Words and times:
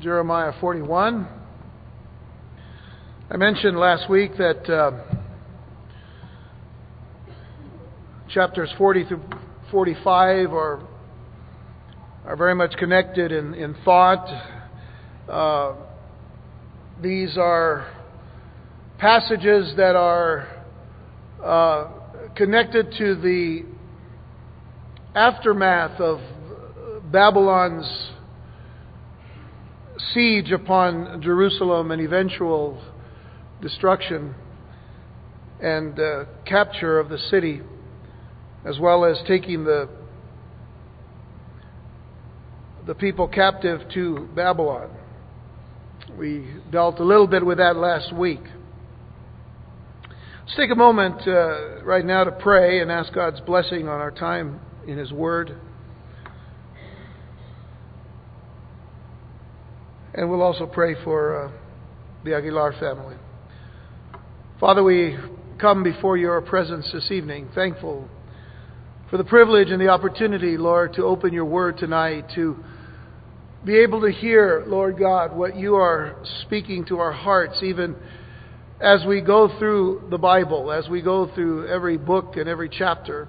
Jeremiah 0.00 0.52
41. 0.62 1.28
I 3.30 3.36
mentioned 3.36 3.76
last 3.76 4.08
week 4.08 4.30
that 4.38 4.66
uh, 4.72 4.92
chapters 8.30 8.72
40 8.78 9.04
through 9.04 9.22
45 9.70 10.52
are, 10.52 10.88
are 12.24 12.34
very 12.34 12.54
much 12.54 12.72
connected 12.78 13.30
in, 13.30 13.52
in 13.52 13.76
thought. 13.84 14.26
Uh, 15.28 15.74
these 17.02 17.36
are 17.36 17.92
passages 18.96 19.74
that 19.76 19.96
are 19.96 20.48
uh, 21.44 21.90
connected 22.36 22.90
to 22.96 23.16
the 23.16 23.66
aftermath 25.14 26.00
of 26.00 26.20
Babylon's 27.12 28.12
siege 30.12 30.50
upon 30.50 31.20
Jerusalem 31.22 31.90
and 31.90 32.00
eventual 32.00 32.82
destruction 33.60 34.34
and 35.60 35.98
uh, 35.98 36.24
capture 36.46 36.98
of 36.98 37.08
the 37.08 37.18
city, 37.18 37.60
as 38.64 38.78
well 38.78 39.04
as 39.04 39.18
taking 39.26 39.64
the 39.64 39.88
the 42.86 42.94
people 42.94 43.28
captive 43.28 43.80
to 43.92 44.28
Babylon. 44.34 44.90
We 46.18 46.46
dealt 46.72 46.98
a 46.98 47.04
little 47.04 47.26
bit 47.26 47.44
with 47.44 47.58
that 47.58 47.76
last 47.76 48.12
week. 48.12 48.40
Let's 50.40 50.56
take 50.56 50.70
a 50.70 50.74
moment 50.74 51.28
uh, 51.28 51.84
right 51.84 52.04
now 52.04 52.24
to 52.24 52.32
pray 52.32 52.80
and 52.80 52.90
ask 52.90 53.12
God's 53.12 53.40
blessing 53.40 53.86
on 53.86 54.00
our 54.00 54.10
time 54.10 54.60
in 54.86 54.98
His 54.98 55.12
Word. 55.12 55.56
And 60.12 60.28
we'll 60.28 60.42
also 60.42 60.66
pray 60.66 60.96
for 61.04 61.44
uh, 61.44 61.52
the 62.24 62.34
Aguilar 62.34 62.72
family. 62.80 63.14
Father, 64.58 64.82
we 64.82 65.16
come 65.60 65.84
before 65.84 66.16
your 66.16 66.40
presence 66.40 66.90
this 66.92 67.12
evening, 67.12 67.48
thankful 67.54 68.08
for 69.08 69.18
the 69.18 69.24
privilege 69.24 69.70
and 69.70 69.80
the 69.80 69.86
opportunity, 69.86 70.56
Lord, 70.56 70.94
to 70.94 71.04
open 71.04 71.32
your 71.32 71.44
word 71.44 71.78
tonight, 71.78 72.26
to 72.34 72.56
be 73.64 73.76
able 73.78 74.00
to 74.00 74.10
hear, 74.10 74.64
Lord 74.66 74.98
God, 74.98 75.36
what 75.36 75.54
you 75.54 75.76
are 75.76 76.16
speaking 76.42 76.84
to 76.86 76.98
our 76.98 77.12
hearts, 77.12 77.60
even 77.62 77.94
as 78.80 79.04
we 79.06 79.20
go 79.20 79.56
through 79.60 80.08
the 80.10 80.18
Bible, 80.18 80.72
as 80.72 80.88
we 80.88 81.02
go 81.02 81.32
through 81.34 81.68
every 81.68 81.96
book 81.96 82.36
and 82.36 82.48
every 82.48 82.68
chapter. 82.68 83.28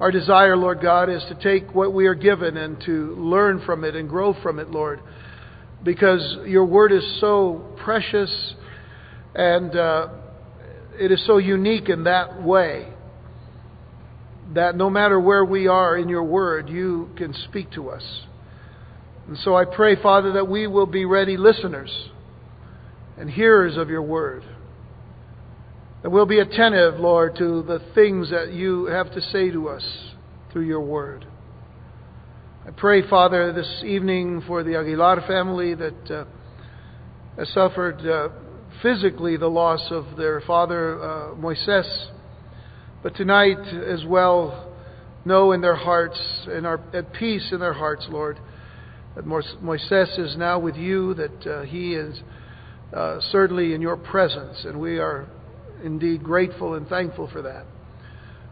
Our 0.00 0.10
desire, 0.10 0.56
Lord 0.56 0.82
God, 0.82 1.08
is 1.08 1.24
to 1.30 1.34
take 1.34 1.74
what 1.74 1.94
we 1.94 2.06
are 2.06 2.14
given 2.14 2.58
and 2.58 2.78
to 2.84 3.14
learn 3.16 3.62
from 3.64 3.84
it 3.84 3.96
and 3.96 4.06
grow 4.06 4.34
from 4.42 4.58
it, 4.58 4.70
Lord 4.70 5.00
because 5.84 6.38
your 6.46 6.64
word 6.64 6.92
is 6.92 7.20
so 7.20 7.76
precious 7.84 8.54
and 9.34 9.76
uh, 9.76 10.08
it 10.98 11.12
is 11.12 11.24
so 11.26 11.38
unique 11.38 11.88
in 11.88 12.04
that 12.04 12.42
way 12.42 12.88
that 14.54 14.76
no 14.76 14.90
matter 14.90 15.18
where 15.18 15.44
we 15.44 15.66
are 15.66 15.96
in 15.96 16.08
your 16.08 16.24
word, 16.24 16.68
you 16.68 17.10
can 17.16 17.34
speak 17.48 17.72
to 17.72 17.90
us. 17.90 18.02
And 19.28 19.38
so 19.38 19.56
I 19.56 19.64
pray, 19.64 20.00
Father, 20.00 20.32
that 20.34 20.48
we 20.48 20.66
will 20.66 20.86
be 20.86 21.04
ready 21.04 21.36
listeners 21.36 21.90
and 23.16 23.30
hearers 23.30 23.76
of 23.76 23.88
your 23.88 24.02
word. 24.02 24.44
That 26.02 26.10
we'll 26.10 26.26
be 26.26 26.40
attentive, 26.40 27.00
Lord, 27.00 27.36
to 27.36 27.62
the 27.62 27.80
things 27.94 28.30
that 28.30 28.52
you 28.52 28.86
have 28.86 29.12
to 29.14 29.20
say 29.20 29.50
to 29.50 29.68
us 29.68 29.84
through 30.52 30.66
your 30.66 30.80
word. 30.80 31.26
I 32.66 32.70
pray, 32.70 33.06
Father, 33.10 33.52
this 33.52 33.82
evening 33.84 34.42
for 34.46 34.62
the 34.62 34.76
Aguilar 34.76 35.26
family 35.26 35.74
that 35.74 36.10
uh, 36.10 36.24
has 37.36 37.46
suffered 37.50 38.00
uh, 38.00 38.30
physically 38.80 39.36
the 39.36 39.48
loss 39.48 39.86
of 39.90 40.16
their 40.16 40.40
father, 40.40 40.98
uh, 40.98 41.34
Moises, 41.34 42.06
but 43.02 43.14
tonight 43.16 43.58
as 43.58 44.06
well 44.06 44.72
know 45.26 45.52
in 45.52 45.60
their 45.60 45.74
hearts 45.76 46.18
and 46.48 46.66
are 46.66 46.80
at 46.94 47.12
peace 47.12 47.46
in 47.52 47.60
their 47.60 47.74
hearts, 47.74 48.06
Lord, 48.08 48.38
that 49.14 49.26
Moises 49.26 50.18
is 50.18 50.34
now 50.38 50.58
with 50.58 50.76
you, 50.76 51.12
that 51.14 51.46
uh, 51.46 51.62
he 51.64 51.94
is 51.94 52.18
uh, 52.94 53.18
certainly 53.30 53.74
in 53.74 53.82
your 53.82 53.98
presence, 53.98 54.64
and 54.64 54.80
we 54.80 54.98
are 54.98 55.28
indeed 55.82 56.22
grateful 56.24 56.76
and 56.76 56.88
thankful 56.88 57.28
for 57.30 57.42
that. 57.42 57.66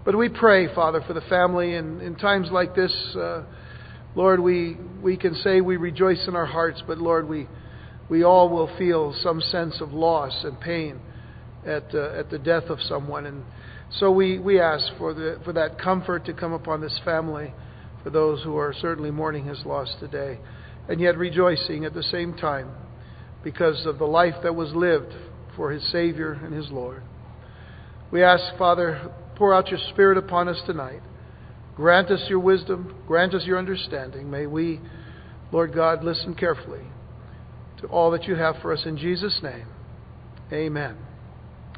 But 0.05 0.19
we 0.19 0.29
pray, 0.29 0.67
Father, 0.75 1.01
for 1.07 1.15
the 1.15 1.23
family, 1.23 1.77
and 1.77 2.03
in 2.03 2.15
times 2.17 2.49
like 2.51 2.75
this, 2.75 2.93
uh, 3.17 3.45
Lord, 4.15 4.41
we, 4.41 4.77
we 5.03 5.17
can 5.17 5.35
say 5.37 5.61
we 5.61 5.77
rejoice 5.77 6.27
in 6.29 6.37
our 6.37 6.47
hearts, 6.47 6.83
but 6.87 6.99
Lord, 6.99 7.29
we, 7.29 7.49
we 8.11 8.25
all 8.25 8.51
will 8.51 8.75
feel 8.77 9.15
some 9.23 9.41
sense 9.41 9.81
of 9.81 9.93
loss 9.93 10.45
and 10.45 10.61
pain 10.61 11.01
at, 11.67 11.95
uh, 11.95 12.13
at 12.19 12.31
the 12.31 12.39
death 12.39 12.65
of 12.65 12.79
someone. 12.83 13.25
And 13.25 13.45
so 13.93 14.11
we, 14.11 14.39
we 14.39 14.61
ask 14.61 14.85
for, 14.99 15.15
the, 15.15 15.41
for 15.45 15.55
that 15.55 15.79
comfort 15.79 16.27
to 16.27 16.35
come 16.35 16.53
upon 16.53 16.83
this 16.83 17.01
family, 17.05 17.55
for 18.03 18.11
those 18.11 18.43
who 18.43 18.57
are 18.57 18.75
certainly 18.81 19.11
mourning 19.11 19.47
his 19.47 19.65
loss 19.65 19.95
today, 19.99 20.39
and 20.89 21.01
yet 21.01 21.17
rejoicing 21.17 21.85
at 21.87 21.95
the 21.95 22.03
same 22.03 22.35
time 22.35 22.71
because 23.43 23.87
of 23.87 23.99
the 23.99 24.05
life 24.05 24.35
that 24.43 24.55
was 24.55 24.73
lived 24.75 25.13
for 25.57 25.71
his 25.71 25.91
Savior 25.91 26.33
and 26.33 26.53
his 26.53 26.71
Lord. 26.71 27.03
We 28.11 28.23
ask, 28.23 28.57
Father, 28.59 29.11
pour 29.37 29.55
out 29.55 29.69
your 29.69 29.81
Spirit 29.91 30.19
upon 30.19 30.49
us 30.49 30.61
tonight. 30.67 31.01
Grant 31.83 32.13
us 32.13 32.25
your 32.29 32.39
wisdom. 32.39 32.95
Grant 33.09 33.35
us 33.35 33.43
your 33.45 33.59
understanding. 33.59 34.31
May 34.31 34.47
we, 34.47 34.81
Lord 35.51 35.75
God, 35.75 36.05
listen 36.05 36.33
carefully 36.33 36.85
to 37.81 37.89
all 37.89 38.13
that 38.13 38.23
you 38.23 38.37
have 38.37 38.55
for 38.63 38.73
us 38.73 38.85
in 38.87 38.97
Jesus' 38.97 39.41
name. 39.43 39.67
Amen 40.53 40.97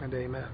and 0.03 0.13
amen. 0.13 0.45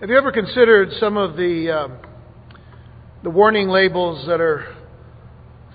Have 0.00 0.10
you 0.10 0.18
ever 0.18 0.32
considered 0.32 0.88
some 0.98 1.16
of 1.16 1.36
the 1.36 1.70
uh, 1.70 1.88
the 3.22 3.30
warning 3.30 3.68
labels 3.68 4.26
that 4.26 4.40
are 4.40 4.74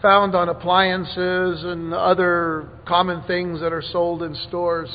found 0.02 0.36
on 0.36 0.50
appliances 0.50 1.64
and 1.64 1.94
other 1.94 2.68
common 2.86 3.24
things 3.28 3.62
that 3.62 3.72
are 3.72 3.82
sold 3.94 4.22
in 4.22 4.36
stores 4.50 4.90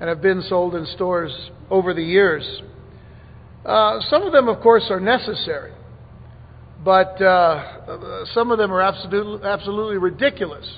and 0.00 0.10
have 0.10 0.20
been 0.20 0.42
sold 0.50 0.74
in 0.74 0.84
stores 0.84 1.32
over 1.70 1.94
the 1.94 2.02
years? 2.02 2.60
Uh, 3.64 4.00
some 4.10 4.22
of 4.22 4.32
them, 4.32 4.48
of 4.48 4.60
course, 4.60 4.84
are 4.90 5.00
necessary, 5.00 5.72
but 6.84 7.20
uh, 7.22 8.24
some 8.34 8.50
of 8.50 8.58
them 8.58 8.72
are 8.72 8.82
absolutely, 8.82 9.46
absolutely 9.48 9.96
ridiculous. 9.96 10.68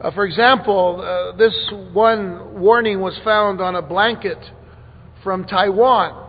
Uh, 0.00 0.10
for 0.12 0.24
example, 0.24 1.00
uh, 1.00 1.36
this 1.36 1.54
one 1.92 2.60
warning 2.60 3.00
was 3.00 3.18
found 3.24 3.60
on 3.60 3.74
a 3.74 3.82
blanket 3.82 4.38
from 5.22 5.44
Taiwan. 5.44 6.28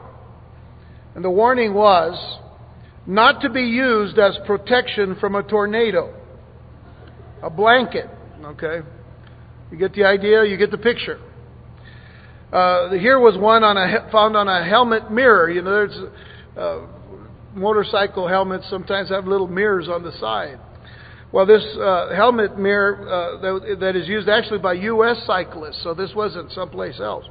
And 1.15 1.23
the 1.23 1.29
warning 1.29 1.73
was 1.73 2.39
not 3.05 3.41
to 3.41 3.49
be 3.49 3.61
used 3.61 4.17
as 4.17 4.37
protection 4.47 5.15
from 5.19 5.35
a 5.35 5.43
tornado. 5.43 6.13
A 7.43 7.49
blanket, 7.49 8.09
okay? 8.43 8.79
You 9.71 9.77
get 9.77 9.93
the 9.93 10.05
idea, 10.05 10.45
you 10.45 10.57
get 10.57 10.71
the 10.71 10.77
picture. 10.77 11.19
Uh, 12.53 12.91
here 12.91 13.19
was 13.19 13.35
one 13.35 13.63
on 13.63 13.77
a, 13.77 14.07
found 14.11 14.37
on 14.37 14.47
a 14.47 14.63
helmet 14.63 15.11
mirror. 15.11 15.49
You 15.49 15.63
know, 15.63 15.71
there's 15.71 15.99
uh, 16.55 16.81
motorcycle 17.55 18.27
helmets 18.27 18.69
sometimes 18.69 19.09
have 19.09 19.25
little 19.25 19.47
mirrors 19.47 19.89
on 19.89 20.03
the 20.03 20.11
side. 20.19 20.59
Well, 21.31 21.47
this 21.47 21.63
uh, 21.81 22.13
helmet 22.15 22.59
mirror 22.59 23.09
uh, 23.09 23.41
that, 23.41 23.77
that 23.79 23.95
is 23.95 24.07
used 24.07 24.29
actually 24.29 24.59
by 24.59 24.73
U.S. 24.73 25.23
cyclists, 25.25 25.81
so 25.81 25.95
this 25.95 26.11
wasn't 26.15 26.51
someplace 26.51 26.99
else. 26.99 27.25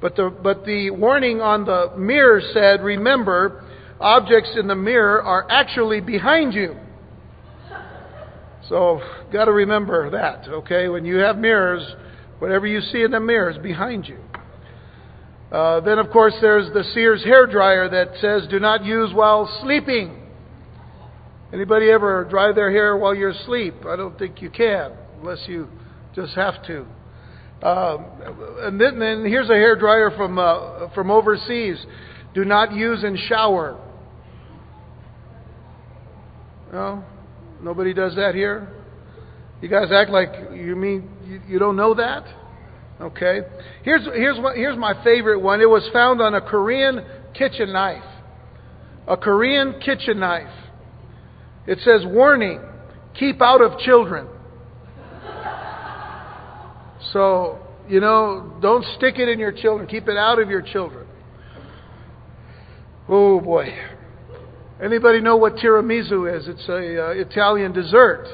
But 0.00 0.16
the, 0.16 0.36
but 0.42 0.64
the 0.64 0.90
warning 0.90 1.40
on 1.40 1.64
the 1.64 1.92
mirror 1.96 2.40
said, 2.52 2.82
remember, 2.82 3.64
objects 4.00 4.56
in 4.58 4.66
the 4.66 4.74
mirror 4.74 5.22
are 5.22 5.46
actually 5.48 6.00
behind 6.00 6.52
you. 6.52 6.74
So, 8.68 9.00
got 9.32 9.44
to 9.44 9.52
remember 9.52 10.10
that, 10.10 10.48
okay? 10.48 10.88
When 10.88 11.04
you 11.04 11.18
have 11.18 11.38
mirrors, 11.38 11.94
whatever 12.40 12.66
you 12.66 12.80
see 12.80 13.02
in 13.02 13.12
the 13.12 13.20
mirror 13.20 13.50
is 13.50 13.58
behind 13.58 14.08
you. 14.08 14.18
Uh, 15.50 15.80
then, 15.80 15.98
of 15.98 16.10
course, 16.10 16.34
there's 16.40 16.70
the 16.74 16.84
Sears 16.92 17.24
hair 17.24 17.46
dryer 17.46 17.88
that 17.88 18.20
says 18.20 18.46
do 18.50 18.60
not 18.60 18.84
use 18.84 19.12
while 19.14 19.48
sleeping. 19.62 20.22
Anybody 21.52 21.90
ever 21.90 22.26
dry 22.28 22.52
their 22.52 22.70
hair 22.70 22.96
while 22.96 23.14
you're 23.14 23.30
asleep? 23.30 23.74
I 23.86 23.96
don't 23.96 24.18
think 24.18 24.42
you 24.42 24.50
can, 24.50 24.92
unless 25.20 25.42
you 25.46 25.68
just 26.14 26.34
have 26.34 26.62
to. 26.66 26.84
Uh, 27.62 27.96
and 28.60 28.78
then, 28.78 28.98
then, 28.98 29.24
here's 29.24 29.48
a 29.48 29.54
hair 29.54 29.74
dryer 29.74 30.10
from 30.16 30.38
uh, 30.38 30.90
from 30.94 31.10
overseas. 31.10 31.84
Do 32.34 32.44
not 32.44 32.72
use 32.72 33.02
in 33.02 33.16
shower. 33.28 33.80
No, 36.72 37.02
nobody 37.62 37.94
does 37.94 38.14
that 38.16 38.34
here. 38.34 38.68
You 39.62 39.68
guys 39.68 39.90
act 39.90 40.10
like 40.10 40.28
you 40.54 40.76
mean 40.76 41.08
you, 41.24 41.40
you 41.48 41.58
don't 41.58 41.76
know 41.76 41.94
that. 41.94 42.24
Okay? 43.00 43.40
Here's, 43.82 44.04
here's, 44.04 44.38
what, 44.38 44.56
here's 44.56 44.76
my 44.76 45.02
favorite 45.04 45.40
one. 45.40 45.60
It 45.60 45.68
was 45.68 45.88
found 45.92 46.20
on 46.20 46.34
a 46.34 46.40
Korean 46.40 47.04
kitchen 47.34 47.72
knife. 47.72 48.04
A 49.06 49.16
Korean 49.16 49.80
kitchen 49.80 50.18
knife. 50.18 50.52
It 51.66 51.78
says, 51.80 52.02
Warning 52.04 52.60
keep 53.18 53.40
out 53.40 53.60
of 53.60 53.78
children. 53.78 54.28
So, 57.12 57.58
you 57.88 58.00
know, 58.00 58.54
don't 58.60 58.84
stick 58.96 59.18
it 59.18 59.28
in 59.28 59.38
your 59.38 59.52
children. 59.52 59.88
Keep 59.88 60.08
it 60.08 60.16
out 60.16 60.40
of 60.40 60.50
your 60.50 60.62
children. 60.62 61.06
Oh 63.08 63.40
boy. 63.40 63.74
Anybody 64.82 65.20
know 65.20 65.36
what 65.36 65.56
tiramisu 65.56 66.36
is? 66.36 66.46
It's 66.46 66.68
a 66.68 67.06
uh, 67.06 67.10
Italian 67.10 67.72
dessert. 67.72 68.26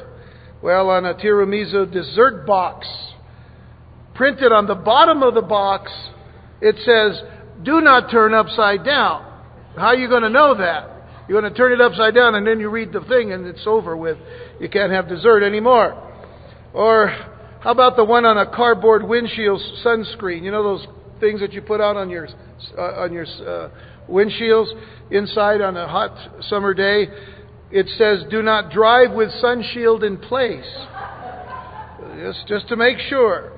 Well, 0.62 0.90
on 0.90 1.04
a 1.04 1.14
tiramisu 1.14 1.92
dessert 1.92 2.46
box, 2.46 2.86
printed 4.14 4.52
on 4.52 4.66
the 4.66 4.74
bottom 4.74 5.22
of 5.22 5.34
the 5.34 5.42
box, 5.42 5.92
it 6.60 6.76
says, 6.78 7.22
"Do 7.62 7.80
not 7.80 8.10
turn 8.10 8.34
upside 8.34 8.84
down." 8.84 9.24
How 9.76 9.88
are 9.88 9.96
you 9.96 10.08
going 10.08 10.22
to 10.22 10.30
know 10.30 10.54
that? 10.54 10.90
You're 11.28 11.40
going 11.40 11.50
to 11.50 11.56
turn 11.56 11.72
it 11.72 11.80
upside 11.80 12.14
down 12.14 12.34
and 12.34 12.46
then 12.46 12.60
you 12.60 12.68
read 12.68 12.92
the 12.92 13.00
thing 13.00 13.32
and 13.32 13.46
it's 13.46 13.66
over 13.66 13.96
with. 13.96 14.18
You 14.60 14.68
can't 14.68 14.92
have 14.92 15.08
dessert 15.08 15.42
anymore. 15.42 16.00
Or 16.74 17.08
how 17.60 17.70
about 17.70 17.96
the 17.96 18.04
one 18.04 18.24
on 18.24 18.36
a 18.36 18.54
cardboard 18.54 19.02
windshield 19.02 19.60
sunscreen? 19.84 20.42
You 20.42 20.50
know 20.50 20.62
those 20.62 20.86
things 21.20 21.40
that 21.40 21.52
you 21.52 21.62
put 21.62 21.80
out 21.80 21.96
on 21.96 22.10
your 22.10 22.28
uh, 22.76 22.80
on 22.80 23.12
your 23.12 23.24
uh, 23.24 23.70
windshields 24.08 24.68
inside 25.10 25.60
on 25.60 25.76
a 25.76 25.88
hot 25.88 26.42
summer 26.42 26.74
day? 26.74 27.08
It 27.70 27.88
says, 27.96 28.24
"Do 28.30 28.42
not 28.42 28.70
drive 28.70 29.12
with 29.12 29.30
sunshield 29.42 30.02
in 30.02 30.18
place." 30.18 30.70
Just 32.18 32.46
just 32.46 32.68
to 32.68 32.76
make 32.76 32.98
sure. 33.08 33.52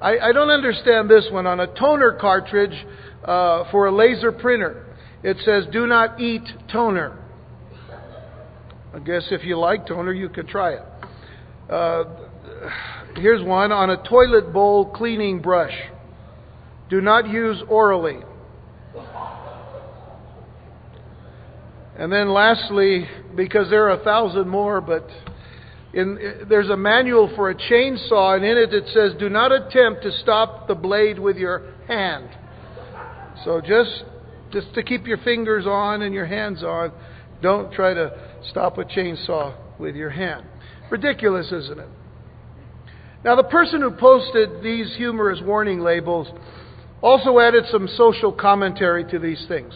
I, 0.00 0.18
I 0.18 0.32
don't 0.32 0.50
understand 0.50 1.10
this 1.10 1.26
one 1.30 1.46
on 1.46 1.60
a 1.60 1.66
toner 1.66 2.16
cartridge 2.20 2.86
uh, 3.24 3.64
for 3.70 3.86
a 3.86 3.92
laser 3.92 4.32
printer. 4.32 4.86
It 5.22 5.38
says, 5.44 5.64
"Do 5.72 5.86
not 5.86 6.20
eat 6.20 6.44
toner." 6.70 7.18
I 8.94 9.00
guess 9.00 9.26
if 9.30 9.44
you 9.44 9.58
like 9.58 9.86
toner, 9.86 10.12
you 10.12 10.28
could 10.28 10.48
try 10.48 10.74
it. 10.74 10.82
Uh, 11.68 12.04
Here's 13.16 13.42
one 13.42 13.72
on 13.72 13.90
a 13.90 13.96
toilet 14.08 14.52
bowl 14.52 14.90
cleaning 14.90 15.40
brush. 15.40 15.74
Do 16.88 17.00
not 17.00 17.28
use 17.28 17.62
orally. 17.68 18.18
And 21.98 22.12
then 22.12 22.28
lastly, 22.28 23.08
because 23.34 23.68
there 23.70 23.86
are 23.86 24.00
a 24.00 24.04
thousand 24.04 24.48
more, 24.48 24.80
but 24.80 25.08
in, 25.92 26.46
there's 26.48 26.68
a 26.68 26.76
manual 26.76 27.32
for 27.34 27.50
a 27.50 27.54
chainsaw, 27.54 28.36
and 28.36 28.44
in 28.44 28.58
it 28.58 28.74
it 28.74 28.88
says, 28.92 29.12
Do 29.18 29.28
not 29.28 29.52
attempt 29.52 30.02
to 30.02 30.12
stop 30.20 30.68
the 30.68 30.74
blade 30.74 31.18
with 31.18 31.36
your 31.36 31.72
hand. 31.86 32.28
So 33.44 33.60
just, 33.60 34.04
just 34.52 34.74
to 34.74 34.82
keep 34.82 35.06
your 35.06 35.18
fingers 35.18 35.66
on 35.66 36.02
and 36.02 36.14
your 36.14 36.26
hands 36.26 36.62
on, 36.62 36.92
don't 37.40 37.72
try 37.72 37.94
to 37.94 38.12
stop 38.50 38.76
a 38.78 38.84
chainsaw 38.84 39.54
with 39.78 39.94
your 39.94 40.10
hand. 40.10 40.44
Ridiculous, 40.90 41.46
isn't 41.52 41.78
it? 41.78 41.88
Now, 43.24 43.36
the 43.36 43.44
person 43.44 43.80
who 43.80 43.90
posted 43.92 44.62
these 44.62 44.94
humorous 44.96 45.40
warning 45.42 45.80
labels 45.80 46.28
also 47.00 47.38
added 47.38 47.64
some 47.70 47.88
social 47.96 48.32
commentary 48.32 49.04
to 49.10 49.18
these 49.18 49.44
things. 49.48 49.72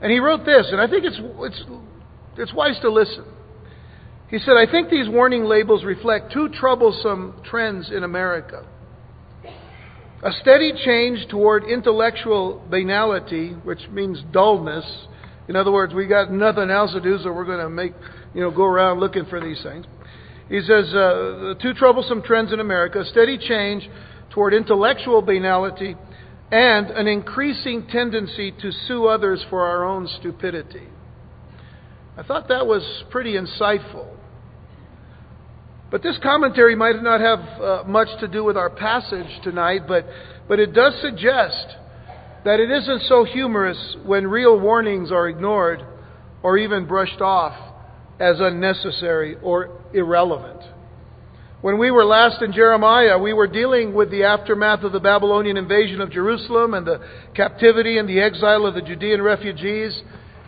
And 0.00 0.12
he 0.12 0.18
wrote 0.18 0.44
this, 0.44 0.66
and 0.70 0.80
I 0.80 0.88
think 0.88 1.04
it's, 1.04 1.18
it's, 1.18 1.64
it's 2.36 2.54
wise 2.54 2.78
to 2.82 2.90
listen. 2.90 3.24
He 4.30 4.38
said, 4.38 4.54
I 4.56 4.70
think 4.70 4.90
these 4.90 5.08
warning 5.08 5.44
labels 5.44 5.84
reflect 5.84 6.32
two 6.32 6.50
troublesome 6.50 7.40
trends 7.44 7.90
in 7.90 8.04
America. 8.04 8.66
A 10.22 10.32
steady 10.42 10.72
change 10.84 11.26
toward 11.30 11.64
intellectual 11.64 12.62
banality, 12.68 13.52
which 13.52 13.88
means 13.90 14.22
dullness. 14.32 14.84
In 15.48 15.56
other 15.56 15.72
words, 15.72 15.94
we 15.94 16.06
got 16.06 16.30
nothing 16.30 16.70
else 16.70 16.92
to 16.92 17.00
do, 17.00 17.18
so 17.22 17.32
we're 17.32 17.46
going 17.46 17.60
to 17.60 17.70
make, 17.70 17.94
you 18.34 18.42
know, 18.42 18.50
go 18.50 18.64
around 18.64 19.00
looking 19.00 19.24
for 19.26 19.40
these 19.40 19.62
things. 19.62 19.86
He 20.50 20.60
says, 20.60 20.92
uh, 20.92 21.54
two 21.62 21.72
troublesome 21.74 22.22
trends 22.22 22.52
in 22.52 22.60
America 22.60 23.00
a 23.00 23.04
steady 23.06 23.38
change 23.38 23.88
toward 24.30 24.52
intellectual 24.52 25.22
banality 25.22 25.94
and 26.50 26.86
an 26.90 27.06
increasing 27.06 27.86
tendency 27.86 28.52
to 28.60 28.72
sue 28.72 29.06
others 29.06 29.44
for 29.48 29.64
our 29.64 29.84
own 29.84 30.08
stupidity. 30.18 30.88
I 32.16 32.22
thought 32.24 32.48
that 32.48 32.66
was 32.66 33.04
pretty 33.10 33.34
insightful. 33.34 34.17
But 35.90 36.02
this 36.02 36.18
commentary 36.22 36.74
might 36.74 37.02
not 37.02 37.20
have 37.20 37.38
uh, 37.38 37.84
much 37.86 38.08
to 38.20 38.28
do 38.28 38.44
with 38.44 38.56
our 38.56 38.70
passage 38.70 39.40
tonight, 39.42 39.82
but, 39.88 40.04
but 40.46 40.60
it 40.60 40.74
does 40.74 40.94
suggest 41.00 41.66
that 42.44 42.60
it 42.60 42.70
isn't 42.70 43.02
so 43.08 43.24
humorous 43.24 43.96
when 44.04 44.26
real 44.26 44.58
warnings 44.58 45.10
are 45.10 45.28
ignored 45.28 45.82
or 46.42 46.58
even 46.58 46.86
brushed 46.86 47.20
off 47.20 47.54
as 48.20 48.36
unnecessary 48.38 49.36
or 49.42 49.80
irrelevant. 49.94 50.60
When 51.60 51.78
we 51.78 51.90
were 51.90 52.04
last 52.04 52.40
in 52.42 52.52
Jeremiah, 52.52 53.18
we 53.18 53.32
were 53.32 53.48
dealing 53.48 53.92
with 53.92 54.10
the 54.10 54.24
aftermath 54.24 54.84
of 54.84 54.92
the 54.92 55.00
Babylonian 55.00 55.56
invasion 55.56 56.00
of 56.00 56.10
Jerusalem 56.10 56.74
and 56.74 56.86
the 56.86 57.00
captivity 57.34 57.98
and 57.98 58.08
the 58.08 58.20
exile 58.20 58.64
of 58.64 58.74
the 58.74 58.82
Judean 58.82 59.22
refugees 59.22 60.00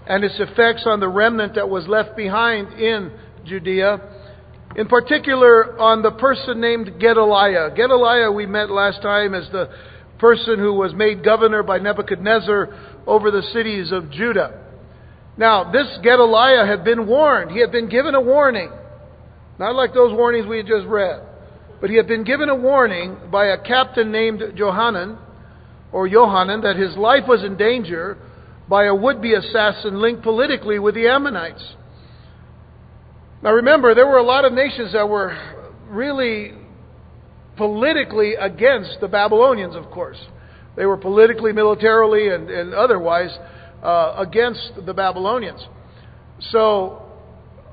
and 0.06 0.22
its 0.22 0.38
effects 0.38 0.84
on 0.87 1.00
the 1.00 1.08
remnant 1.08 1.56
that 1.56 1.69
was 1.69 1.88
left 1.88 2.16
behind 2.16 2.75
in 2.75 3.10
Judea. 3.44 4.00
In 4.80 4.88
particular, 4.88 5.78
on 5.78 6.00
the 6.00 6.10
person 6.10 6.58
named 6.58 6.98
Gedaliah. 6.98 7.68
Gedaliah, 7.76 8.32
we 8.32 8.46
met 8.46 8.70
last 8.70 9.02
time 9.02 9.34
as 9.34 9.46
the 9.50 9.68
person 10.18 10.58
who 10.58 10.72
was 10.72 10.94
made 10.94 11.22
governor 11.22 11.62
by 11.62 11.76
Nebuchadnezzar 11.76 13.02
over 13.06 13.30
the 13.30 13.42
cities 13.52 13.92
of 13.92 14.10
Judah. 14.10 14.58
Now, 15.36 15.70
this 15.70 15.86
Gedaliah 16.02 16.64
had 16.64 16.82
been 16.82 17.06
warned. 17.06 17.50
He 17.50 17.60
had 17.60 17.70
been 17.70 17.90
given 17.90 18.14
a 18.14 18.22
warning. 18.22 18.72
Not 19.58 19.74
like 19.74 19.92
those 19.92 20.14
warnings 20.14 20.46
we 20.46 20.56
had 20.56 20.66
just 20.66 20.86
read. 20.86 21.26
But 21.82 21.90
he 21.90 21.96
had 21.96 22.08
been 22.08 22.24
given 22.24 22.48
a 22.48 22.56
warning 22.56 23.18
by 23.30 23.48
a 23.48 23.58
captain 23.58 24.10
named 24.10 24.40
Johanan, 24.56 25.18
or 25.92 26.08
Johanan, 26.08 26.62
that 26.62 26.76
his 26.76 26.96
life 26.96 27.24
was 27.28 27.44
in 27.44 27.58
danger 27.58 28.16
by 28.66 28.86
a 28.86 28.94
would 28.94 29.20
be 29.20 29.34
assassin 29.34 30.00
linked 30.00 30.22
politically 30.22 30.78
with 30.78 30.94
the 30.94 31.06
Ammonites. 31.06 31.74
Now 33.42 33.52
remember, 33.52 33.94
there 33.94 34.06
were 34.06 34.19
a 34.19 34.22
lot 34.22 34.44
of 34.44 34.52
nations 34.52 34.92
that 34.92 35.08
were 35.08 35.37
really 35.88 36.52
politically 37.56 38.34
against 38.34 38.98
the 39.00 39.08
Babylonians, 39.08 39.75
of 39.75 39.90
course. 39.90 40.19
They 40.76 40.87
were 40.87 40.96
politically, 40.96 41.52
militarily, 41.52 42.28
and, 42.28 42.50
and 42.50 42.75
otherwise 42.75 43.37
uh, 43.82 44.14
against 44.19 44.72
the 44.87 44.94
Babylonians. 44.94 45.66
So, 46.50 47.02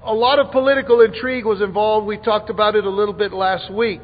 a 0.04 0.14
lot 0.14 0.40
of 0.40 0.52
political 0.52 1.02
intrigue 1.02 1.46
was 1.46 1.62
involved. 1.62 2.08
We 2.08 2.18
talked 2.18 2.50
about 2.50 2.76
it 2.76 2.86
a 2.86 2.90
little 2.90 3.14
bit 3.14 3.34
last 3.34 3.72
week. 3.72 4.00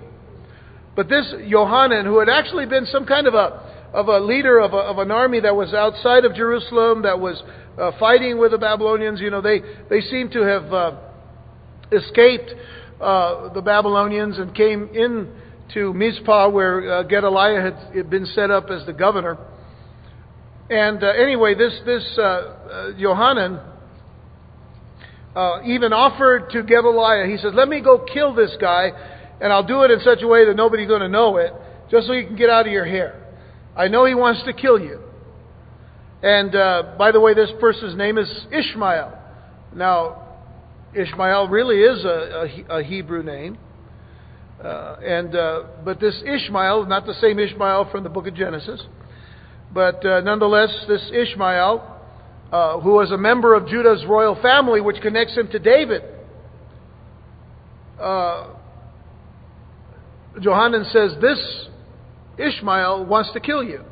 But 0.95 1.09
this 1.09 1.33
Johanan, 1.47 2.05
who 2.05 2.19
had 2.19 2.29
actually 2.29 2.65
been 2.65 2.85
some 2.85 3.05
kind 3.05 3.25
of 3.27 3.33
a 3.33 3.71
of 3.93 4.07
a 4.07 4.19
leader 4.19 4.59
of, 4.59 4.73
a, 4.73 4.77
of 4.77 4.97
an 4.97 5.11
army 5.11 5.39
that 5.39 5.55
was 5.55 5.71
outside 5.73 6.25
of 6.25 6.33
Jerusalem, 6.33 7.03
that 7.03 7.19
was 7.19 7.41
uh, 7.77 7.91
fighting 7.99 8.39
with 8.39 8.51
the 8.51 8.57
Babylonians, 8.57 9.21
you 9.21 9.29
know, 9.29 9.41
they 9.41 9.61
they 9.89 10.01
seem 10.01 10.29
to 10.31 10.41
have 10.41 10.73
uh, 10.73 10.91
escaped 11.93 12.53
uh, 12.99 13.53
the 13.53 13.61
Babylonians 13.61 14.37
and 14.39 14.55
came 14.55 14.89
in 14.93 15.33
to 15.73 15.93
Mizpah, 15.93 16.49
where 16.49 16.99
uh, 16.99 17.03
Gedaliah 17.03 17.61
had, 17.93 18.09
been 18.09 18.25
set 18.27 18.51
up 18.51 18.69
as 18.69 18.85
the 18.85 18.93
governor. 18.93 19.37
And 20.69 21.03
uh, 21.03 21.07
anyway, 21.07 21.55
this 21.55 21.77
this 21.85 22.03
uh, 22.17 22.21
uh, 22.21 22.91
Johanan 22.97 23.59
uh, 25.35 25.59
even 25.65 25.93
offered 25.93 26.49
to 26.51 26.63
Gedaliah. 26.63 27.27
He 27.27 27.37
said, 27.37 27.53
"Let 27.53 27.67
me 27.67 27.81
go 27.81 28.05
kill 28.11 28.33
this 28.33 28.55
guy, 28.59 28.91
and 29.41 29.51
I'll 29.51 29.65
do 29.65 29.83
it 29.83 29.91
in 29.91 29.99
such 29.99 30.21
a 30.21 30.27
way 30.27 30.45
that 30.45 30.55
nobody's 30.55 30.87
going 30.87 31.01
to 31.01 31.09
know 31.09 31.37
it, 31.37 31.53
just 31.91 32.07
so 32.07 32.13
you 32.13 32.25
can 32.25 32.35
get 32.35 32.49
out 32.49 32.65
of 32.65 32.71
your 32.71 32.85
hair. 32.85 33.19
I 33.75 33.87
know 33.87 34.05
he 34.05 34.15
wants 34.15 34.43
to 34.45 34.53
kill 34.53 34.79
you." 34.79 34.99
And 36.21 36.55
uh, 36.55 36.95
by 36.97 37.11
the 37.11 37.19
way, 37.19 37.33
this 37.33 37.51
person's 37.59 37.97
name 37.97 38.17
is 38.17 38.29
Ishmael. 38.49 39.19
Now, 39.75 40.22
Ishmael 40.95 41.47
really 41.47 41.79
is 41.79 42.03
a, 42.05 42.63
a, 42.69 42.77
a 42.79 42.83
Hebrew 42.83 43.23
name. 43.23 43.57
Uh, 44.63 44.95
and 45.03 45.35
uh, 45.35 45.63
but 45.83 45.99
this 45.99 46.21
Ishmael, 46.25 46.85
not 46.85 47.05
the 47.05 47.15
same 47.15 47.39
Ishmael 47.39 47.89
from 47.91 48.03
the 48.03 48.09
book 48.09 48.27
of 48.27 48.35
Genesis, 48.35 48.81
but 49.73 50.05
uh, 50.05 50.21
nonetheless, 50.21 50.69
this 50.87 51.11
Ishmael, 51.11 51.99
uh, 52.51 52.79
who 52.79 52.91
was 52.91 53.11
a 53.11 53.17
member 53.17 53.55
of 53.55 53.67
Judah's 53.67 54.05
royal 54.05 54.39
family, 54.41 54.79
which 54.79 55.01
connects 55.01 55.35
him 55.35 55.49
to 55.49 55.59
David, 55.59 56.03
uh, 57.99 58.53
Johanan 60.39 60.85
says, 60.85 61.15
This 61.19 61.67
Ishmael 62.37 63.05
wants 63.05 63.31
to 63.33 63.39
kill 63.39 63.63
you. 63.63 63.83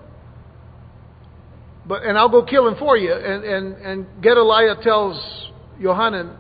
But, 1.86 2.04
and 2.04 2.18
I'll 2.18 2.30
go 2.30 2.44
kill 2.44 2.68
him 2.68 2.76
for 2.78 2.96
you. 2.96 3.14
And, 3.14 3.44
and, 3.44 3.76
and 3.78 4.06
Gedaliah 4.22 4.76
tells 4.82 5.52
Johanan, 5.80 6.38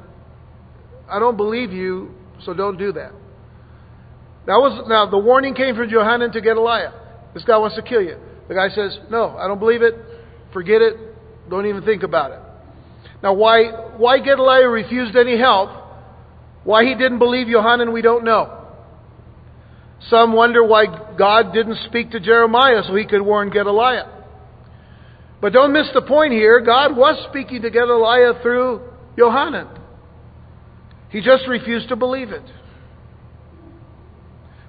I 1.11 1.19
don't 1.19 1.37
believe 1.37 1.71
you, 1.71 2.11
so 2.43 2.53
don't 2.53 2.77
do 2.77 2.93
that. 2.93 3.11
That 4.47 4.57
was, 4.57 4.87
now, 4.87 5.05
the 5.09 5.19
warning 5.19 5.53
came 5.53 5.75
from 5.75 5.89
Johanan 5.89 6.31
to 6.31 6.41
Gedaliah. 6.41 6.93
This 7.33 7.43
guy 7.43 7.57
wants 7.57 7.75
to 7.75 7.83
kill 7.83 8.01
you. 8.01 8.17
The 8.47 8.55
guy 8.55 8.69
says, 8.69 8.97
No, 9.09 9.37
I 9.37 9.47
don't 9.47 9.59
believe 9.59 9.81
it. 9.81 9.95
Forget 10.51 10.81
it. 10.81 10.95
Don't 11.49 11.67
even 11.67 11.83
think 11.83 12.03
about 12.03 12.31
it. 12.31 12.39
Now, 13.21 13.33
why, 13.33 13.65
why 13.97 14.19
Gedaliah 14.19 14.67
refused 14.67 15.15
any 15.15 15.37
help 15.37 15.69
Why 16.63 16.85
he 16.85 16.95
didn't 16.95 17.19
believe 17.19 17.47
Johanan, 17.47 17.91
we 17.91 18.01
don't 18.01 18.23
know. 18.23 18.57
Some 20.09 20.33
wonder 20.33 20.63
why 20.63 20.85
God 21.17 21.53
didn't 21.53 21.77
speak 21.87 22.11
to 22.11 22.19
Jeremiah 22.19 22.81
so 22.87 22.95
he 22.95 23.05
could 23.05 23.21
warn 23.21 23.49
Gedaliah. 23.49 24.07
But 25.41 25.53
don't 25.53 25.73
miss 25.73 25.89
the 25.93 26.01
point 26.01 26.33
here. 26.33 26.59
God 26.61 26.95
was 26.95 27.23
speaking 27.29 27.61
to 27.63 27.69
Gedaliah 27.69 28.41
through 28.41 28.81
Johanan. 29.17 29.67
He 31.11 31.21
just 31.21 31.47
refused 31.47 31.89
to 31.89 31.95
believe 31.95 32.31
it. 32.31 32.43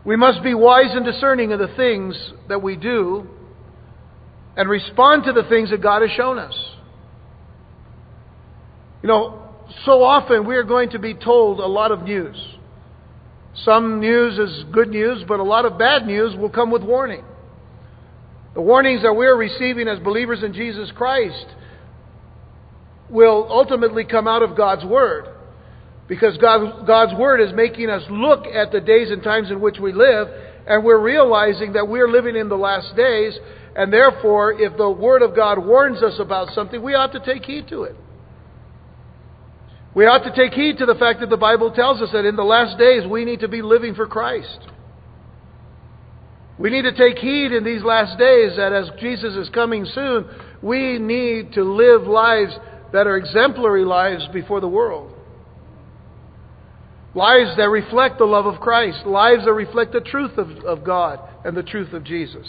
We 0.04 0.16
must 0.16 0.42
be 0.42 0.54
wise 0.54 0.90
and 0.90 1.04
discerning 1.04 1.52
of 1.52 1.60
the 1.60 1.72
things 1.76 2.32
that 2.48 2.60
we 2.60 2.76
do 2.76 3.28
and 4.56 4.68
respond 4.68 5.24
to 5.24 5.32
the 5.32 5.44
things 5.48 5.70
that 5.70 5.80
God 5.80 6.02
has 6.02 6.10
shown 6.10 6.38
us. 6.38 6.54
You 9.02 9.08
know, 9.08 9.48
so 9.84 10.02
often 10.02 10.46
we 10.46 10.56
are 10.56 10.64
going 10.64 10.90
to 10.90 10.98
be 10.98 11.14
told 11.14 11.60
a 11.60 11.66
lot 11.66 11.92
of 11.92 12.02
news. 12.02 12.36
Some 13.64 14.00
news 14.00 14.38
is 14.38 14.64
good 14.72 14.88
news, 14.88 15.24
but 15.26 15.40
a 15.40 15.44
lot 15.44 15.64
of 15.64 15.78
bad 15.78 16.06
news 16.06 16.36
will 16.36 16.50
come 16.50 16.70
with 16.70 16.82
warning. 16.82 17.24
The 18.54 18.60
warnings 18.60 19.02
that 19.02 19.14
we're 19.14 19.36
receiving 19.36 19.88
as 19.88 19.98
believers 20.00 20.42
in 20.42 20.52
Jesus 20.52 20.90
Christ 20.94 21.46
will 23.08 23.46
ultimately 23.48 24.04
come 24.04 24.26
out 24.26 24.42
of 24.42 24.56
God's 24.56 24.84
Word. 24.84 25.31
Because 26.08 26.36
God, 26.38 26.86
God's 26.86 27.18
Word 27.18 27.40
is 27.40 27.52
making 27.54 27.88
us 27.88 28.02
look 28.10 28.46
at 28.46 28.72
the 28.72 28.80
days 28.80 29.10
and 29.10 29.22
times 29.22 29.50
in 29.50 29.60
which 29.60 29.78
we 29.78 29.92
live, 29.92 30.28
and 30.66 30.84
we're 30.84 31.00
realizing 31.00 31.72
that 31.74 31.88
we're 31.88 32.08
living 32.08 32.36
in 32.36 32.48
the 32.48 32.56
last 32.56 32.94
days, 32.96 33.38
and 33.74 33.92
therefore, 33.92 34.52
if 34.52 34.76
the 34.76 34.90
Word 34.90 35.22
of 35.22 35.34
God 35.34 35.64
warns 35.64 36.02
us 36.02 36.18
about 36.18 36.52
something, 36.54 36.82
we 36.82 36.94
ought 36.94 37.12
to 37.12 37.20
take 37.20 37.44
heed 37.44 37.68
to 37.68 37.84
it. 37.84 37.96
We 39.94 40.06
ought 40.06 40.24
to 40.24 40.34
take 40.34 40.52
heed 40.54 40.78
to 40.78 40.86
the 40.86 40.94
fact 40.94 41.20
that 41.20 41.28
the 41.28 41.36
Bible 41.36 41.70
tells 41.70 42.00
us 42.00 42.10
that 42.12 42.24
in 42.24 42.36
the 42.36 42.42
last 42.42 42.78
days 42.78 43.06
we 43.06 43.24
need 43.24 43.40
to 43.40 43.48
be 43.48 43.60
living 43.60 43.94
for 43.94 44.06
Christ. 44.06 44.58
We 46.58 46.70
need 46.70 46.82
to 46.82 46.94
take 46.94 47.18
heed 47.18 47.52
in 47.52 47.64
these 47.64 47.82
last 47.82 48.18
days 48.18 48.56
that 48.56 48.72
as 48.72 48.88
Jesus 49.00 49.34
is 49.34 49.48
coming 49.50 49.84
soon, 49.84 50.26
we 50.62 50.98
need 50.98 51.52
to 51.54 51.64
live 51.64 52.02
lives 52.06 52.52
that 52.92 53.06
are 53.06 53.16
exemplary 53.16 53.84
lives 53.84 54.26
before 54.32 54.60
the 54.60 54.68
world. 54.68 55.12
Lives 57.14 57.56
that 57.56 57.68
reflect 57.68 58.18
the 58.18 58.24
love 58.24 58.46
of 58.46 58.60
Christ. 58.60 59.04
Lives 59.06 59.44
that 59.44 59.52
reflect 59.52 59.92
the 59.92 60.00
truth 60.00 60.38
of, 60.38 60.48
of 60.64 60.84
God 60.84 61.20
and 61.44 61.56
the 61.56 61.62
truth 61.62 61.92
of 61.92 62.04
Jesus. 62.04 62.46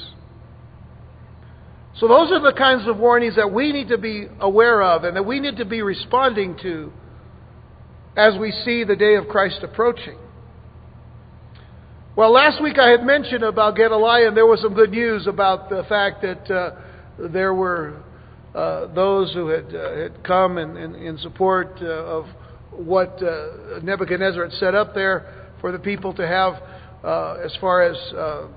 So, 1.98 2.08
those 2.08 2.32
are 2.32 2.42
the 2.42 2.58
kinds 2.58 2.88
of 2.88 2.98
warnings 2.98 3.36
that 3.36 3.52
we 3.52 3.72
need 3.72 3.90
to 3.90 3.98
be 3.98 4.28
aware 4.40 4.82
of 4.82 5.04
and 5.04 5.16
that 5.16 5.26
we 5.26 5.40
need 5.40 5.58
to 5.58 5.66
be 5.66 5.82
responding 5.82 6.58
to 6.64 6.92
as 8.16 8.38
we 8.40 8.52
see 8.64 8.84
the 8.84 8.96
day 8.96 9.16
of 9.16 9.28
Christ 9.28 9.60
approaching. 9.64 10.18
Well, 12.16 12.32
last 12.32 12.62
week 12.62 12.78
I 12.80 12.90
had 12.90 13.04
mentioned 13.04 13.44
about 13.44 13.76
Gedaliah, 13.76 14.28
and 14.28 14.38
there 14.38 14.46
was 14.46 14.62
some 14.62 14.76
good 14.76 14.92
news 14.92 15.26
about 15.28 15.70
the 15.70 15.84
fact 15.90 16.22
that 16.22 16.52
uh, 16.52 16.72
there 17.32 17.54
were 17.54 18.04
uh, 18.54 18.94
those 18.94 19.34
who 19.34 19.48
had, 19.48 19.76
uh, 19.76 19.96
had 19.96 20.24
come 20.24 20.60
in, 20.60 20.78
in, 20.78 20.96
in 20.96 21.18
support 21.18 21.80
uh, 21.82 21.88
of 21.88 22.26
what 22.78 23.22
uh, 23.22 23.80
Nebuchadnezzar 23.82 24.44
had 24.44 24.54
set 24.54 24.76
up 24.76 24.94
there 24.94 25.52
for 25.62 25.72
the 25.72 25.80
people 25.80 26.14
to 26.16 26.28
have 26.28 26.56
uh, 27.04 27.42
as 27.44 27.56
far 27.60 27.84
as 27.84 27.98
uh, 28.14 28.48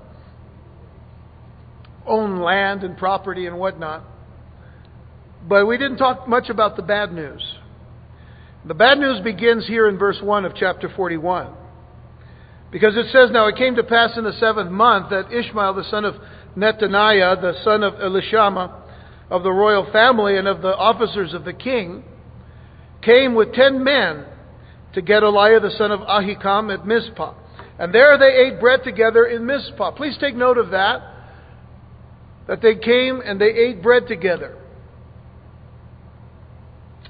own 2.05 2.39
land 2.39 2.83
and 2.83 2.97
property 2.97 3.45
and 3.45 3.57
whatnot. 3.57 4.03
But 5.47 5.65
we 5.65 5.77
didn't 5.77 5.97
talk 5.97 6.27
much 6.27 6.49
about 6.49 6.75
the 6.75 6.81
bad 6.81 7.13
news. 7.13 7.43
The 8.65 8.73
bad 8.73 8.97
news 8.97 9.21
begins 9.21 9.67
here 9.67 9.87
in 9.87 9.97
verse 9.97 10.19
1 10.21 10.45
of 10.45 10.53
chapter 10.55 10.89
41. 10.93 11.53
Because 12.71 12.97
it 12.97 13.05
says, 13.11 13.29
Now 13.31 13.47
it 13.47 13.55
came 13.55 13.75
to 13.75 13.83
pass 13.83 14.17
in 14.17 14.25
the 14.25 14.33
seventh 14.33 14.71
month 14.71 15.09
that 15.11 15.31
Ishmael, 15.31 15.73
the 15.75 15.85
son 15.85 16.03
of 16.03 16.15
Nethaniah, 16.57 17.39
the 17.39 17.53
son 17.63 17.83
of 17.83 17.93
Elishama, 17.93 18.81
of 19.29 19.43
the 19.43 19.51
royal 19.51 19.89
family 19.91 20.37
and 20.37 20.47
of 20.47 20.61
the 20.61 20.75
officers 20.75 21.33
of 21.33 21.45
the 21.45 21.53
king, 21.53 22.03
came 23.07 23.35
with 23.35 23.53
ten 23.53 23.83
men 23.83 24.25
to 24.93 25.01
Gedaliah 25.01 25.61
the 25.61 25.71
son 25.71 25.91
of 25.91 26.01
Ahikam 26.01 26.73
at 26.73 26.85
Mizpah. 26.85 27.33
And 27.79 27.93
there 27.93 28.17
they 28.17 28.47
ate 28.47 28.59
bread 28.59 28.83
together 28.83 29.25
in 29.25 29.45
Mizpah. 29.45 29.91
Please 29.91 30.17
take 30.19 30.35
note 30.35 30.57
of 30.57 30.71
that. 30.71 31.13
That 32.47 32.61
they 32.61 32.75
came 32.75 33.21
and 33.23 33.39
they 33.39 33.49
ate 33.49 33.81
bread 33.81 34.07
together. 34.07 34.57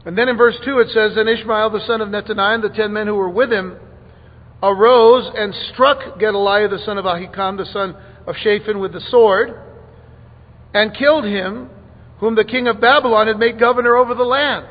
And 0.05 0.17
then 0.17 0.29
in 0.29 0.37
verse 0.37 0.55
2 0.63 0.79
it 0.79 0.89
says, 0.89 1.17
And 1.17 1.27
Ishmael 1.27 1.71
the 1.71 1.85
son 1.87 2.01
of 2.01 2.09
Nethaniah 2.09 2.55
and 2.55 2.63
the 2.63 2.69
ten 2.69 2.93
men 2.93 3.07
who 3.07 3.15
were 3.15 3.29
with 3.29 3.51
him 3.51 3.77
arose 4.61 5.29
and 5.35 5.53
struck 5.73 6.19
Gedaliah 6.19 6.67
the 6.67 6.79
son 6.85 6.97
of 6.97 7.05
Ahikam, 7.05 7.57
the 7.57 7.65
son 7.71 7.95
of 8.25 8.35
Shaphan, 8.35 8.79
with 8.79 8.93
the 8.93 9.01
sword, 9.09 9.59
and 10.73 10.95
killed 10.95 11.25
him, 11.25 11.69
whom 12.19 12.35
the 12.35 12.43
king 12.43 12.67
of 12.67 12.81
Babylon 12.81 13.27
had 13.27 13.37
made 13.37 13.59
governor 13.59 13.95
over 13.95 14.13
the 14.13 14.23
land. 14.23 14.65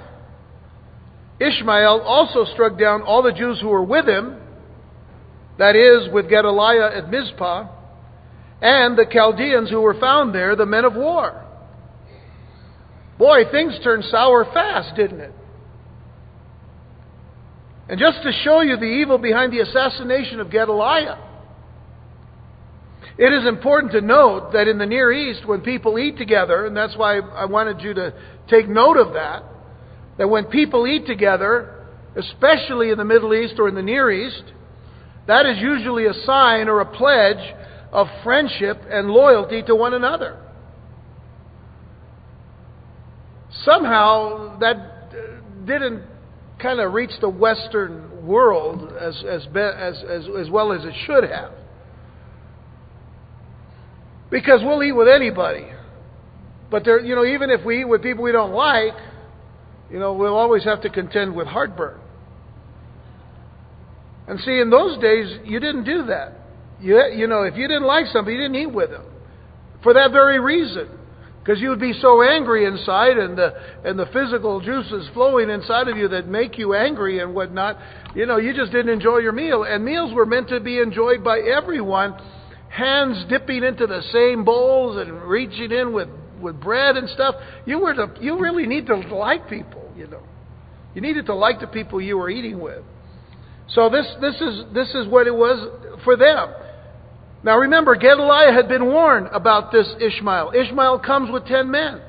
Ishmael 1.39 2.01
also 2.01 2.45
struck 2.53 2.79
down 2.79 3.03
all 3.03 3.23
the 3.23 3.33
Jews 3.33 3.61
who 3.61 3.69
were 3.69 3.85
with 3.85 4.09
him, 4.09 4.37
that 5.59 5.77
is, 5.77 6.13
with 6.13 6.29
Gedaliah 6.29 6.97
at 6.97 7.11
Mizpah, 7.11 7.69
and 8.61 8.97
the 8.97 9.07
Chaldeans 9.11 9.71
who 9.71 9.81
were 9.81 9.99
found 9.99 10.35
there, 10.35 10.57
the 10.57 10.67
men 10.67 10.85
of 10.85 10.95
war. 10.95 11.45
Boy, 13.19 13.45
things 13.51 13.79
turned 13.83 14.05
sour 14.05 14.45
fast, 14.53 14.95
didn't 14.97 15.21
it? 15.21 15.33
And 17.89 18.01
just 18.01 18.23
to 18.23 18.33
show 18.45 18.61
you 18.63 18.77
the 18.77 18.85
evil 18.85 19.19
behind 19.19 19.53
the 19.53 19.61
assassination 19.61 20.41
of 20.41 20.51
Gedaliah, 20.51 21.19
it 23.19 23.33
is 23.33 23.47
important 23.47 23.93
to 23.93 24.01
note 24.01 24.53
that 24.53 24.69
in 24.69 24.79
the 24.79 24.87
Near 24.87 25.13
East, 25.13 25.47
when 25.47 25.61
people 25.61 25.99
eat 25.99 26.19
together, 26.19 26.67
and 26.67 26.77
that's 26.77 26.97
why 26.97 27.19
I 27.19 27.47
wanted 27.47 27.81
you 27.81 27.95
to 27.95 28.13
take 28.49 28.69
note 28.69 28.99
of 28.99 29.15
that, 29.15 29.45
that 30.19 30.29
when 30.29 30.45
people 30.47 30.87
eat 30.87 31.07
together, 31.07 31.87
especially 32.17 32.91
in 32.91 32.99
the 32.99 33.05
Middle 33.05 33.35
East 33.35 33.55
or 33.59 33.69
in 33.69 33.75
the 33.75 33.83
Near 33.83 34.11
East, 34.11 34.45
that 35.27 35.47
is 35.47 35.59
usually 35.59 36.07
a 36.07 36.15
sign 36.25 36.69
or 36.69 36.81
a 36.81 36.87
pledge 36.87 37.55
of 37.93 38.07
friendship 38.23 38.81
and 38.89 39.11
loyalty 39.11 39.63
to 39.63 39.75
one 39.75 39.95
another. 39.95 40.41
Somehow 43.65 44.59
that 44.59 44.77
uh, 44.77 45.67
didn't 45.67 46.03
kind 46.61 46.81
of 46.81 46.93
reach 46.93 47.13
the 47.21 47.29
Western 47.29 48.27
world 48.27 48.93
as, 48.99 49.23
as, 49.29 49.47
as, 49.55 50.05
as, 50.09 50.27
as 50.39 50.51
well 50.51 50.73
as 50.73 50.85
it 50.85 50.95
should 51.07 51.25
have. 51.25 51.53
Because 54.31 54.61
we'll 54.63 54.83
eat 54.83 54.93
with 54.93 55.09
anybody. 55.09 55.67
But 56.71 56.85
there, 56.85 57.01
you 57.01 57.15
know, 57.15 57.25
even 57.25 57.51
if 57.51 57.65
we 57.65 57.81
eat 57.81 57.85
with 57.89 58.03
people 58.03 58.25
we 58.25 58.33
don't 58.33 58.53
like, 58.53 58.95
you 59.91 59.99
know, 59.99 60.15
we'll 60.15 60.37
always 60.37 60.65
have 60.65 60.83
to 60.83 60.91
contend 60.91 61.35
with 61.35 61.47
heartburn. 61.47 62.01
And 64.29 64.41
see, 64.41 64.59
in 64.59 64.71
those 64.71 64.99
days, 64.99 65.39
you 65.45 65.61
didn't 65.61 65.85
do 65.85 66.07
that. 66.07 66.33
You, 66.81 67.01
you 67.15 67.27
know, 67.27 67.43
if 67.43 67.57
you 67.57 67.69
didn't 67.69 67.87
like 67.87 68.07
somebody, 68.07 68.37
you 68.37 68.43
didn't 68.43 68.57
eat 68.57 68.75
with 68.75 68.91
them. 68.91 69.05
For 69.83 69.95
that 69.95 70.11
very 70.11 70.41
reason. 70.41 70.89
Because 71.47 71.61
you 71.61 71.69
would 71.69 71.79
be 71.79 71.93
so 71.93 72.23
angry 72.23 72.65
inside, 72.65 73.19
and 73.19 73.39
the, 73.39 73.55
and 73.85 73.97
the 73.97 74.07
physical 74.07 74.61
juices 74.61 75.09
flowing 75.15 75.49
inside 75.49 75.87
of 75.87 75.97
you 75.97 76.09
that 76.09 76.27
make 76.27 76.59
you 76.59 76.75
angry 76.75 77.21
and 77.21 77.37
whatnot. 77.37 77.79
You 78.17 78.27
know, 78.27 78.39
you 78.39 78.53
just 78.53 78.73
didn't 78.73 78.93
enjoy 78.93 79.19
your 79.19 79.31
meal. 79.31 79.63
And 79.63 79.85
meals 79.85 80.13
were 80.13 80.27
meant 80.27 80.49
to 80.49 80.59
be 80.59 80.81
enjoyed 80.81 81.23
by 81.23 81.39
everyone, 81.39 82.21
hands 82.69 83.25
dipping 83.29 83.63
into 83.63 83.87
the 83.87 84.03
same 84.13 84.45
bowls 84.45 84.97
and 84.97 85.23
reaching 85.23 85.71
in 85.71 85.93
with 85.93 86.09
with 86.41 86.61
bread 86.61 86.97
and 86.97 87.09
stuff. 87.09 87.35
You 87.65 87.81
were 87.81 87.95
to, 87.95 88.13
you 88.21 88.39
really 88.39 88.67
need 88.67 88.87
to 88.87 88.97
like 88.97 89.49
people, 89.49 89.91
you 89.97 90.07
know. 90.07 90.23
You 90.95 91.01
needed 91.03 91.27
to 91.27 91.35
like 91.35 91.61
the 91.61 91.67
people 91.67 92.01
you 92.01 92.17
were 92.17 92.31
eating 92.31 92.59
with. 92.59 92.83
So 93.69 93.91
this 93.91 94.07
this 94.21 94.41
is 94.41 94.65
this 94.73 94.95
is 94.95 95.07
what 95.09 95.27
it 95.27 95.35
was 95.35 96.01
for 96.05 96.17
them. 96.17 96.55
Now 97.43 97.59
remember, 97.59 97.97
Gedaliah 97.97 98.53
had 98.53 98.69
been 98.69 98.87
warned 98.87 99.29
about 99.33 99.73
this 99.73 99.87
Ishmael. 100.01 100.53
Ishmael 100.55 101.01
comes 101.01 101.31
with 101.31 101.47
ten 101.47 101.71
men. 101.71 102.01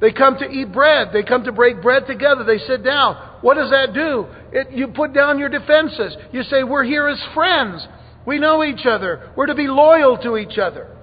They 0.00 0.12
come 0.12 0.38
to 0.38 0.48
eat 0.48 0.72
bread. 0.72 1.08
They 1.12 1.22
come 1.22 1.44
to 1.44 1.52
break 1.52 1.82
bread 1.82 2.06
together. 2.06 2.42
They 2.44 2.58
sit 2.58 2.82
down. 2.82 3.16
What 3.42 3.54
does 3.54 3.70
that 3.70 3.92
do? 3.92 4.26
It, 4.52 4.72
you 4.72 4.88
put 4.88 5.12
down 5.12 5.38
your 5.38 5.50
defenses. 5.50 6.16
You 6.32 6.42
say, 6.44 6.62
We're 6.62 6.84
here 6.84 7.08
as 7.08 7.22
friends. 7.34 7.86
We 8.26 8.38
know 8.38 8.64
each 8.64 8.86
other. 8.86 9.30
We're 9.36 9.46
to 9.46 9.54
be 9.54 9.66
loyal 9.66 10.18
to 10.18 10.36
each 10.36 10.58
other. 10.58 10.96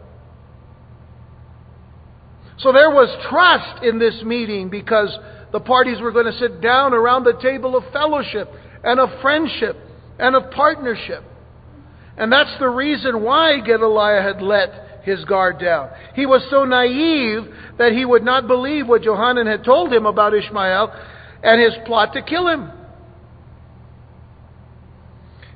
So 2.60 2.72
there 2.72 2.90
was 2.90 3.10
trust 3.30 3.84
in 3.84 4.00
this 4.00 4.22
meeting 4.24 4.70
because 4.70 5.16
the 5.52 5.60
parties 5.60 6.02
were 6.02 6.12
going 6.12 6.26
to 6.26 6.38
sit 6.40 6.60
down 6.62 6.94
around 6.94 7.24
the 7.24 7.40
table 7.42 7.76
of 7.76 7.84
fellowship 7.94 8.50
and 8.84 9.00
of 9.00 9.10
friendship 9.22 9.78
and 10.20 10.36
of 10.36 10.52
partnership. 10.52 11.24
And 12.18 12.32
that's 12.32 12.58
the 12.60 12.68
reason 12.68 13.22
why 13.22 13.60
Gedaliah 13.60 14.22
had 14.24 14.42
let 14.42 15.02
his 15.04 15.24
guard 15.26 15.60
down. 15.60 15.90
He 16.16 16.26
was 16.26 16.46
so 16.50 16.66
naive 16.66 17.54
that 17.78 17.94
he 17.94 18.04
would 18.04 18.24
not 18.24 18.48
believe 18.48 18.88
what 18.88 19.04
Johanan 19.04 19.48
had 19.48 19.64
told 19.64 19.94
him 19.94 20.06
about 20.06 20.34
Ishmael 20.34 20.92
and 21.44 21.62
his 21.62 21.74
plot 21.86 22.14
to 22.14 22.24
kill 22.24 22.48
him. 22.48 22.72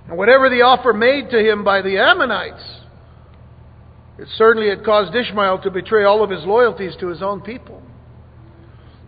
And 0.07 0.17
whatever 0.17 0.49
the 0.49 0.61
offer 0.61 0.93
made 0.93 1.31
to 1.31 1.39
him 1.39 1.63
by 1.63 1.81
the 1.81 1.97
Ammonites, 1.97 2.63
it 4.21 4.27
certainly 4.37 4.69
had 4.69 4.85
caused 4.85 5.15
Ishmael 5.15 5.63
to 5.63 5.71
betray 5.71 6.03
all 6.03 6.23
of 6.23 6.29
his 6.29 6.43
loyalties 6.45 6.93
to 6.99 7.07
his 7.07 7.23
own 7.23 7.41
people. 7.41 7.81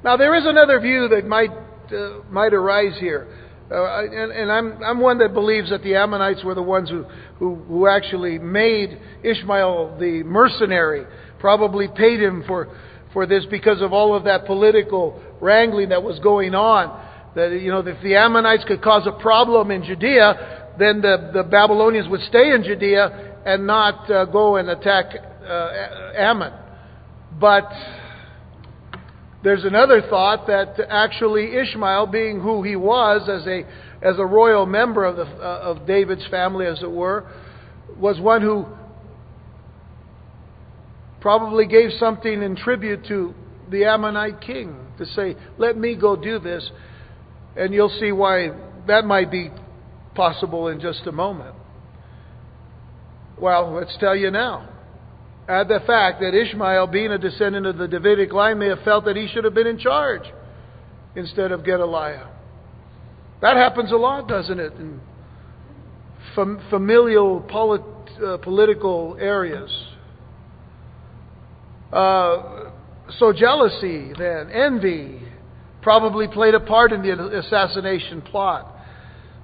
Now, 0.03 0.17
there 0.17 0.33
is 0.33 0.43
another 0.47 0.79
view 0.79 1.07
that 1.09 1.27
might, 1.27 1.51
uh, 1.51 2.23
might 2.31 2.51
arise 2.51 2.97
here. 2.99 3.27
Uh, 3.71 4.05
and, 4.05 4.31
and 4.31 4.51
I'm, 4.51 4.83
I'm 4.83 4.99
one 4.99 5.19
that 5.19 5.35
believes 5.35 5.69
that 5.69 5.83
the 5.83 5.93
Ammonites 5.95 6.43
were 6.43 6.55
the 6.55 6.63
ones 6.63 6.89
who, 6.89 7.05
who, 7.37 7.55
who 7.55 7.87
actually 7.87 8.39
made 8.39 8.99
Ishmael 9.23 9.97
the 9.99 10.23
mercenary, 10.23 11.05
probably 11.39 11.87
paid 11.87 12.19
him 12.19 12.43
for, 12.47 12.75
for 13.13 13.27
this 13.27 13.45
because 13.51 13.83
of 13.83 13.93
all 13.93 14.15
of 14.15 14.23
that 14.23 14.47
political 14.47 15.21
wrangling 15.39 15.89
that 15.89 16.01
was 16.01 16.17
going 16.19 16.55
on. 16.55 17.07
That, 17.35 17.51
you 17.51 17.69
know, 17.69 17.79
if 17.79 18.01
the 18.01 18.15
Ammonites 18.15 18.63
could 18.65 18.81
cause 18.81 19.05
a 19.05 19.21
problem 19.21 19.69
in 19.69 19.83
Judea, 19.83 20.73
then 20.79 21.01
the, 21.01 21.29
the 21.31 21.43
Babylonians 21.43 22.09
would 22.09 22.21
stay 22.21 22.51
in 22.51 22.63
Judea 22.63 23.32
and 23.45 23.67
not 23.67 24.09
uh, 24.09 24.25
go 24.25 24.55
and 24.55 24.69
attack 24.69 25.13
uh, 25.15 26.11
Ammon. 26.15 26.53
But 27.39 27.69
there's 29.43 29.65
another 29.65 30.01
thought 30.01 30.47
that 30.47 30.79
actually 30.89 31.55
Ishmael, 31.55 32.07
being 32.07 32.39
who 32.39 32.63
he 32.63 32.75
was 32.75 33.27
as 33.29 33.45
a, 33.45 33.65
as 34.01 34.17
a 34.17 34.25
royal 34.25 34.65
member 34.65 35.03
of, 35.03 35.17
the, 35.17 35.23
uh, 35.23 35.59
of 35.61 35.85
David's 35.85 36.25
family, 36.27 36.65
as 36.65 36.81
it 36.81 36.91
were, 36.91 37.29
was 37.97 38.19
one 38.19 38.41
who 38.41 38.65
probably 41.19 41.65
gave 41.65 41.91
something 41.99 42.41
in 42.41 42.55
tribute 42.55 43.05
to 43.07 43.33
the 43.69 43.85
Ammonite 43.85 44.41
king 44.41 44.75
to 44.97 45.05
say, 45.05 45.35
Let 45.57 45.77
me 45.77 45.95
go 45.95 46.15
do 46.15 46.39
this. 46.39 46.69
And 47.55 47.73
you'll 47.73 47.95
see 47.99 48.11
why 48.11 48.49
that 48.87 49.05
might 49.05 49.29
be 49.29 49.51
possible 50.15 50.69
in 50.69 50.79
just 50.79 51.05
a 51.05 51.11
moment. 51.11 51.55
Well, 53.43 53.73
let's 53.73 53.97
tell 53.99 54.15
you 54.15 54.31
now. 54.31 54.69
Add 55.49 55.67
the 55.67 55.81
fact 55.85 56.21
that 56.21 56.33
Ishmael, 56.33 56.87
being 56.87 57.11
a 57.11 57.17
descendant 57.17 57.65
of 57.65 57.77
the 57.77 57.89
Davidic 57.89 58.31
line, 58.31 58.57
may 58.57 58.69
have 58.69 58.79
felt 58.85 59.03
that 59.03 59.17
he 59.17 59.27
should 59.27 59.43
have 59.43 59.53
been 59.53 59.67
in 59.67 59.77
charge 59.77 60.21
instead 61.17 61.51
of 61.51 61.65
Gedaliah. 61.65 62.29
That 63.41 63.57
happens 63.57 63.91
a 63.91 63.97
lot, 63.97 64.29
doesn't 64.29 64.61
it, 64.61 64.71
in 64.75 65.01
fam- 66.35 66.61
familial 66.69 67.41
polit- 67.41 67.81
uh, 68.25 68.37
political 68.37 69.17
areas. 69.19 69.69
Uh, 71.91 72.69
so, 73.19 73.33
jealousy, 73.33 74.13
then, 74.17 74.51
envy, 74.51 75.21
probably 75.81 76.29
played 76.29 76.55
a 76.55 76.61
part 76.61 76.93
in 76.93 77.01
the 77.01 77.39
assassination 77.39 78.21
plot, 78.21 78.73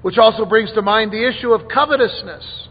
which 0.03 0.17
also 0.17 0.45
brings 0.45 0.71
to 0.71 0.81
mind 0.81 1.11
the 1.11 1.27
issue 1.27 1.51
of 1.51 1.67
covetousness. 1.67 2.68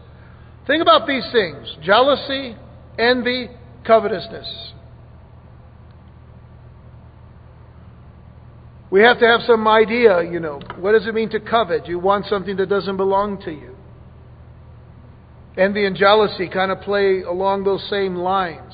Think 0.69 0.83
about 0.83 1.07
these 1.07 1.27
things 1.31 1.77
jealousy, 1.81 2.55
envy, 2.99 3.49
covetousness. 3.87 4.73
We 8.91 9.01
have 9.01 9.17
to 9.19 9.25
have 9.25 9.41
some 9.47 9.67
idea, 9.67 10.21
you 10.21 10.39
know, 10.39 10.59
what 10.77 10.91
does 10.91 11.07
it 11.07 11.15
mean 11.15 11.31
to 11.31 11.39
covet? 11.39 11.87
You 11.87 11.97
want 11.97 12.27
something 12.27 12.55
that 12.57 12.69
doesn't 12.69 12.97
belong 12.97 13.41
to 13.45 13.51
you. 13.51 13.75
Envy 15.57 15.87
and 15.87 15.95
jealousy 15.95 16.47
kind 16.47 16.71
of 16.71 16.81
play 16.81 17.23
along 17.23 17.63
those 17.63 17.83
same 17.89 18.15
lines. 18.15 18.73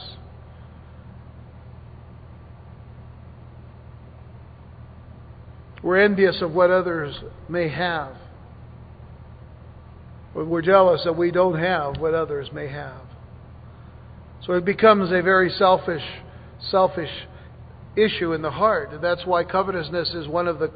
We're 5.82 6.02
envious 6.04 6.42
of 6.42 6.52
what 6.52 6.72
others 6.72 7.16
may 7.48 7.70
have. 7.70 8.18
We're 10.36 10.62
jealous 10.62 11.02
that 11.06 11.16
we 11.16 11.32
don't 11.32 11.58
have 11.58 11.98
what 11.98 12.14
others 12.14 12.50
may 12.52 12.68
have. 12.68 13.02
So 14.46 14.54
it 14.54 14.66
becomes 14.66 15.10
a 15.12 15.22
very 15.22 15.50
selfish, 15.50 16.04
selfish 16.70 17.10
issue 17.96 18.34
in 18.34 18.42
the 18.42 18.52
heart. 18.52 18.92
And 18.92 19.02
that's 19.02 19.26
why 19.26 19.46
covetousness 19.46 20.14
is 20.14 20.28
one 20.28 20.50
of 20.50 20.60
the 20.60 20.72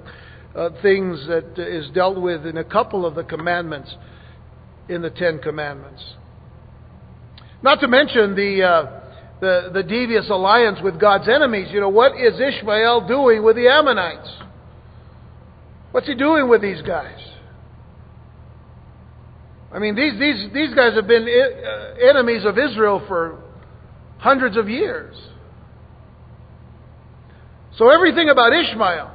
uh, 0.56 0.70
things 0.82 1.28
that 1.28 1.60
is 1.60 1.90
dealt 1.92 2.20
with 2.20 2.46
in 2.46 2.58
a 2.58 2.64
couple 2.64 3.06
of 3.06 3.16
the 3.16 3.24
commandments 3.24 3.94
in 4.88 5.02
the 5.02 5.10
Ten 5.10 5.40
Commandments. 5.40 6.04
Not 7.62 7.82
to 7.82 7.90
mention 7.90 8.36
the, 8.36 8.64
uh, 8.64 9.02
the, 9.42 9.72
the 9.74 9.84
devious 9.84 10.30
alliance 10.30 10.80
with 10.82 11.00
God's 11.00 11.28
enemies. 11.28 11.68
You 11.72 11.82
know, 11.82 11.90
what 11.90 12.14
is 12.14 12.40
Ishmael 12.40 13.08
doing 13.10 13.44
with 13.44 13.58
the 13.58 13.68
Ammonites? 13.68 14.30
What's 15.92 16.08
he 16.08 16.16
doing 16.16 16.48
with 16.48 16.62
these 16.62 16.82
guys? 16.82 17.29
I 19.72 19.80
mean, 19.80 19.96
these, 19.96 20.14
these, 20.20 20.54
these 20.54 20.74
guys 20.74 20.96
have 20.96 21.08
been 21.08 21.24
uh, 21.24 22.10
enemies 22.10 22.44
of 22.46 22.58
Israel 22.58 23.04
for 23.08 23.44
hundreds 24.18 24.58
of 24.58 24.68
years. 24.68 25.16
So 27.78 27.90
everything 27.90 28.30
about 28.30 28.52
Ishmael 28.52 29.12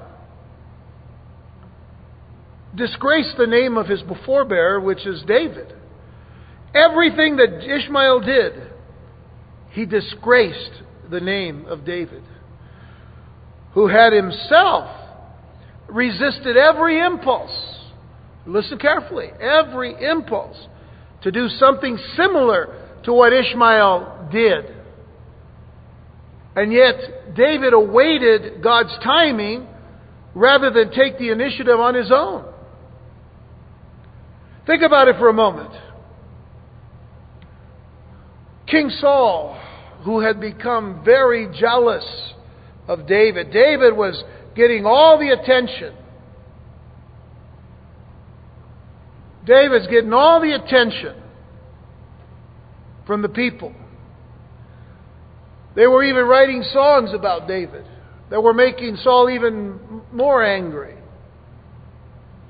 disgraced 2.75 3.37
the 3.37 3.47
name 3.47 3.77
of 3.77 3.87
his 3.87 4.01
forebearer, 4.27 4.83
which 4.83 5.07
is 5.07 5.23
David. 5.27 5.75
Everything 6.75 7.37
that 7.37 7.63
Ishmael 7.63 8.21
did, 8.21 8.53
he 9.71 9.87
disgraced 9.87 10.83
the 11.11 11.21
name 11.21 11.67
of 11.67 11.85
David, 11.85 12.23
who 13.75 13.89
had 13.89 14.13
himself 14.13 14.89
resisted 15.89 16.57
every 16.57 17.01
impulse. 17.01 17.74
Listen 18.47 18.79
carefully. 18.79 19.31
Every 19.41 19.95
impulse 20.03 20.57
to 21.23 21.31
do 21.31 21.49
something 21.49 21.99
similar 22.17 23.01
to 23.05 23.13
what 23.13 23.33
Ishmael 23.33 24.29
did. 24.31 24.67
And 26.57 26.73
yet, 26.73 27.35
David 27.35 27.73
awaited 27.73 28.63
God's 28.63 28.97
timing 29.03 29.67
rather 30.35 30.71
than 30.71 30.91
take 30.91 31.19
the 31.19 31.31
initiative 31.31 31.81
on 31.81 31.95
his 31.95 32.11
own. 32.13 32.45
Think 34.67 34.83
about 34.83 35.09
it 35.09 35.17
for 35.17 35.29
a 35.29 35.33
moment. 35.33 35.71
King 38.67 38.91
Saul, 39.01 39.61
who 40.05 40.21
had 40.21 40.41
become 40.41 41.03
very 41.05 41.49
jealous 41.59 42.05
of 42.89 43.07
David, 43.07 43.53
David 43.53 43.97
was 43.97 44.23
getting 44.55 44.87
all 44.87 45.19
the 45.19 45.31
attention. 45.31 45.95
David's 49.47 49.87
getting 49.89 50.13
all 50.13 50.41
the 50.41 50.53
attention 50.53 51.23
from 53.07 53.23
the 53.23 53.29
people. 53.29 53.75
They 55.77 55.87
were 55.87 56.05
even 56.05 56.25
writing 56.27 56.63
songs 56.73 57.13
about 57.13 57.49
David 57.49 57.85
that 58.31 58.43
were 58.43 58.55
making 58.55 58.97
Saul 58.97 59.29
even 59.29 60.03
more 60.13 60.43
angry. 60.43 60.95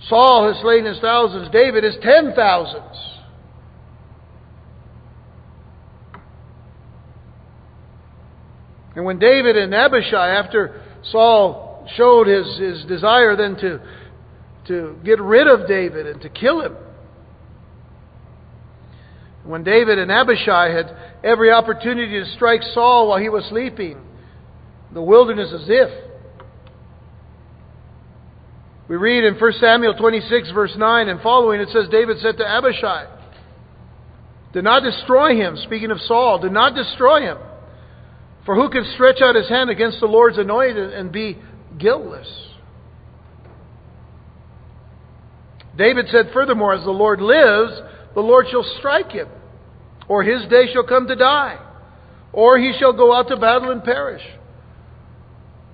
Saul 0.08 0.52
has 0.52 0.60
slain 0.62 0.84
his 0.84 1.00
thousands, 1.00 1.48
David 1.50 1.84
is 1.84 1.94
ten 2.02 2.32
thousands. 2.34 2.96
And 8.94 9.04
when 9.04 9.18
David 9.18 9.56
and 9.56 9.74
Abishai, 9.74 10.36
after 10.36 10.82
Saul 11.10 11.88
showed 11.96 12.28
his, 12.28 12.58
his 12.58 12.84
desire 12.84 13.34
then 13.34 13.56
to, 13.56 13.80
to 14.68 14.96
get 15.04 15.20
rid 15.20 15.48
of 15.48 15.66
David 15.66 16.06
and 16.06 16.20
to 16.22 16.28
kill 16.28 16.60
him, 16.60 16.76
when 19.44 19.62
David 19.62 19.98
and 19.98 20.10
Abishai 20.10 20.70
had 20.70 20.96
every 21.22 21.50
opportunity 21.50 22.18
to 22.18 22.26
strike 22.34 22.62
Saul 22.72 23.08
while 23.08 23.18
he 23.18 23.28
was 23.28 23.44
sleeping, 23.50 24.00
the 24.92 25.02
wilderness 25.02 25.52
as 25.52 25.66
if. 25.68 26.04
We 28.88 28.96
read 28.96 29.24
in 29.24 29.34
1 29.34 29.52
Samuel 29.60 29.94
26, 29.94 30.50
verse 30.52 30.72
9 30.76 31.08
and 31.08 31.20
following, 31.20 31.60
it 31.60 31.68
says, 31.70 31.88
David 31.90 32.18
said 32.20 32.36
to 32.38 32.46
Abishai, 32.46 33.06
Do 34.52 34.62
not 34.62 34.82
destroy 34.82 35.36
him, 35.36 35.56
speaking 35.64 35.90
of 35.90 36.00
Saul, 36.00 36.38
do 36.40 36.50
not 36.50 36.74
destroy 36.74 37.22
him. 37.22 37.38
For 38.44 38.54
who 38.54 38.68
can 38.68 38.84
stretch 38.94 39.22
out 39.22 39.34
his 39.34 39.48
hand 39.48 39.70
against 39.70 40.00
the 40.00 40.06
Lord's 40.06 40.38
anointed 40.38 40.92
and 40.92 41.10
be 41.10 41.38
guiltless? 41.78 42.28
David 45.76 46.06
said 46.10 46.30
furthermore, 46.32 46.74
As 46.74 46.84
the 46.84 46.90
Lord 46.90 47.20
lives, 47.20 47.80
the 48.14 48.20
Lord 48.20 48.46
shall 48.50 48.64
strike 48.78 49.10
him, 49.10 49.28
or 50.08 50.22
his 50.22 50.46
day 50.48 50.72
shall 50.72 50.84
come 50.84 51.06
to 51.08 51.16
die, 51.16 51.58
or 52.32 52.58
he 52.58 52.72
shall 52.78 52.92
go 52.92 53.14
out 53.14 53.28
to 53.28 53.36
battle 53.36 53.70
and 53.70 53.82
perish. 53.82 54.22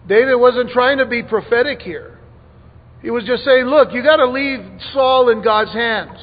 David 0.09 0.37
wasn't 0.37 0.71
trying 0.71 0.99
to 0.99 1.07
be 1.07 1.23
prophetic 1.23 1.81
here. 1.81 2.19
He 3.03 3.11
was 3.11 3.25
just 3.25 3.45
saying, 3.45 3.67
look, 3.67 3.93
you 3.93 4.03
got 4.03 4.17
to 4.17 4.27
leave 4.29 4.61
Saul 4.93 5.31
in 5.31 5.43
God's 5.43 5.73
hands. 5.73 6.19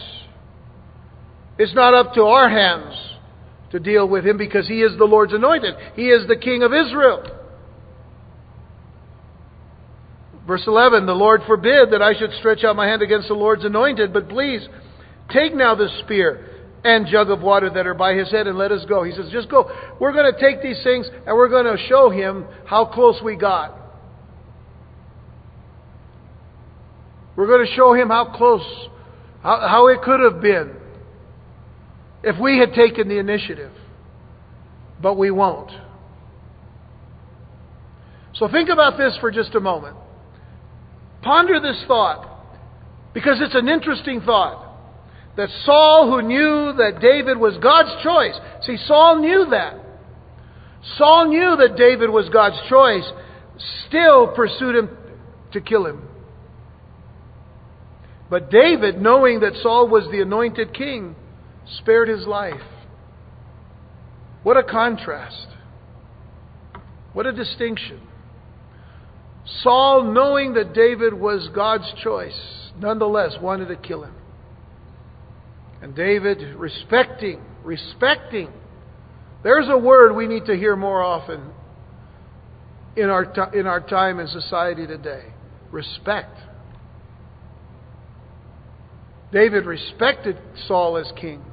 It's 1.58 1.74
not 1.74 1.94
up 1.94 2.14
to 2.14 2.24
our 2.24 2.50
hands 2.50 2.94
to 3.72 3.80
deal 3.80 4.08
with 4.08 4.26
him 4.26 4.38
because 4.38 4.68
he 4.68 4.82
is 4.82 4.98
the 4.98 5.06
Lord's 5.06 5.34
anointed. 5.34 5.76
He 5.96 6.10
is 6.10 6.28
the 6.28 6.36
king 6.36 6.64
of 6.64 6.74
Israel. 6.74 7.24
Verse 10.46 10.64
11 10.66 11.06
The 11.06 11.14
Lord 11.14 11.42
forbid 11.48 11.92
that 11.92 12.02
I 12.02 12.14
should 12.18 12.32
stretch 12.40 12.64
out 12.64 12.76
my 12.76 12.88
hand 12.88 13.02
against 13.02 13.28
the 13.28 13.34
Lord's 13.34 13.66
anointed, 13.66 14.14
but 14.14 14.30
please 14.30 14.68
Take 15.32 15.56
now 15.56 15.76
the 15.76 15.90
spear 16.04 16.46
and 16.84 17.08
jug 17.08 17.30
of 17.30 17.42
water 17.42 17.70
that 17.70 17.86
are 17.86 17.94
by 17.94 18.14
his 18.14 18.32
head 18.32 18.48
and 18.48 18.58
let 18.58 18.72
us 18.72 18.86
go. 18.88 19.04
He 19.04 19.12
says, 19.12 19.30
Just 19.32 19.50
go. 19.50 19.70
We're 20.00 20.14
going 20.14 20.32
to 20.34 20.40
take 20.40 20.62
these 20.62 20.82
things 20.84 21.08
and 21.26 21.36
we're 21.36 21.50
going 21.50 21.66
to 21.66 21.78
show 21.88 22.10
him 22.10 22.46
how 22.66 22.86
close 22.86 23.20
we 23.24 23.36
got. 23.36 23.78
We're 27.36 27.48
going 27.48 27.66
to 27.66 27.74
show 27.76 27.94
him 27.94 28.10
how 28.10 28.34
close, 28.36 28.66
how, 29.44 29.68
how 29.68 29.88
it 29.88 30.02
could 30.02 30.20
have 30.20 30.42
been 30.42 30.74
if 32.24 32.40
we 32.40 32.58
had 32.58 32.74
taken 32.74 33.08
the 33.08 33.20
initiative. 33.20 33.72
But 35.02 35.18
we 35.18 35.30
won't. 35.30 35.72
So 38.34 38.48
think 38.48 38.70
about 38.70 38.98
this 38.98 39.16
for 39.20 39.30
just 39.32 39.54
a 39.56 39.60
moment. 39.60 39.98
Ponder 41.22 41.60
this 41.60 41.84
thought 41.88 42.28
because 43.14 43.38
it's 43.42 43.56
an 43.56 43.68
interesting 43.68 44.22
thought. 44.22 44.67
That 45.38 45.50
Saul, 45.66 46.10
who 46.10 46.22
knew 46.24 46.74
that 46.78 47.00
David 47.00 47.38
was 47.38 47.58
God's 47.58 48.04
choice, 48.04 48.34
see, 48.64 48.78
Saul 48.88 49.20
knew 49.20 49.46
that. 49.52 49.76
Saul 50.98 51.28
knew 51.28 51.56
that 51.58 51.78
David 51.78 52.10
was 52.10 52.28
God's 52.30 52.58
choice, 52.68 53.08
still 53.88 54.28
pursued 54.28 54.76
him 54.76 54.90
to 55.54 55.62
kill 55.62 55.86
him. 55.86 56.02
But 58.30 58.50
David, 58.50 59.00
knowing 59.00 59.42
that 59.42 59.54
Saul 59.62 59.88
was 59.88 60.08
the 60.12 60.22
anointed 60.22 60.74
king, 60.74 61.16
spared 61.78 62.10
his 62.10 62.26
life. 62.26 62.62
What 64.44 64.58
a 64.58 64.64
contrast. 64.64 65.48
What 67.14 67.26
a 67.26 67.32
distinction. 67.32 68.02
Saul, 69.62 70.04
knowing 70.04 70.54
that 70.56 70.74
David 70.74 71.14
was 71.14 71.48
God's 71.54 71.92
choice, 72.04 72.38
nonetheless 72.80 73.36
wanted 73.42 73.68
to 73.68 73.76
kill 73.76 74.04
him. 74.04 74.14
And 75.82 75.96
David, 75.96 76.56
respecting, 76.56 77.42
respecting, 77.64 78.50
there's 79.44 79.68
a 79.70 79.78
word 79.78 80.16
we 80.16 80.28
need 80.28 80.46
to 80.46 80.56
hear 80.56 80.76
more 80.76 81.02
often 81.02 81.52
in 82.96 83.10
our, 83.10 83.26
t- 83.26 83.60
in 83.60 83.68
our 83.68 83.80
time 83.80 84.20
in 84.20 84.28
society 84.28 84.88
today 84.88 85.26
respect. 85.72 86.36
David 89.32 89.66
respected 89.66 90.38
Saul 90.68 90.98
as 90.98 91.12
king 91.20 91.44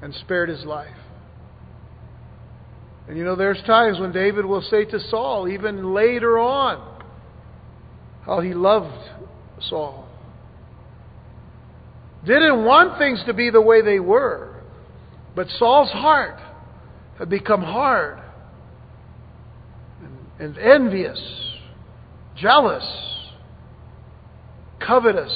and 0.00 0.14
spared 0.14 0.48
his 0.48 0.64
life. 0.64 0.96
And 3.08 3.18
you 3.18 3.24
know, 3.24 3.36
there's 3.36 3.60
times 3.66 4.00
when 4.00 4.12
David 4.12 4.44
will 4.44 4.62
say 4.62 4.84
to 4.86 4.98
Saul, 5.10 5.48
even 5.48 5.92
later 5.92 6.38
on, 6.38 7.00
how 8.24 8.40
he 8.40 8.54
loved 8.54 9.10
Saul. 9.68 10.01
Didn't 12.24 12.64
want 12.64 12.98
things 12.98 13.22
to 13.26 13.34
be 13.34 13.50
the 13.50 13.60
way 13.60 13.82
they 13.82 13.98
were, 13.98 14.62
but 15.34 15.48
Saul's 15.58 15.90
heart 15.90 16.38
had 17.18 17.28
become 17.28 17.62
hard 17.62 18.20
and, 20.38 20.56
and 20.56 20.58
envious, 20.58 21.20
jealous, 22.36 22.84
covetous 24.78 25.32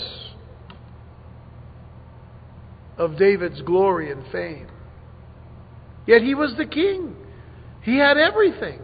of 2.98 3.18
David's 3.18 3.60
glory 3.62 4.10
and 4.10 4.24
fame. 4.30 4.68
Yet 6.06 6.22
he 6.22 6.34
was 6.34 6.54
the 6.56 6.66
king. 6.66 7.16
He 7.82 7.98
had 7.98 8.16
everything. 8.16 8.80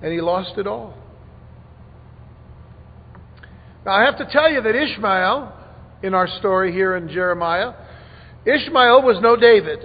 And 0.00 0.12
he 0.12 0.20
lost 0.20 0.58
it 0.58 0.66
all. 0.66 0.94
Now, 3.84 3.92
I 3.92 4.04
have 4.04 4.16
to 4.18 4.26
tell 4.30 4.50
you 4.50 4.62
that 4.62 4.74
Ishmael, 4.74 5.52
in 6.04 6.12
our 6.12 6.28
story 6.38 6.70
here 6.70 6.96
in 6.96 7.08
Jeremiah, 7.08 7.72
Ishmael 8.44 9.02
was 9.02 9.16
no 9.22 9.36
David. 9.36 9.78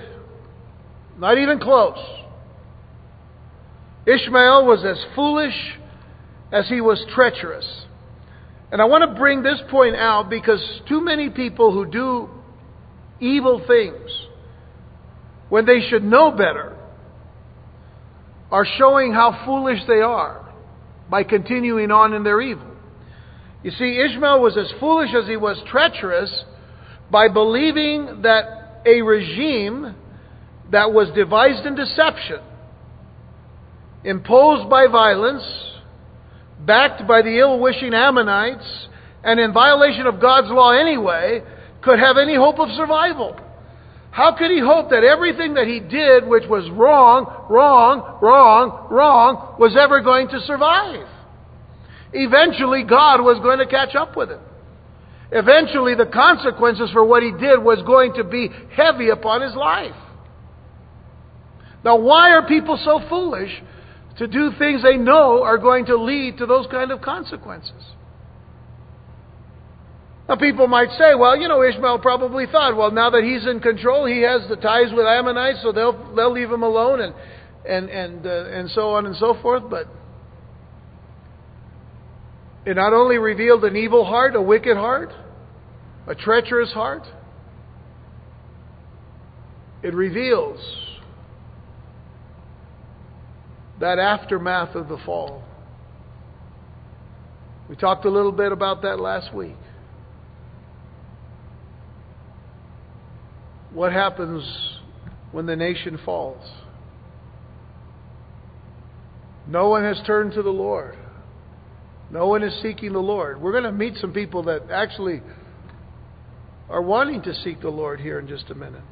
Not 1.17 1.37
even 1.37 1.59
close. 1.59 1.97
Ishmael 4.05 4.65
was 4.65 4.83
as 4.83 4.97
foolish 5.15 5.55
as 6.51 6.67
he 6.67 6.81
was 6.81 7.01
treacherous. 7.15 7.65
And 8.69 8.81
I 8.81 8.85
want 8.85 9.09
to 9.09 9.17
bring 9.17 9.43
this 9.43 9.61
point 9.71 9.95
out 9.95 10.29
because 10.29 10.61
too 10.89 11.01
many 11.01 11.29
people 11.29 11.71
who 11.71 11.89
do 11.89 12.29
evil 13.21 13.63
things 13.65 14.11
when 15.47 15.65
they 15.65 15.79
should 15.89 16.03
know 16.03 16.31
better 16.31 16.75
are 18.51 18.65
showing 18.77 19.13
how 19.13 19.45
foolish 19.45 19.79
they 19.87 20.01
are 20.01 20.53
by 21.09 21.23
continuing 21.23 21.91
on 21.91 22.13
in 22.13 22.23
their 22.23 22.41
evil. 22.41 22.68
You 23.63 23.71
see, 23.71 23.99
Ishmael 23.99 24.41
was 24.41 24.57
as 24.57 24.71
foolish 24.79 25.09
as 25.13 25.27
he 25.27 25.35
was 25.35 25.61
treacherous 25.69 26.45
by 27.11 27.27
believing 27.27 28.21
that 28.21 28.81
a 28.85 29.01
regime 29.01 29.95
that 30.71 30.93
was 30.93 31.09
devised 31.15 31.65
in 31.65 31.75
deception, 31.75 32.39
imposed 34.03 34.69
by 34.69 34.87
violence, 34.87 35.43
backed 36.65 37.05
by 37.07 37.21
the 37.21 37.39
ill 37.39 37.59
wishing 37.59 37.93
Ammonites, 37.93 38.87
and 39.23 39.39
in 39.39 39.51
violation 39.51 40.07
of 40.07 40.21
God's 40.21 40.49
law 40.49 40.71
anyway, 40.71 41.43
could 41.81 41.99
have 41.99 42.17
any 42.17 42.35
hope 42.35 42.59
of 42.59 42.69
survival. 42.77 43.37
How 44.11 44.35
could 44.37 44.51
he 44.51 44.59
hope 44.59 44.89
that 44.89 45.03
everything 45.03 45.55
that 45.55 45.67
he 45.67 45.79
did, 45.79 46.25
which 46.25 46.47
was 46.47 46.69
wrong, 46.71 47.45
wrong, 47.49 48.19
wrong, 48.21 48.87
wrong, 48.89 49.55
was 49.59 49.75
ever 49.77 50.01
going 50.01 50.29
to 50.29 50.39
survive? 50.41 51.07
Eventually, 52.13 52.83
God 52.83 53.21
was 53.21 53.39
going 53.39 53.59
to 53.59 53.67
catch 53.67 53.95
up 53.95 54.15
with 54.15 54.29
him. 54.29 54.41
Eventually, 55.31 55.93
the 55.93 56.07
consequences 56.07 56.89
for 56.91 57.03
what 57.03 57.21
he 57.21 57.31
did 57.31 57.61
was 57.61 57.81
going 57.85 58.13
to 58.15 58.23
be 58.23 58.49
heavy 58.75 59.09
upon 59.09 59.41
his 59.41 59.55
life. 59.55 59.95
Now, 61.83 61.97
why 61.97 62.31
are 62.31 62.47
people 62.47 62.79
so 62.83 62.99
foolish 63.07 63.51
to 64.17 64.27
do 64.27 64.51
things 64.57 64.81
they 64.81 64.97
know 64.97 65.43
are 65.43 65.57
going 65.57 65.85
to 65.85 65.95
lead 65.97 66.39
to 66.39 66.45
those 66.45 66.65
kind 66.71 66.91
of 66.91 67.01
consequences? 67.01 67.83
Now, 70.27 70.35
people 70.35 70.67
might 70.67 70.89
say, 70.91 71.15
well, 71.15 71.37
you 71.37 71.47
know, 71.47 71.63
Ishmael 71.63 71.99
probably 71.99 72.45
thought, 72.45 72.75
well, 72.75 72.91
now 72.91 73.09
that 73.09 73.23
he's 73.23 73.47
in 73.47 73.59
control, 73.59 74.05
he 74.05 74.21
has 74.21 74.47
the 74.47 74.57
ties 74.57 74.91
with 74.93 75.05
Ammonites, 75.05 75.61
so 75.63 75.71
they'll, 75.71 76.15
they'll 76.15 76.31
leave 76.31 76.51
him 76.51 76.61
alone, 76.61 77.01
and, 77.01 77.15
and, 77.67 77.89
and, 77.89 78.27
uh, 78.27 78.45
and 78.45 78.69
so 78.71 78.91
on 78.91 79.07
and 79.07 79.15
so 79.15 79.37
forth. 79.41 79.63
But 79.69 79.87
it 82.65 82.75
not 82.75 82.93
only 82.93 83.17
revealed 83.17 83.63
an 83.63 83.75
evil 83.75 84.05
heart, 84.05 84.35
a 84.35 84.41
wicked 84.41 84.77
heart, 84.77 85.11
a 86.07 86.15
treacherous 86.15 86.71
heart, 86.71 87.03
it 89.81 89.93
reveals 89.93 90.59
that 93.79 93.97
aftermath 93.97 94.75
of 94.75 94.89
the 94.89 94.97
fall. 95.05 95.43
We 97.69 97.75
talked 97.75 98.05
a 98.05 98.09
little 98.09 98.31
bit 98.31 98.51
about 98.51 98.81
that 98.81 98.99
last 98.99 99.33
week. 99.33 99.55
What 103.71 103.93
happens 103.93 104.43
when 105.31 105.45
the 105.45 105.55
nation 105.55 105.99
falls? 106.03 106.43
No 109.47 109.69
one 109.69 109.83
has 109.83 110.01
turned 110.05 110.33
to 110.33 110.41
the 110.41 110.49
Lord. 110.49 110.97
No 112.11 112.27
one 112.27 112.43
is 112.43 112.59
seeking 112.61 112.93
the 112.93 112.99
Lord. 112.99 113.41
We're 113.41 113.51
going 113.51 113.65
to 113.65 113.71
meet 113.71 113.95
some 113.97 114.13
people 114.13 114.43
that 114.43 114.71
actually 114.71 115.21
are 116.69 116.81
wanting 116.81 117.21
to 117.23 117.33
seek 117.33 117.61
the 117.61 117.69
Lord 117.69 117.99
here 117.99 118.19
in 118.19 118.27
just 118.27 118.49
a 118.49 118.55
minute. 118.55 118.83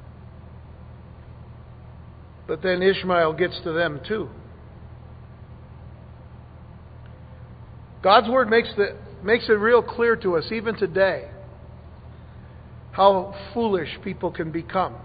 But 2.47 2.62
then 2.62 2.82
Ishmael 2.82 3.34
gets 3.34 3.60
to 3.63 3.73
them 3.73 3.99
too. 4.08 4.30
God's 8.03 8.30
Word 8.30 8.49
makes, 8.49 8.69
the, 8.77 8.97
makes 9.23 9.49
it 9.49 9.53
real 9.53 9.82
clear 9.82 10.15
to 10.17 10.38
us, 10.38 10.45
even 10.51 10.75
today 10.75 11.30
how 12.91 13.36
foolish 13.53 13.89
people 14.03 14.32
can 14.32 14.51
become 14.51 14.95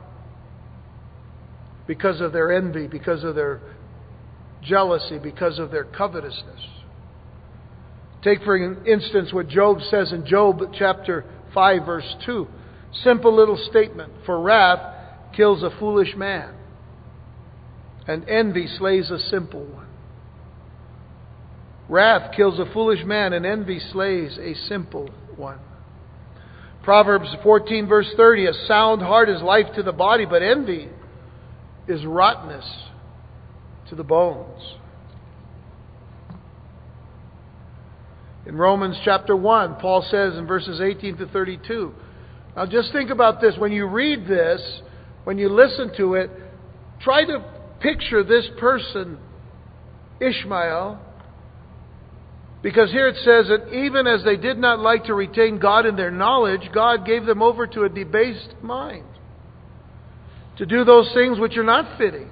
because 1.87 2.21
of 2.21 2.33
their 2.33 2.53
envy, 2.53 2.87
because 2.87 3.25
of 3.25 3.35
their 3.35 3.61
jealousy, 4.63 5.19
because 5.19 5.59
of 5.59 5.71
their 5.71 5.85
covetousness. 5.85 6.61
Take, 8.23 8.43
for 8.43 8.57
instance, 8.87 9.33
what 9.33 9.49
Job 9.49 9.79
says 9.91 10.13
in 10.13 10.25
Job 10.27 10.61
chapter 10.79 11.25
5, 11.53 11.85
verse 11.85 12.17
2. 12.25 12.47
Simple 13.03 13.35
little 13.35 13.57
statement. 13.57 14.13
For 14.25 14.41
wrath 14.41 15.35
kills 15.35 15.63
a 15.63 15.77
foolish 15.79 16.15
man, 16.17 16.55
and 18.07 18.29
envy 18.29 18.69
slays 18.79 19.11
a 19.11 19.19
simple 19.19 19.65
one. 19.65 19.89
Wrath 21.89 22.33
kills 22.37 22.61
a 22.61 22.73
foolish 22.73 23.05
man, 23.05 23.33
and 23.33 23.45
envy 23.45 23.81
slays 23.81 24.39
a 24.39 24.55
simple 24.69 25.11
one. 25.37 25.59
Proverbs 26.85 27.35
14, 27.43 27.89
verse 27.89 28.13
30 28.17 28.47
A 28.47 28.55
sound 28.67 29.03
heart 29.03 29.29
is 29.29 29.43
life 29.43 29.67
to 29.75 29.83
the 29.83 29.93
body, 29.93 30.27
but 30.27 30.43
envy 30.43 30.89
is 31.89 32.05
rottenness 32.05 32.69
to 33.89 33.97
the 33.97 34.05
bones. 34.05 34.63
In 38.47 38.57
Romans 38.57 38.97
chapter 39.05 39.37
1, 39.37 39.77
Paul 39.77 40.03
says 40.11 40.37
in 40.37 40.47
verses 40.47 40.81
18 40.81 41.19
to 41.19 41.27
32 41.27 41.95
Now 42.57 42.67
just 42.67 42.93
think 42.93 43.11
about 43.11 43.41
this. 43.41 43.55
When 43.57 43.73
you 43.73 43.87
read 43.87 44.27
this, 44.27 44.61
when 45.25 45.39
you 45.39 45.49
listen 45.49 45.93
to 45.97 46.15
it, 46.15 46.31
try 47.01 47.25
to 47.25 47.45
picture 47.81 48.25
this 48.25 48.49
person, 48.59 49.19
Ishmael, 50.21 51.01
because 52.63 52.91
here 52.93 53.09
it 53.09 53.17
says 53.17 53.49
that 53.49 53.73
even 53.75 54.07
as 54.07 54.25
they 54.25 54.37
did 54.37 54.57
not 54.57 54.79
like 54.79 55.05
to 55.05 55.15
retain 55.15 55.59
God 55.59 55.85
in 55.85 55.97
their 55.97 56.13
knowledge, 56.13 56.71
God 56.73 57.05
gave 57.05 57.27
them 57.27 57.43
over 57.43 57.67
to 57.67 57.83
a 57.83 57.89
debased 57.89 58.55
mind 58.63 59.07
to 60.59 60.67
do 60.67 60.85
those 60.85 61.11
things 61.13 61.41
which 61.41 61.57
are 61.57 61.65
not 61.65 61.99
fitting, 61.99 62.31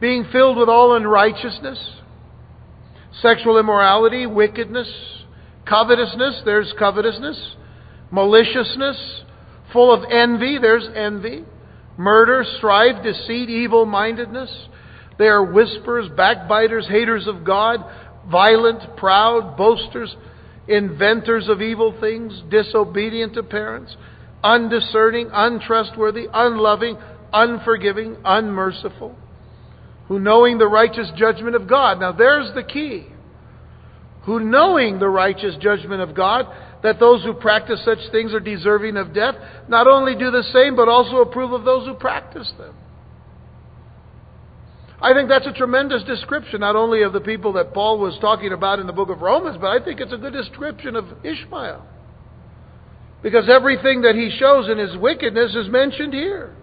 being 0.00 0.26
filled 0.30 0.56
with 0.56 0.68
all 0.68 0.94
unrighteousness, 0.94 1.78
sexual 3.22 3.58
immorality, 3.58 4.26
wickedness, 4.26 4.88
covetousness, 5.68 6.42
there's 6.44 6.72
covetousness, 6.78 7.56
maliciousness, 8.10 9.22
full 9.72 9.92
of 9.92 10.10
envy, 10.10 10.58
there's 10.60 10.88
envy, 10.94 11.44
murder, 11.96 12.44
strife, 12.58 13.02
deceit, 13.02 13.48
evil 13.48 13.86
mindedness. 13.86 14.50
They 15.18 15.26
are 15.26 15.44
whisperers, 15.44 16.08
backbiters, 16.16 16.86
haters 16.88 17.26
of 17.26 17.44
God, 17.44 17.80
violent, 18.30 18.96
proud, 18.96 19.56
boasters, 19.56 20.14
inventors 20.68 21.48
of 21.48 21.60
evil 21.60 21.94
things, 22.00 22.42
disobedient 22.50 23.34
to 23.34 23.42
parents, 23.42 23.96
undiscerning, 24.42 25.30
untrustworthy, 25.32 26.26
unloving, 26.32 26.96
unforgiving, 27.32 28.16
unmerciful, 28.24 29.16
who 30.08 30.18
knowing 30.18 30.58
the 30.58 30.66
righteous 30.66 31.10
judgment 31.16 31.56
of 31.56 31.68
God. 31.68 32.00
Now 32.00 32.12
there's 32.12 32.52
the 32.54 32.62
key. 32.62 33.06
Who 34.24 34.40
knowing 34.40 34.98
the 34.98 35.08
righteous 35.08 35.56
judgment 35.60 36.00
of 36.00 36.14
God, 36.14 36.46
that 36.82 37.00
those 37.00 37.22
who 37.24 37.34
practice 37.34 37.82
such 37.84 37.98
things 38.10 38.32
are 38.32 38.40
deserving 38.40 38.96
of 38.96 39.14
death, 39.14 39.34
not 39.68 39.86
only 39.86 40.14
do 40.14 40.30
the 40.30 40.42
same, 40.52 40.76
but 40.76 40.88
also 40.88 41.16
approve 41.16 41.52
of 41.52 41.64
those 41.64 41.86
who 41.86 41.94
practice 41.94 42.50
them. 42.58 42.74
I 45.00 45.12
think 45.12 45.28
that's 45.28 45.46
a 45.46 45.52
tremendous 45.52 46.02
description, 46.04 46.60
not 46.60 46.76
only 46.76 47.02
of 47.02 47.12
the 47.12 47.20
people 47.20 47.52
that 47.54 47.74
Paul 47.74 47.98
was 47.98 48.16
talking 48.20 48.52
about 48.52 48.78
in 48.78 48.86
the 48.86 48.92
book 48.92 49.10
of 49.10 49.20
Romans, 49.20 49.58
but 49.60 49.68
I 49.68 49.84
think 49.84 50.00
it's 50.00 50.12
a 50.12 50.16
good 50.16 50.32
description 50.32 50.96
of 50.96 51.04
Ishmael. 51.22 51.84
Because 53.22 53.48
everything 53.50 54.02
that 54.02 54.14
he 54.14 54.34
shows 54.38 54.68
in 54.68 54.78
his 54.78 54.96
wickedness 54.96 55.54
is 55.54 55.68
mentioned 55.68 56.14
here. 56.14 56.54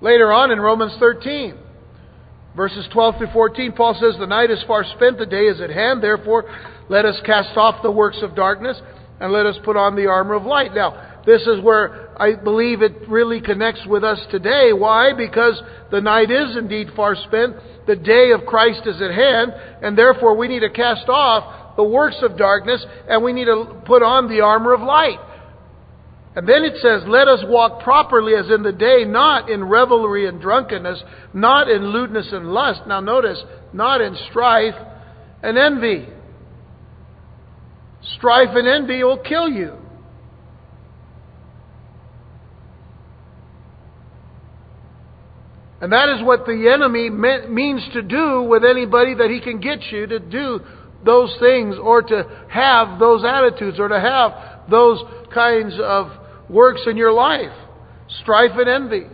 Later 0.00 0.30
on 0.32 0.50
in 0.50 0.60
Romans 0.60 0.92
13, 0.98 1.54
verses 2.54 2.86
12 2.92 3.18
through 3.18 3.32
14, 3.32 3.72
Paul 3.72 3.94
says, 3.94 4.18
The 4.18 4.26
night 4.26 4.50
is 4.50 4.62
far 4.66 4.84
spent, 4.84 5.18
the 5.18 5.26
day 5.26 5.46
is 5.46 5.60
at 5.60 5.70
hand, 5.70 6.02
therefore 6.02 6.44
let 6.88 7.04
us 7.06 7.16
cast 7.24 7.56
off 7.56 7.82
the 7.82 7.90
works 7.90 8.18
of 8.22 8.34
darkness 8.34 8.80
and 9.20 9.32
let 9.32 9.46
us 9.46 9.56
put 9.64 9.76
on 9.76 9.96
the 9.96 10.06
armor 10.06 10.34
of 10.34 10.44
light. 10.44 10.74
Now, 10.74 11.22
this 11.24 11.42
is 11.42 11.60
where 11.62 12.10
I 12.20 12.34
believe 12.34 12.82
it 12.82 13.08
really 13.08 13.40
connects 13.40 13.86
with 13.86 14.04
us 14.04 14.20
today. 14.30 14.72
Why? 14.72 15.12
Because 15.16 15.60
the 15.90 16.00
night 16.00 16.30
is 16.30 16.56
indeed 16.56 16.88
far 16.94 17.16
spent, 17.16 17.56
the 17.86 17.96
day 17.96 18.32
of 18.32 18.46
Christ 18.46 18.82
is 18.86 19.00
at 19.00 19.12
hand, 19.12 19.52
and 19.82 19.96
therefore 19.96 20.36
we 20.36 20.46
need 20.46 20.60
to 20.60 20.70
cast 20.70 21.08
off 21.08 21.76
the 21.76 21.84
works 21.84 22.16
of 22.22 22.36
darkness, 22.36 22.84
and 23.08 23.24
we 23.24 23.32
need 23.32 23.46
to 23.46 23.82
put 23.86 24.02
on 24.02 24.28
the 24.28 24.40
armor 24.40 24.72
of 24.72 24.80
light. 24.80 25.18
And 26.36 26.46
then 26.46 26.64
it 26.64 26.74
says, 26.82 27.02
Let 27.06 27.28
us 27.28 27.40
walk 27.46 27.82
properly 27.82 28.34
as 28.34 28.50
in 28.50 28.62
the 28.62 28.72
day, 28.72 29.04
not 29.06 29.48
in 29.48 29.64
revelry 29.64 30.28
and 30.28 30.38
drunkenness, 30.38 31.02
not 31.32 31.70
in 31.70 31.82
lewdness 31.82 32.28
and 32.30 32.52
lust. 32.52 32.82
Now 32.86 33.00
notice, 33.00 33.42
not 33.72 34.02
in 34.02 34.14
strife 34.28 34.74
and 35.42 35.56
envy. 35.56 36.06
Strife 38.18 38.50
and 38.52 38.68
envy 38.68 39.02
will 39.02 39.18
kill 39.18 39.48
you. 39.48 39.78
And 45.80 45.90
that 45.92 46.10
is 46.10 46.22
what 46.22 46.44
the 46.44 46.70
enemy 46.72 47.08
means 47.10 47.82
to 47.94 48.02
do 48.02 48.42
with 48.42 48.62
anybody 48.62 49.14
that 49.14 49.30
he 49.30 49.40
can 49.40 49.60
get 49.60 49.82
you 49.90 50.06
to 50.06 50.18
do 50.18 50.60
those 51.02 51.34
things 51.40 51.76
or 51.80 52.02
to 52.02 52.46
have 52.50 52.98
those 52.98 53.24
attitudes 53.24 53.78
or 53.80 53.88
to 53.88 54.00
have 54.00 54.68
those 54.70 55.02
kinds 55.32 55.74
of 55.80 56.10
works 56.48 56.82
in 56.86 56.96
your 56.96 57.12
life 57.12 57.52
strife 58.22 58.52
and 58.54 58.68
envy. 58.68 59.06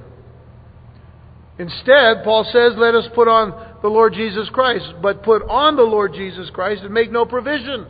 Instead, 1.59 2.25
Paul 2.25 2.45
says, 2.45 2.73
let 2.77 2.95
us 2.95 3.07
put 3.15 3.29
on 3.29 3.79
the 3.83 3.89
Lord 3.89 4.15
Jesus 4.15 4.49
Christ, 4.51 4.95
but 5.03 5.23
put 5.23 5.43
on 5.43 5.77
the 5.77 5.83
Lord 5.83 6.13
Jesus 6.15 6.51
Christ 6.51 6.83
and 6.83 6.93
make 6.93 7.13
no 7.13 7.25
provision 7.25 7.87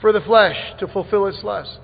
for 0.00 0.12
the 0.12 0.20
flesh 0.20 0.56
to 0.80 0.88
fulfill 0.88 1.26
its 1.26 1.42
lusts. 1.42 1.76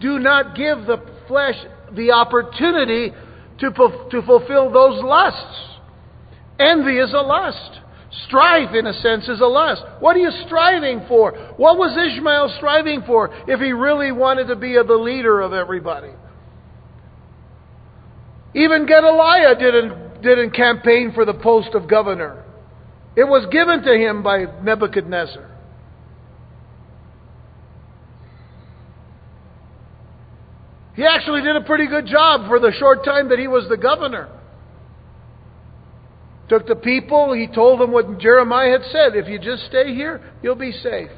Do 0.00 0.18
not 0.18 0.54
give 0.54 0.86
the 0.86 0.98
flesh 1.26 1.56
the 1.92 2.12
opportunity 2.12 3.12
to, 3.58 3.70
to 4.10 4.22
fulfill 4.22 4.70
those 4.70 5.02
lusts. 5.02 5.78
Envy 6.58 6.98
is 6.98 7.12
a 7.12 7.20
lust. 7.20 7.80
Strife, 8.10 8.74
in 8.74 8.86
a 8.86 8.94
sense, 8.94 9.28
is 9.28 9.40
a 9.40 9.46
lust. 9.46 9.82
What 10.00 10.16
are 10.16 10.20
you 10.20 10.30
striving 10.46 11.04
for? 11.08 11.32
What 11.56 11.76
was 11.76 11.96
Ishmael 11.96 12.54
striving 12.56 13.02
for 13.06 13.30
if 13.46 13.60
he 13.60 13.72
really 13.72 14.12
wanted 14.12 14.48
to 14.48 14.56
be 14.56 14.74
the 14.74 14.94
leader 14.94 15.40
of 15.40 15.52
everybody? 15.52 16.12
Even 18.54 18.86
Gedaliah 18.86 19.54
didn't, 19.58 20.22
didn't 20.22 20.52
campaign 20.52 21.12
for 21.14 21.26
the 21.26 21.34
post 21.34 21.74
of 21.74 21.88
governor. 21.88 22.44
It 23.14 23.24
was 23.24 23.46
given 23.52 23.82
to 23.82 23.92
him 23.92 24.22
by 24.22 24.46
Nebuchadnezzar. 24.62 25.56
He 30.94 31.04
actually 31.04 31.42
did 31.42 31.54
a 31.56 31.60
pretty 31.60 31.86
good 31.86 32.06
job 32.06 32.48
for 32.48 32.58
the 32.58 32.72
short 32.72 33.04
time 33.04 33.28
that 33.28 33.38
he 33.38 33.46
was 33.46 33.68
the 33.68 33.76
governor. 33.76 34.37
Took 36.48 36.66
the 36.66 36.76
people, 36.76 37.34
he 37.34 37.46
told 37.46 37.80
them 37.80 37.92
what 37.92 38.18
Jeremiah 38.18 38.72
had 38.72 38.82
said 38.90 39.16
if 39.16 39.28
you 39.28 39.38
just 39.38 39.66
stay 39.66 39.94
here, 39.94 40.20
you'll 40.42 40.54
be 40.54 40.72
safe. 40.72 41.10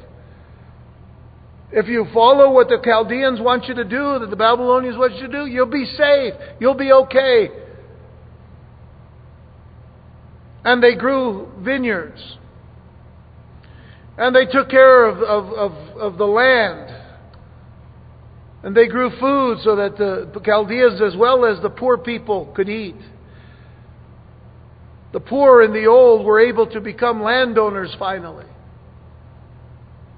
If 1.71 1.87
you 1.87 2.05
follow 2.13 2.51
what 2.51 2.67
the 2.67 2.79
Chaldeans 2.83 3.39
want 3.39 3.65
you 3.65 3.75
to 3.75 3.85
do, 3.85 4.19
that 4.19 4.27
the 4.29 4.35
Babylonians 4.35 4.97
want 4.97 5.15
you 5.15 5.27
to 5.27 5.31
do, 5.31 5.45
you'll 5.45 5.67
be 5.67 5.85
safe. 5.85 6.33
You'll 6.59 6.73
be 6.75 6.91
okay. 6.91 7.49
And 10.65 10.83
they 10.83 10.95
grew 10.95 11.49
vineyards. 11.59 12.19
And 14.17 14.35
they 14.35 14.45
took 14.45 14.69
care 14.69 15.05
of, 15.05 15.17
of, 15.19 15.53
of, 15.53 15.97
of 15.97 16.17
the 16.17 16.25
land. 16.25 16.93
And 18.63 18.75
they 18.75 18.87
grew 18.87 19.09
food 19.11 19.59
so 19.63 19.77
that 19.77 19.97
the 19.97 20.41
Chaldeans, 20.45 21.01
as 21.01 21.15
well 21.15 21.45
as 21.45 21.61
the 21.61 21.69
poor 21.69 21.97
people, 21.97 22.51
could 22.53 22.67
eat. 22.67 22.97
The 25.13 25.19
poor 25.19 25.61
and 25.61 25.73
the 25.73 25.85
old 25.85 26.25
were 26.25 26.39
able 26.39 26.67
to 26.67 26.79
become 26.79 27.21
landowners 27.21 27.93
finally. 27.99 28.45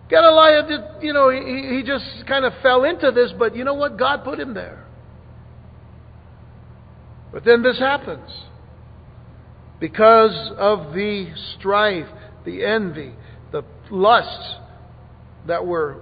Gedaliah 0.10 0.68
did, 0.68 0.82
you 1.02 1.14
know, 1.14 1.30
he, 1.30 1.78
he 1.78 1.84
just 1.84 2.28
kind 2.28 2.46
of 2.46 2.54
fell 2.62 2.84
into 2.84 3.12
this, 3.12 3.34
but 3.38 3.56
you 3.56 3.64
know 3.64 3.74
what? 3.74 3.98
God 3.98 4.24
put 4.24 4.40
him 4.40 4.54
there. 4.54 4.86
But 7.32 7.44
then 7.44 7.64
this 7.64 7.80
happens. 7.80 8.30
Because 9.80 10.52
of 10.58 10.94
the 10.94 11.34
strife, 11.58 12.08
the 12.46 12.64
envy, 12.64 13.14
the 13.52 13.64
lusts 13.90 14.56
that 15.48 15.66
were 15.66 16.02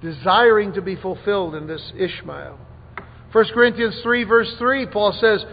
desiring 0.00 0.74
to 0.74 0.82
be 0.82 0.94
fulfilled 0.94 1.54
in 1.54 1.66
this 1.66 1.92
Ishmael. 1.98 2.58
1 3.32 3.44
Corinthians 3.52 3.98
3, 4.04 4.24
verse 4.24 4.54
3, 4.58 4.86
Paul 4.86 5.12
says, 5.20 5.44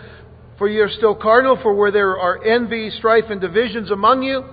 for 0.58 0.68
you 0.68 0.84
are 0.84 0.90
still 0.90 1.16
carnal, 1.16 1.58
for 1.62 1.74
where 1.74 1.92
there 1.92 2.20
are 2.20 2.44
envy, 2.44 2.90
strife, 2.92 3.26
and 3.30 3.42
divisions 3.42 3.92
among 3.92 4.24
you, 4.24 4.44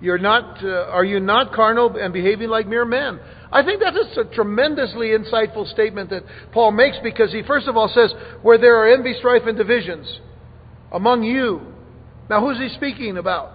you're 0.00 0.18
not, 0.18 0.62
uh, 0.62 0.90
are 0.90 1.04
you 1.04 1.20
not 1.20 1.52
carnal 1.52 1.96
and 1.96 2.12
behaving 2.12 2.48
like 2.48 2.66
mere 2.66 2.84
men? 2.84 3.18
I 3.50 3.64
think 3.64 3.80
that 3.80 3.96
is 3.96 4.18
a 4.18 4.24
tremendously 4.34 5.08
insightful 5.08 5.70
statement 5.72 6.10
that 6.10 6.24
Paul 6.52 6.72
makes 6.72 6.98
because 7.02 7.32
he 7.32 7.42
first 7.42 7.68
of 7.68 7.76
all 7.76 7.88
says, 7.88 8.12
where 8.42 8.58
there 8.58 8.76
are 8.76 8.92
envy, 8.92 9.14
strife, 9.18 9.42
and 9.46 9.56
divisions 9.56 10.20
among 10.92 11.22
you. 11.22 11.60
Now, 12.28 12.40
who's 12.40 12.58
he 12.58 12.68
speaking 12.76 13.16
about? 13.16 13.52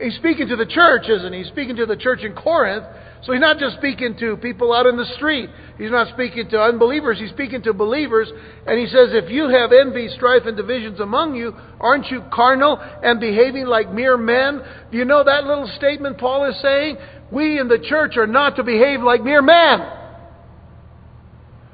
He's 0.00 0.16
speaking 0.16 0.48
to 0.48 0.56
the 0.56 0.66
church, 0.66 1.08
isn't 1.08 1.32
he? 1.32 1.40
He's 1.40 1.48
speaking 1.48 1.76
to 1.76 1.86
the 1.86 1.96
church 1.96 2.20
in 2.22 2.34
Corinth. 2.34 2.84
So 3.24 3.32
he's 3.32 3.40
not 3.40 3.58
just 3.58 3.76
speaking 3.76 4.16
to 4.20 4.36
people 4.36 4.74
out 4.74 4.84
in 4.84 4.98
the 4.98 5.06
street. 5.16 5.48
He's 5.78 5.90
not 5.90 6.08
speaking 6.12 6.48
to 6.50 6.60
unbelievers. 6.60 7.18
He's 7.18 7.30
speaking 7.30 7.62
to 7.62 7.72
believers. 7.72 8.30
And 8.66 8.78
he 8.78 8.86
says, 8.86 9.10
if 9.12 9.30
you 9.30 9.48
have 9.48 9.72
envy, 9.72 10.08
strife, 10.08 10.42
and 10.44 10.56
divisions 10.56 11.00
among 11.00 11.34
you, 11.34 11.54
aren't 11.80 12.08
you 12.08 12.22
carnal 12.30 12.78
and 12.78 13.18
behaving 13.18 13.64
like 13.64 13.90
mere 13.90 14.18
men? 14.18 14.60
Do 14.92 14.98
you 14.98 15.06
know 15.06 15.24
that 15.24 15.44
little 15.44 15.70
statement 15.76 16.18
Paul 16.18 16.50
is 16.50 16.60
saying? 16.60 16.98
We 17.32 17.58
in 17.58 17.68
the 17.68 17.78
church 17.78 18.18
are 18.18 18.26
not 18.26 18.56
to 18.56 18.62
behave 18.62 19.00
like 19.00 19.24
mere 19.24 19.42
men. 19.42 19.80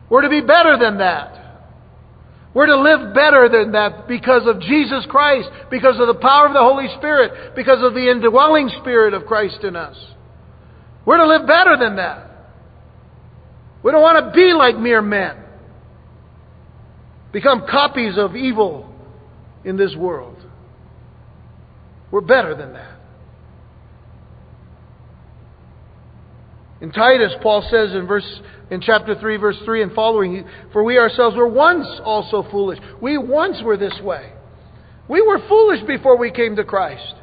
We're 0.09 0.23
to 0.23 0.29
be 0.29 0.43
better 0.43 0.79
than 0.79 0.99
that. 0.99 1.37
We're 2.55 2.67
to 2.67 2.81
live 2.81 3.13
better 3.13 3.49
than 3.49 3.73
that 3.73 4.07
because 4.07 4.43
of 4.47 4.61
Jesus 4.61 5.05
Christ, 5.09 5.49
because 5.69 5.99
of 5.99 6.07
the 6.07 6.21
power 6.21 6.47
of 6.47 6.53
the 6.53 6.61
Holy 6.61 6.87
Spirit, 6.99 7.55
because 7.57 7.83
of 7.83 7.95
the 7.95 8.09
indwelling 8.09 8.71
Spirit 8.81 9.15
of 9.15 9.27
Christ 9.27 9.65
in 9.65 9.75
us. 9.75 9.97
We're 11.11 11.17
to 11.17 11.27
live 11.27 11.45
better 11.45 11.77
than 11.77 11.97
that. 11.97 12.31
We 13.83 13.91
don't 13.91 14.01
want 14.01 14.27
to 14.27 14.31
be 14.33 14.53
like 14.53 14.79
mere 14.79 15.03
men. 15.03 15.39
Become 17.33 17.67
copies 17.69 18.17
of 18.17 18.37
evil 18.37 18.95
in 19.65 19.77
this 19.77 19.97
world. 19.97 20.37
We're 22.13 22.21
better 22.21 22.55
than 22.55 22.75
that. 22.75 22.97
In 26.81 26.93
Titus, 26.93 27.33
Paul 27.43 27.67
says 27.69 27.93
in 27.93 28.07
verse 28.07 28.41
in 28.71 28.81
chapter 28.81 29.17
3 29.19 29.37
verse 29.39 29.59
3 29.65 29.83
and 29.83 29.93
following, 29.93 30.47
for 30.73 30.85
we 30.85 30.97
ourselves 30.97 31.35
were 31.35 31.49
once 31.49 31.89
also 32.05 32.47
foolish. 32.53 32.79
We 33.03 33.19
once 33.19 33.61
were 33.65 33.77
this 33.77 33.99
way. 34.01 34.33
We 35.09 35.23
were 35.23 35.41
foolish 35.49 35.85
before 35.89 36.17
we 36.17 36.31
came 36.31 36.55
to 36.55 36.63
Christ. 36.63 37.15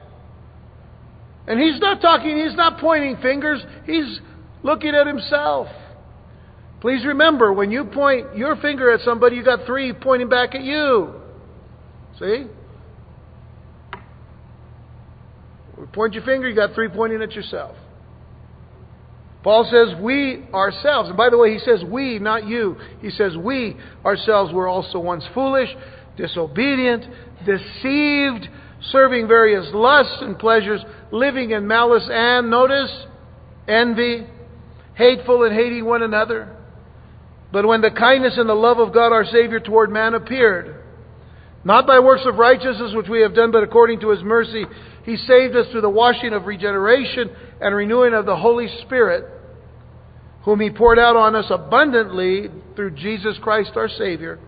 And 1.48 1.60
he's 1.60 1.80
not 1.80 2.02
talking, 2.02 2.38
he's 2.38 2.56
not 2.56 2.80
pointing 2.80 3.18
fingers, 3.18 3.64
he's 3.86 4.20
looking 4.64 4.94
at 4.94 5.08
himself. 5.08 5.68
Please 6.82 7.06
remember, 7.06 7.54
when 7.54 7.72
you 7.72 7.86
point 7.86 8.36
your 8.36 8.56
finger 8.58 8.92
at 8.92 9.00
somebody, 9.02 9.38
you 9.38 9.44
got 9.44 9.66
three 9.66 9.94
pointing 9.94 10.30
back 10.30 10.54
at 10.54 10.62
you. 10.62 11.14
See? 12.20 12.46
Point 15.94 16.14
your 16.14 16.24
finger, 16.24 16.50
you 16.50 16.56
got 16.56 16.74
three 16.76 16.90
pointing 16.90 17.22
at 17.22 17.32
yourself. 17.32 17.76
Paul 19.44 19.68
says, 19.72 20.00
We 20.02 20.46
ourselves, 20.54 21.10
and 21.10 21.18
by 21.18 21.30
the 21.30 21.38
way, 21.38 21.54
he 21.54 21.60
says 21.60 21.84
we, 21.84 22.20
not 22.20 22.48
you. 22.48 22.76
He 23.02 23.10
says, 23.12 23.38
We 23.38 23.78
ourselves 24.04 24.52
were 24.52 24.68
also 24.68 25.00
once 25.00 25.24
foolish, 25.34 25.70
disobedient, 26.18 27.06
deceived, 27.46 28.50
serving 28.92 29.28
various 29.28 29.66
lusts 29.74 30.18
and 30.22 30.38
pleasures, 30.38 30.82
living 31.12 31.52
in 31.52 31.68
malice 31.68 32.08
and, 32.12 32.50
notice, 32.50 32.92
envy, 33.68 34.26
hateful 34.96 35.44
and 35.44 35.56
hating 35.56 35.86
one 35.86 36.04
another. 36.04 36.56
But 37.52 37.66
when 37.66 37.82
the 37.82 37.92
kindness 37.92 38.38
and 38.38 38.50
the 38.50 38.54
love 38.54 38.80
of 38.80 38.94
God 38.94 39.14
our 39.14 39.26
Savior 39.26 39.60
toward 39.60 39.90
man 39.90 40.14
appeared, 40.14 40.84
not 41.64 41.88
by 41.88 42.00
works 42.00 42.24
of 42.26 42.36
righteousness 42.36 42.94
which 42.94 43.10
we 43.10 43.22
have 43.22 43.36
done, 43.36 43.52
but 43.52 43.64
according 43.64 44.00
to 44.02 44.10
his 44.10 44.24
mercy, 44.24 44.66
he 45.04 45.18
saved 45.18 45.56
us 45.56 45.68
through 45.72 45.82
the 45.82 45.90
washing 45.90 46.34
of 46.34 46.46
regeneration 46.46 47.30
and 47.62 47.76
renewing 47.76 48.14
of 48.14 48.26
the 48.26 48.36
Holy 48.36 48.68
Spirit 48.86 49.26
whom 50.48 50.62
he 50.62 50.70
poured 50.70 50.98
out 50.98 51.18
on 51.18 51.36
us 51.36 51.48
abundantly 51.50 52.48
through 52.74 52.92
Jesus 52.92 53.38
Christ 53.42 53.72
our 53.76 53.90
Savior, 53.90 54.40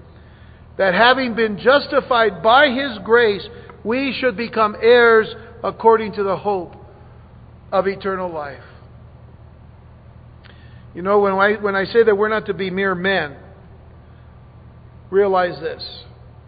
that 0.78 0.94
having 0.94 1.36
been 1.36 1.60
justified 1.60 2.42
by 2.42 2.70
his 2.70 2.98
grace, 3.04 3.46
we 3.84 4.16
should 4.18 4.38
become 4.38 4.78
heirs 4.82 5.28
according 5.64 6.14
to 6.14 6.24
the 6.24 6.38
hope 6.38 6.76
of 7.72 7.88
eternal 7.88 8.32
life. 8.32 8.64
You 10.94 11.02
know, 11.02 11.20
when 11.20 11.34
I, 11.34 11.54
when 11.54 11.76
I 11.76 11.86
say 11.86 12.04
that 12.04 12.16
we're 12.16 12.30
not 12.30 12.48
to 12.48 12.54
be 12.54 12.70
mere 12.70 12.96
men, 12.96 13.36
realize 15.12 15.60
this. 15.60 16.04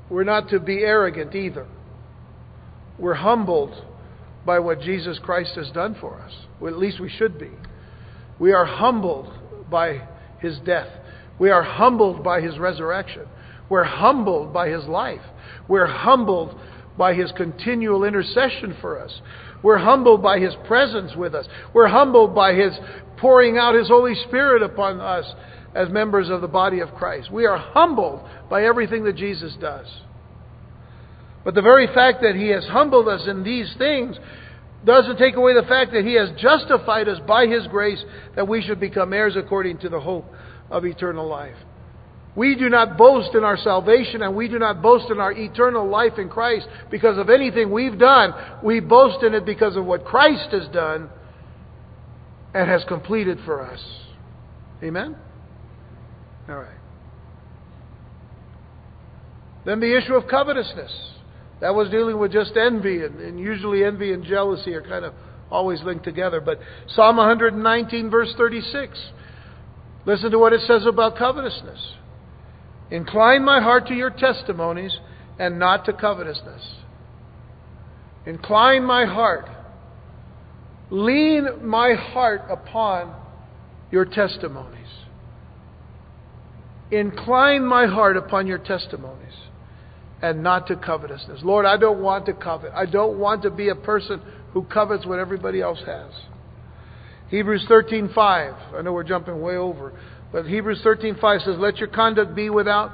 We're 0.10 0.24
not 0.24 0.50
to 0.50 0.60
be 0.60 0.80
arrogant 0.80 1.36
either. 1.36 1.68
We're 2.98 3.14
humbled 3.14 3.86
by 4.46 4.60
what 4.60 4.82
Jesus 4.82 5.20
Christ 5.20 5.52
has 5.56 5.70
done 5.72 5.96
for 6.00 6.20
us. 6.20 6.34
Well, 6.60 6.74
at 6.74 6.80
least 6.80 7.00
we 7.00 7.10
should 7.10 7.40
be. 7.40 7.52
We 8.40 8.54
are 8.54 8.66
humbled 8.66 9.32
by 9.70 10.08
his 10.40 10.60
death. 10.60 10.90
We 11.40 11.50
are 11.50 11.64
humbled 11.64 12.24
by 12.24 12.42
his 12.42 12.58
resurrection. 12.58 13.28
We're 13.70 13.84
humbled 13.84 14.52
by 14.52 14.70
his 14.70 14.86
life. 14.86 15.22
We're 15.68 15.88
humbled 15.88 16.60
by 16.98 17.14
his 17.14 17.32
continual 17.34 18.04
intercession 18.04 18.76
for 18.82 19.00
us. 19.00 19.22
We're 19.64 19.78
humbled 19.78 20.22
by 20.22 20.40
his 20.40 20.54
presence 20.68 21.16
with 21.16 21.36
us. 21.36 21.48
We're 21.74 21.88
humbled 21.88 22.34
by 22.34 22.54
his 22.54 22.74
pouring 23.18 23.58
out 23.58 23.76
his 23.76 23.88
Holy 23.88 24.16
Spirit 24.28 24.64
upon 24.64 25.00
us 25.00 25.26
as 25.76 25.90
members 25.90 26.30
of 26.30 26.42
the 26.42 26.48
body 26.48 26.80
of 26.80 26.94
Christ. 26.96 27.32
We 27.32 27.46
are 27.46 27.58
humbled 27.58 28.28
by 28.50 28.66
everything 28.66 29.04
that 29.06 29.16
Jesus 29.16 29.56
does. 29.60 29.88
But 31.44 31.56
the 31.56 31.62
very 31.62 31.88
fact 31.88 32.22
that 32.22 32.36
he 32.36 32.50
has 32.50 32.66
humbled 32.66 33.08
us 33.08 33.28
in 33.28 33.44
these 33.44 33.74
things 33.78 34.18
doesn't 34.86 35.18
take 35.18 35.36
away 35.36 35.54
the 35.54 35.68
fact 35.68 35.92
that 35.94 36.06
He 36.06 36.16
has 36.16 36.30
justified 36.38 37.08
us 37.08 37.20
by 37.28 37.46
His 37.46 37.68
grace 37.68 38.04
that 38.36 38.48
we 38.48 38.62
should 38.62 38.80
become 38.80 39.14
heirs 39.14 39.36
according 39.36 39.78
to 39.80 39.90
the 39.90 40.00
hope 40.00 40.26
of 40.70 40.86
eternal 40.86 41.28
life. 41.28 41.56
We 42.36 42.56
do 42.56 42.70
not 42.70 42.98
boast 42.98 43.36
in 43.36 43.44
our 43.44 43.58
salvation 43.58 44.22
and 44.22 44.36
we 44.36 44.48
do 44.48 44.58
not 44.58 44.82
boast 44.82 45.12
in 45.12 45.20
our 45.20 45.34
eternal 45.34 45.88
life 45.88 46.18
in 46.18 46.30
Christ 46.30 46.68
because 46.90 47.18
of 47.18 47.30
anything 47.30 47.72
we've 47.72 48.00
done. 48.00 48.34
We 48.64 48.80
boast 48.80 49.24
in 49.24 49.34
it 49.34 49.46
because 49.46 49.76
of 49.76 49.86
what 49.86 50.06
Christ 50.06 50.50
has 50.52 50.68
done 50.70 51.10
and 52.54 52.70
has 52.70 52.84
completed 52.88 53.40
for 53.46 53.62
us. 53.62 53.82
Amen? 54.82 55.16
All 56.48 56.56
right. 56.56 56.78
Then 59.66 59.80
the 59.80 59.96
issue 59.98 60.16
of 60.16 60.28
covetousness. 60.28 61.12
That 61.62 61.76
was 61.76 61.92
dealing 61.92 62.18
with 62.18 62.32
just 62.32 62.58
envy, 62.58 63.04
and, 63.04 63.20
and 63.20 63.40
usually 63.40 63.84
envy 63.84 64.14
and 64.14 64.24
jealousy 64.24 64.74
are 64.74 64.82
kind 64.82 65.06
of 65.06 65.14
always 65.52 65.82
linked 65.84 66.04
together. 66.04 66.42
But 66.42 66.60
Psalm 66.88 67.18
119, 67.18 68.10
verse 68.10 68.34
36, 68.36 69.00
listen 70.08 70.32
to 70.32 70.40
what 70.40 70.54
it 70.54 70.62
says 70.62 70.88
about 70.88 71.18
covetousness. 71.18 71.94
Incline 72.92 73.44
my 73.44 73.62
heart 73.62 73.88
to 73.88 73.94
your 73.94 74.10
testimonies 74.10 74.98
and 75.40 75.58
not 75.58 75.86
to 75.86 75.94
covetousness. 75.94 76.76
Incline 78.26 78.84
my 78.84 79.06
heart. 79.06 79.50
Lean 80.92 81.66
my 81.66 81.94
heart 81.94 82.42
upon 82.50 83.16
your 83.92 84.06
testimonies. 84.06 84.78
Incline 86.92 87.66
my 87.66 87.86
heart 87.88 88.18
upon 88.18 88.46
your 88.46 88.58
testimonies 88.58 89.34
and 90.22 90.44
not 90.44 90.68
to 90.68 90.76
covetousness. 90.76 91.40
Lord, 91.44 91.66
I 91.66 91.78
don't 91.78 92.02
want 92.02 92.26
to 92.26 92.34
covet. 92.34 92.72
I 92.76 92.86
don't 92.86 93.18
want 93.18 93.42
to 93.44 93.50
be 93.50 93.70
a 93.70 93.76
person 93.76 94.22
who 94.52 94.64
covets 94.64 95.06
what 95.06 95.18
everybody 95.18 95.62
else 95.62 95.80
has. 95.86 96.12
Hebrews 97.30 97.66
13:5. 97.70 98.76
I 98.76 98.82
know 98.82 98.92
we're 98.92 99.04
jumping 99.04 99.42
way 99.42 99.56
over, 99.56 99.94
but 100.32 100.46
Hebrews 100.46 100.82
13:5 100.84 101.42
says, 101.42 101.58
"Let 101.58 101.78
your 101.80 101.90
conduct 101.90 102.36
be 102.36 102.50
without 102.50 102.92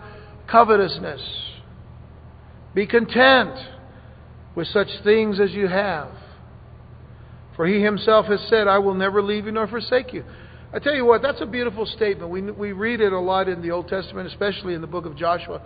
covetousness. 0.48 1.22
Be 2.74 2.86
content 2.86 3.54
with 4.56 4.68
such 4.68 4.90
things 5.04 5.40
as 5.40 5.54
you 5.54 5.68
have. 5.68 6.10
For 7.56 7.66
he 7.66 7.82
himself 7.82 8.28
has 8.28 8.42
said, 8.50 8.68
I 8.68 8.80
will 8.80 8.94
never 8.94 9.22
leave 9.22 9.46
you 9.46 9.52
nor 9.52 9.68
forsake 9.68 10.14
you." 10.14 10.24
I 10.74 10.80
tell 10.80 10.94
you 10.94 11.06
what, 11.06 11.22
that's 11.22 11.42
a 11.42 11.46
beautiful 11.46 11.86
statement. 11.86 12.30
We, 12.30 12.42
we 12.42 12.72
read 12.74 13.00
it 13.00 13.14
a 13.14 13.20
lot 13.20 13.48
in 13.48 13.62
the 13.62 13.72
Old 13.72 13.88
Testament, 13.88 14.28
especially 14.28 14.74
in 14.74 14.82
the 14.82 14.88
book 14.88 15.06
of 15.06 15.16
Joshua. 15.16 15.62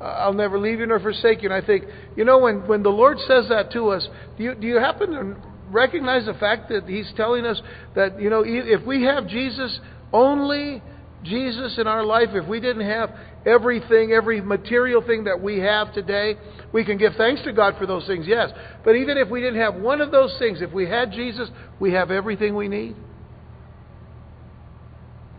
I'll 0.00 0.34
never 0.34 0.58
leave 0.58 0.80
you 0.80 0.86
nor 0.86 0.98
forsake 0.98 1.42
you. 1.42 1.52
And 1.52 1.62
I 1.62 1.64
think, 1.64 1.84
you 2.16 2.24
know, 2.24 2.38
when, 2.38 2.66
when 2.66 2.82
the 2.82 2.90
Lord 2.90 3.18
says 3.20 3.48
that 3.50 3.70
to 3.72 3.90
us, 3.90 4.06
do 4.36 4.42
you, 4.42 4.54
do 4.56 4.66
you 4.66 4.76
happen 4.78 5.10
to 5.12 5.36
recognize 5.70 6.26
the 6.26 6.34
fact 6.34 6.70
that 6.70 6.88
He's 6.88 7.10
telling 7.16 7.46
us 7.46 7.62
that, 7.94 8.20
you 8.20 8.30
know, 8.30 8.42
if 8.44 8.84
we 8.84 9.04
have 9.04 9.28
Jesus, 9.28 9.78
only 10.12 10.82
Jesus 11.22 11.78
in 11.78 11.86
our 11.86 12.04
life, 12.04 12.30
if 12.32 12.46
we 12.46 12.60
didn't 12.60 12.86
have 12.86 13.10
everything, 13.46 14.12
every 14.12 14.40
material 14.40 15.02
thing 15.02 15.24
that 15.24 15.40
we 15.40 15.58
have 15.58 15.92
today, 15.94 16.36
we 16.72 16.84
can 16.84 16.98
give 16.98 17.14
thanks 17.16 17.42
to 17.42 17.52
God 17.52 17.76
for 17.78 17.86
those 17.86 18.06
things, 18.06 18.26
yes. 18.26 18.50
But 18.84 18.92
even 18.92 19.16
if 19.18 19.28
we 19.28 19.40
didn't 19.40 19.60
have 19.60 19.74
one 19.76 20.00
of 20.00 20.10
those 20.10 20.36
things, 20.38 20.60
if 20.60 20.72
we 20.72 20.86
had 20.86 21.12
Jesus, 21.12 21.48
we 21.78 21.92
have 21.92 22.10
everything 22.10 22.54
we 22.54 22.68
need. 22.68 22.96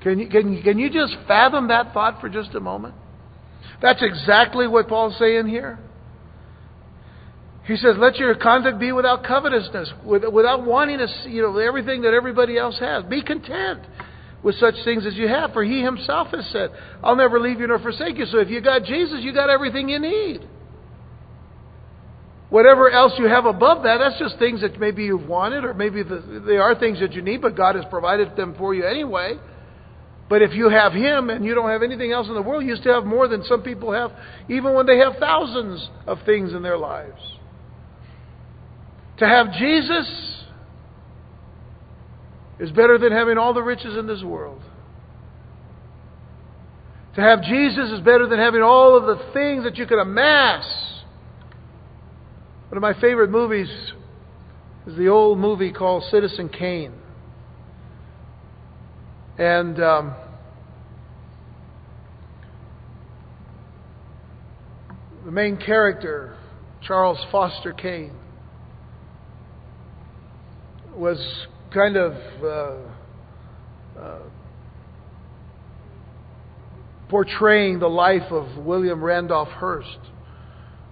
Can 0.02 0.20
you, 0.20 0.28
can, 0.28 0.62
can 0.62 0.80
you 0.80 0.90
just 0.90 1.16
fathom 1.28 1.70
that 1.70 1.94
thought 1.94 2.20
for 2.20 2.30
just 2.30 2.54
a 2.56 2.60
moment? 2.60 2.96
That's 3.82 4.02
exactly 4.02 4.68
what 4.68 4.88
Paul's 4.88 5.18
saying 5.18 5.48
here. 5.48 5.80
He 7.66 7.78
says, 7.78 7.96
"Let 7.98 8.18
your 8.18 8.36
conduct 8.36 8.78
be 8.78 8.92
without 8.92 9.24
covetousness, 9.24 9.94
without 10.04 10.66
wanting 10.66 10.98
to, 10.98 11.08
you 11.30 11.42
know, 11.42 11.58
everything 11.58 12.02
that 12.02 12.14
everybody 12.14 12.58
else 12.58 12.78
has. 12.80 13.06
Be 13.06 13.22
content 13.22 13.80
with 14.44 14.56
such 14.56 14.76
things 14.84 15.06
as 15.06 15.16
you 15.16 15.28
have, 15.28 15.54
for 15.54 15.64
He 15.64 15.82
Himself 15.82 16.28
has 16.30 16.46
said, 16.52 16.72
"I'll 17.04 17.16
never 17.16 17.40
leave 17.40 17.60
you 17.60 17.68
nor 17.68 17.80
forsake 17.80 18.18
you." 18.18 18.26
So 18.26 18.40
if 18.40 18.50
you 18.50 18.62
got 18.62 18.84
Jesus, 18.84 19.22
you 19.22 19.34
got 19.34 19.50
everything 19.50 19.90
you 19.90 20.00
need. 20.00 20.42
Whatever 22.50 22.92
else 22.92 23.14
you 23.18 23.26
have 23.26 23.46
above 23.46 23.82
that, 23.84 23.98
that's 23.98 24.20
just 24.20 24.38
things 24.38 24.62
that 24.62 24.80
maybe 24.80 25.06
you've 25.06 25.28
wanted, 25.28 25.66
or 25.66 25.74
maybe 25.74 26.04
the, 26.04 26.44
they 26.46 26.58
are 26.58 26.76
things 26.76 27.00
that 27.00 27.14
you 27.14 27.22
need, 27.24 27.42
but 27.42 27.58
God 27.58 27.76
has 27.76 27.84
provided 27.90 28.36
them 28.36 28.54
for 28.58 28.76
you 28.76 28.86
anyway. 28.86 29.40
But 30.30 30.42
if 30.42 30.54
you 30.54 30.70
have 30.70 30.94
Him 30.94 31.30
and 31.30 31.44
you 31.44 31.56
don't 31.56 31.70
have 31.70 31.84
anything 31.84 32.12
else 32.12 32.28
in 32.28 32.36
the 32.36 32.42
world, 32.42 32.64
you 32.64 32.76
still 32.76 32.94
have 32.94 33.06
more 33.06 33.28
than 33.28 33.44
some 33.44 33.64
people 33.64 33.92
have, 33.92 34.12
even 34.50 34.74
when 34.74 34.86
they 34.86 34.98
have 35.00 35.14
thousands 35.20 35.90
of 36.06 36.20
things 36.26 36.54
in 36.54 36.62
their 36.62 36.78
lives. 36.78 37.22
To 39.18 39.28
have 39.28 39.52
Jesus 39.54 40.33
is 42.60 42.72
better 42.72 42.98
than 42.98 43.12
having 43.12 43.38
all 43.38 43.54
the 43.54 43.64
riches 43.64 43.98
in 43.98 44.08
this 44.08 44.24
world. 44.24 44.62
To 47.16 47.22
have 47.22 47.44
Jesus 47.44 47.92
is 47.92 48.00
better 48.00 48.28
than 48.28 48.40
having 48.40 48.62
all 48.62 48.98
of 48.98 49.06
the 49.06 49.32
things 49.34 49.64
that 49.64 49.78
you 49.78 49.86
could 49.86 50.00
amass. 50.00 50.66
One 52.70 52.78
of 52.78 52.82
my 52.82 53.00
favorite 53.00 53.30
movies 53.30 53.70
is 54.88 54.98
the 54.98 55.08
old 55.08 55.38
movie 55.38 55.72
called 55.72 56.04
Citizen 56.10 56.50
Kane. 56.50 56.94
And 59.38 59.82
um, 59.82 60.16
the 65.26 65.32
main 65.32 65.58
character, 65.58 66.36
Charles 66.82 67.24
Foster 67.32 67.74
Kane, 67.74 68.16
was 70.96 71.48
kind 71.74 71.98
of 71.98 72.14
uh, 72.44 74.00
uh, 74.00 74.20
portraying 77.10 77.80
the 77.80 77.88
life 77.88 78.32
of 78.32 78.64
William 78.64 79.04
Randolph 79.04 79.50
Hearst, 79.50 80.00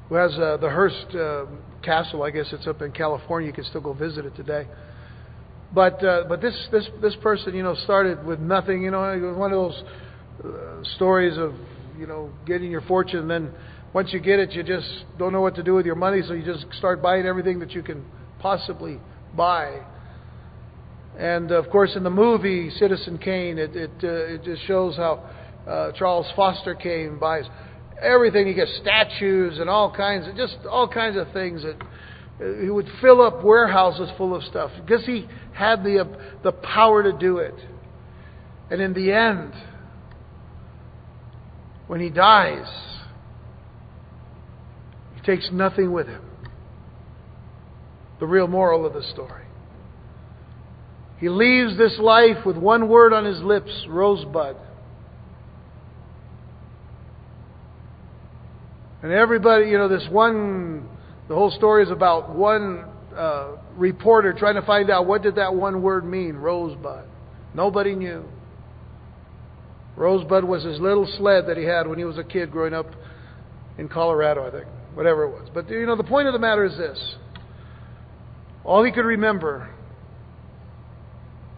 who 0.10 0.16
has 0.16 0.32
uh, 0.34 0.58
the 0.58 0.70
Hearst 0.70 1.16
uh, 1.16 1.46
Castle. 1.84 2.24
I 2.24 2.32
guess 2.32 2.48
it's 2.52 2.68
up 2.68 2.82
in 2.82 2.92
California. 2.92 3.48
You 3.48 3.54
can 3.54 3.64
still 3.66 3.82
go 3.82 3.94
visit 3.94 4.26
it 4.26 4.36
today. 4.36 4.68
But 5.74 6.04
uh, 6.04 6.26
but 6.28 6.42
this 6.42 6.68
this 6.72 6.90
this 7.02 7.16
person, 7.22 7.56
you 7.56 7.64
know, 7.64 7.76
started 7.76 8.26
with 8.26 8.40
nothing. 8.40 8.84
You 8.84 8.92
know, 8.92 9.04
it 9.12 9.22
was 9.22 9.38
one 9.38 9.54
of 9.54 9.58
those 9.58 9.84
uh, 10.44 10.84
stories 10.96 11.38
of 11.38 11.54
you 11.98 12.08
know 12.08 12.32
getting 12.46 12.72
your 12.72 12.82
fortune, 12.82 13.20
and 13.20 13.30
then 13.30 13.54
once 13.94 14.12
you 14.12 14.20
get 14.20 14.40
it, 14.40 14.52
you 14.52 14.64
just 14.64 14.88
don't 15.18 15.32
know 15.32 15.42
what 15.42 15.56
to 15.56 15.64
do 15.64 15.76
with 15.76 15.86
your 15.86 15.96
money, 15.96 16.22
so 16.28 16.34
you 16.34 16.44
just 16.44 16.66
start 16.78 17.02
buying 17.02 17.26
everything 17.26 17.60
that 17.60 17.72
you 17.72 17.84
can 17.84 18.04
possibly 18.40 19.00
buy. 19.36 19.82
And 21.22 21.52
of 21.52 21.70
course, 21.70 21.92
in 21.96 22.04
the 22.04 22.10
movie 22.10 22.72
Citizen 22.72 23.20
Kane, 23.20 23.60
it 23.60 23.76
it, 23.76 23.92
uh, 24.04 24.08
it 24.08 24.44
just 24.44 24.64
shows 24.66 24.96
how 24.96 25.24
uh, 25.68 25.92
Charles 25.92 26.26
Foster 26.36 26.74
Kane 26.74 27.20
buys 27.20 27.46
everything. 28.02 28.48
He 28.48 28.56
gets 28.56 28.76
statues 28.78 29.60
and 29.60 29.70
all 29.70 29.94
kinds 29.96 30.28
of 30.28 30.36
just 30.36 30.58
all 30.68 30.88
kinds 30.88 31.18
of 31.18 31.32
things 31.32 31.62
that 31.62 31.76
uh, 31.80 32.60
he 32.64 32.72
would 32.72 32.90
fill 33.02 33.22
up 33.22 33.44
warehouses 33.44 34.10
full 34.18 34.36
of 34.36 34.42
stuff 34.46 34.72
because 34.84 35.06
he 35.06 35.28
had 35.54 35.84
the 35.84 36.00
uh, 36.00 36.06
the 36.42 36.54
power 36.54 37.04
to 37.04 37.14
do 37.16 37.38
it. 37.38 37.56
And 38.72 38.82
in 38.82 38.94
the 38.94 39.12
end, 39.12 39.54
when 41.86 42.00
he 42.00 42.10
dies, 42.10 42.66
he 45.14 45.22
takes 45.22 45.50
nothing 45.52 45.92
with 45.92 46.08
him. 46.08 46.24
The 48.20 48.26
real 48.26 48.48
moral 48.48 48.88
of 48.88 48.94
the 48.94 49.04
story. 49.04 49.46
He 51.22 51.30
leaves 51.30 51.78
this 51.78 52.00
life 52.00 52.48
with 52.48 52.58
one 52.58 52.90
word 52.90 53.14
on 53.14 53.26
his 53.26 53.40
lips 53.42 53.70
rosebud. 53.88 54.56
And 59.04 59.12
everybody, 59.12 59.68
you 59.68 59.78
know, 59.78 59.88
this 59.88 60.08
one, 60.10 60.90
the 61.28 61.36
whole 61.36 61.52
story 61.52 61.84
is 61.84 61.92
about 61.92 62.36
one 62.36 62.86
uh, 63.16 63.58
reporter 63.76 64.34
trying 64.34 64.56
to 64.56 64.64
find 64.64 64.90
out 64.90 65.06
what 65.06 65.22
did 65.22 65.36
that 65.36 65.54
one 65.54 65.84
word 65.84 66.06
mean, 66.06 66.36
rosebud. 66.36 67.06
Nobody 67.54 67.94
knew. 67.94 68.26
Rosebud 69.96 70.44
was 70.44 70.64
his 70.64 70.80
little 70.80 71.08
sled 71.20 71.46
that 71.48 71.58
he 71.58 71.66
had 71.66 71.88
when 71.88 72.00
he 72.00 72.06
was 72.06 72.18
a 72.18 72.24
kid 72.24 72.50
growing 72.50 72.74
up 72.74 72.88
in 73.78 73.88
Colorado, 73.88 74.48
I 74.48 74.50
think, 74.50 74.66
whatever 74.96 75.26
it 75.26 75.30
was. 75.30 75.50
But 75.54 75.70
you 75.70 75.86
know, 75.86 75.96
the 75.96 76.04
point 76.04 76.28
of 76.28 76.34
the 76.34 76.40
matter 76.40 76.66
is 76.66 76.76
this: 76.78 77.16
all 78.64 78.84
he 78.84 78.92
could 78.92 79.06
remember 79.06 79.70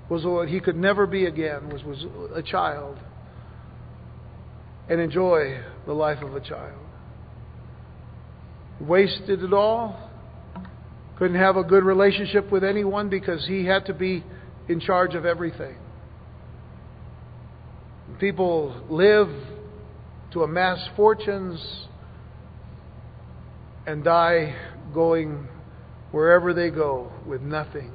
was 0.10 0.26
what 0.26 0.48
he 0.48 0.60
could 0.60 0.76
never 0.76 1.08
be 1.08 1.26
again 1.26 1.70
was 1.70 1.84
was 1.84 2.06
a 2.36 2.42
child 2.42 2.98
and 4.90 5.00
enjoy 5.00 5.60
the 5.86 5.94
life 5.94 6.22
of 6.22 6.36
a 6.36 6.42
child 6.42 6.84
wasted 8.80 9.44
it 9.44 9.54
all. 9.54 10.10
Couldn't 11.18 11.38
have 11.38 11.58
a 11.58 11.64
good 11.64 11.84
relationship 11.84 12.52
with 12.52 12.64
anyone 12.64 13.10
because 13.10 13.46
he 13.48 13.66
had 13.66 13.86
to 13.86 13.94
be 13.94 14.24
in 14.68 14.80
charge 14.80 15.16
of 15.16 15.26
everything. 15.26 15.76
People 18.20 18.86
live 18.90 19.30
to 20.32 20.44
amass 20.44 20.80
fortunes 20.96 21.88
and 23.86 24.04
die 24.04 24.56
going 24.94 25.48
wherever 26.12 26.54
they 26.54 26.70
go 26.70 27.12
with 27.26 27.42
nothing. 27.42 27.92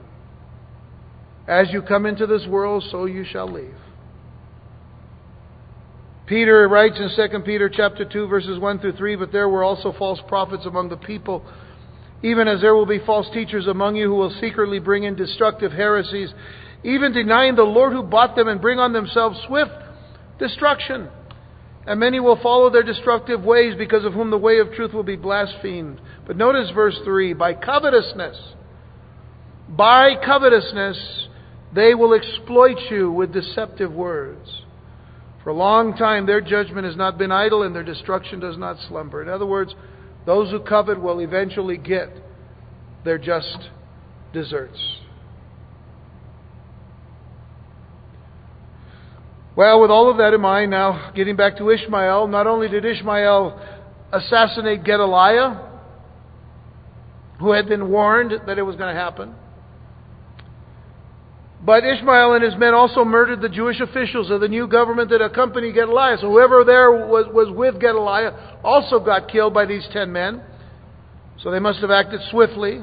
As 1.49 1.73
you 1.73 1.81
come 1.81 2.05
into 2.05 2.27
this 2.27 2.47
world, 2.47 2.85
so 2.91 3.07
you 3.07 3.25
shall 3.25 3.51
leave. 3.51 3.75
Peter 6.27 6.69
writes 6.69 6.99
in 6.99 7.09
2 7.31 7.39
Peter 7.41 7.71
chapter 7.71 8.05
2 8.05 8.27
verses 8.29 8.59
1 8.59 8.81
through 8.81 8.93
3, 8.93 9.17
but 9.17 9.33
there 9.33 9.49
were 9.49 9.65
also 9.65 9.95
false 9.99 10.21
prophets 10.29 10.67
among 10.67 10.91
the 10.91 10.97
people, 10.99 11.43
even 12.23 12.47
as 12.47 12.61
there 12.61 12.75
will 12.75 12.85
be 12.85 12.99
false 12.99 13.27
teachers 13.33 13.67
among 13.67 13.97
you 13.97 14.09
who 14.09 14.15
will 14.15 14.37
secretly 14.39 14.79
bring 14.79 15.05
in 15.05 15.17
destructive 15.17 15.73
heresies, 15.73 16.29
even 16.85 17.15
denying 17.15 17.57
the 17.57 17.63
Lord 17.63 17.95
who 17.95 18.03
bought 18.03 18.37
them 18.37 18.47
and 18.47 18.61
bring 18.61 18.79
on 18.79 18.93
themselves 18.93 19.41
swift 19.47 19.73
destruction. 20.39 21.09
And 21.87 21.99
many 21.99 22.21
will 22.21 22.39
follow 22.43 22.69
their 22.69 22.83
destructive 22.83 23.43
ways, 23.43 23.75
because 23.79 24.05
of 24.05 24.13
whom 24.13 24.29
the 24.29 24.37
way 24.37 24.59
of 24.59 24.73
truth 24.75 24.93
will 24.93 25.03
be 25.03 25.17
blasphemed. 25.17 25.99
But 26.27 26.37
notice 26.37 26.71
verse 26.75 26.99
3 27.05 27.33
by 27.33 27.55
covetousness, 27.55 28.37
by 29.71 30.17
covetousness, 30.23 31.28
they 31.75 31.95
will 31.95 32.15
exploit 32.15 32.79
you 32.91 33.11
with 33.11 33.33
deceptive 33.33 33.93
words. 33.93 34.63
For 35.45 35.51
a 35.51 35.55
long 35.55 35.97
time, 35.97 36.27
their 36.27 36.41
judgment 36.41 36.87
has 36.87 36.97
not 36.97 37.19
been 37.19 37.33
idle 37.33 37.63
and 37.63 37.75
their 37.75 37.85
destruction 37.85 38.41
does 38.41 38.57
not 38.57 38.77
slumber. 38.89 39.23
In 39.23 39.29
other 39.29 39.47
words, 39.47 39.75
those 40.27 40.51
who 40.51 40.61
covet 40.61 41.01
will 41.01 41.21
eventually 41.21 41.77
get 41.77 42.11
their 43.05 43.19
just 43.19 43.71
deserts. 44.33 44.79
Well, 49.57 49.81
with 49.81 49.91
all 49.91 50.11
of 50.11 50.19
that 50.19 50.35
in 50.35 50.41
mind, 50.41 50.71
now 50.71 51.11
getting 51.17 51.35
back 51.35 51.57
to 51.57 51.71
Ishmael, 51.71 52.29
not 52.29 52.47
only 52.47 52.69
did 52.69 52.85
Ishmael 52.85 53.61
assassinate 54.13 54.85
Gedaliah, 54.85 55.81
who 57.41 57.53
had 57.53 57.69
been 57.69 57.89
warned 57.91 58.33
that 58.47 58.59
it 58.59 58.63
was 58.63 58.77
going 58.77 58.95
to 58.95 59.01
happen, 59.01 59.35
but 61.61 61.85
Ishmael 61.85 62.35
and 62.35 62.45
his 62.45 62.57
men 62.57 62.73
also 62.73 63.05
murdered 63.05 63.41
the 63.41 63.49
Jewish 63.49 63.81
officials 63.81 64.31
of 64.31 64.41
the 64.41 64.49
new 64.49 64.69
government 64.69 65.11
that 65.11 65.21
accompanied 65.21 65.73
Gedaliah. 65.73 66.19
So 66.21 66.31
whoever 66.31 66.63
there 66.65 66.93
was, 66.93 67.27
was 67.33 67.51
with 67.51 67.81
Gedaliah 67.81 68.61
also 68.63 69.01
got 69.01 69.29
killed 69.29 69.55
by 69.55 69.67
these 69.67 69.87
ten 69.93 70.13
men. 70.13 70.41
So 71.43 71.51
they 71.51 71.59
must 71.59 71.81
have 71.81 71.91
acted 71.91 72.21
swiftly. 72.31 72.81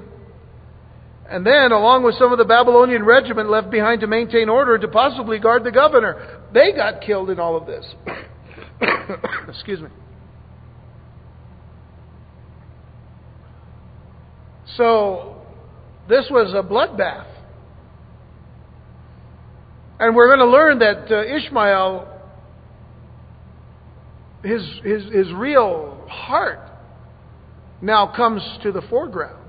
And 1.30 1.46
then, 1.46 1.72
along 1.72 2.04
with 2.04 2.16
some 2.16 2.32
of 2.32 2.38
the 2.38 2.46
Babylonian 2.46 3.04
regiment 3.04 3.50
left 3.50 3.72
behind 3.72 4.02
to 4.02 4.08
maintain 4.08 4.48
order 4.48 4.78
to 4.78 4.88
possibly 4.88 5.40
guard 5.40 5.64
the 5.64 5.72
governor, 5.72 6.42
they 6.54 6.72
got 6.72 7.02
killed 7.02 7.30
in 7.30 7.40
all 7.40 7.58
of 7.58 7.66
this. 7.66 7.86
Excuse 9.50 9.82
me. 9.82 9.88
So, 14.76 15.42
this 16.08 16.28
was 16.30 16.54
a 16.54 16.62
bloodbath. 16.62 17.35
And 20.00 20.16
we're 20.16 20.28
going 20.28 20.40
to 20.40 20.52
learn 20.52 20.80
that 20.80 21.12
uh, 21.12 21.24
Ishmael, 21.24 22.08
his, 24.44 24.62
his, 24.84 25.04
his 25.12 25.34
real 25.34 26.06
heart 26.10 26.60
now 27.82 28.14
comes 28.16 28.42
to 28.64 28.72
the 28.72 28.82
foreground. 28.90 29.42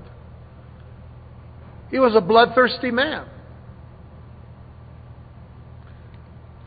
He 1.91 1.99
was 1.99 2.15
a 2.15 2.21
bloodthirsty 2.21 2.91
man. 2.91 3.27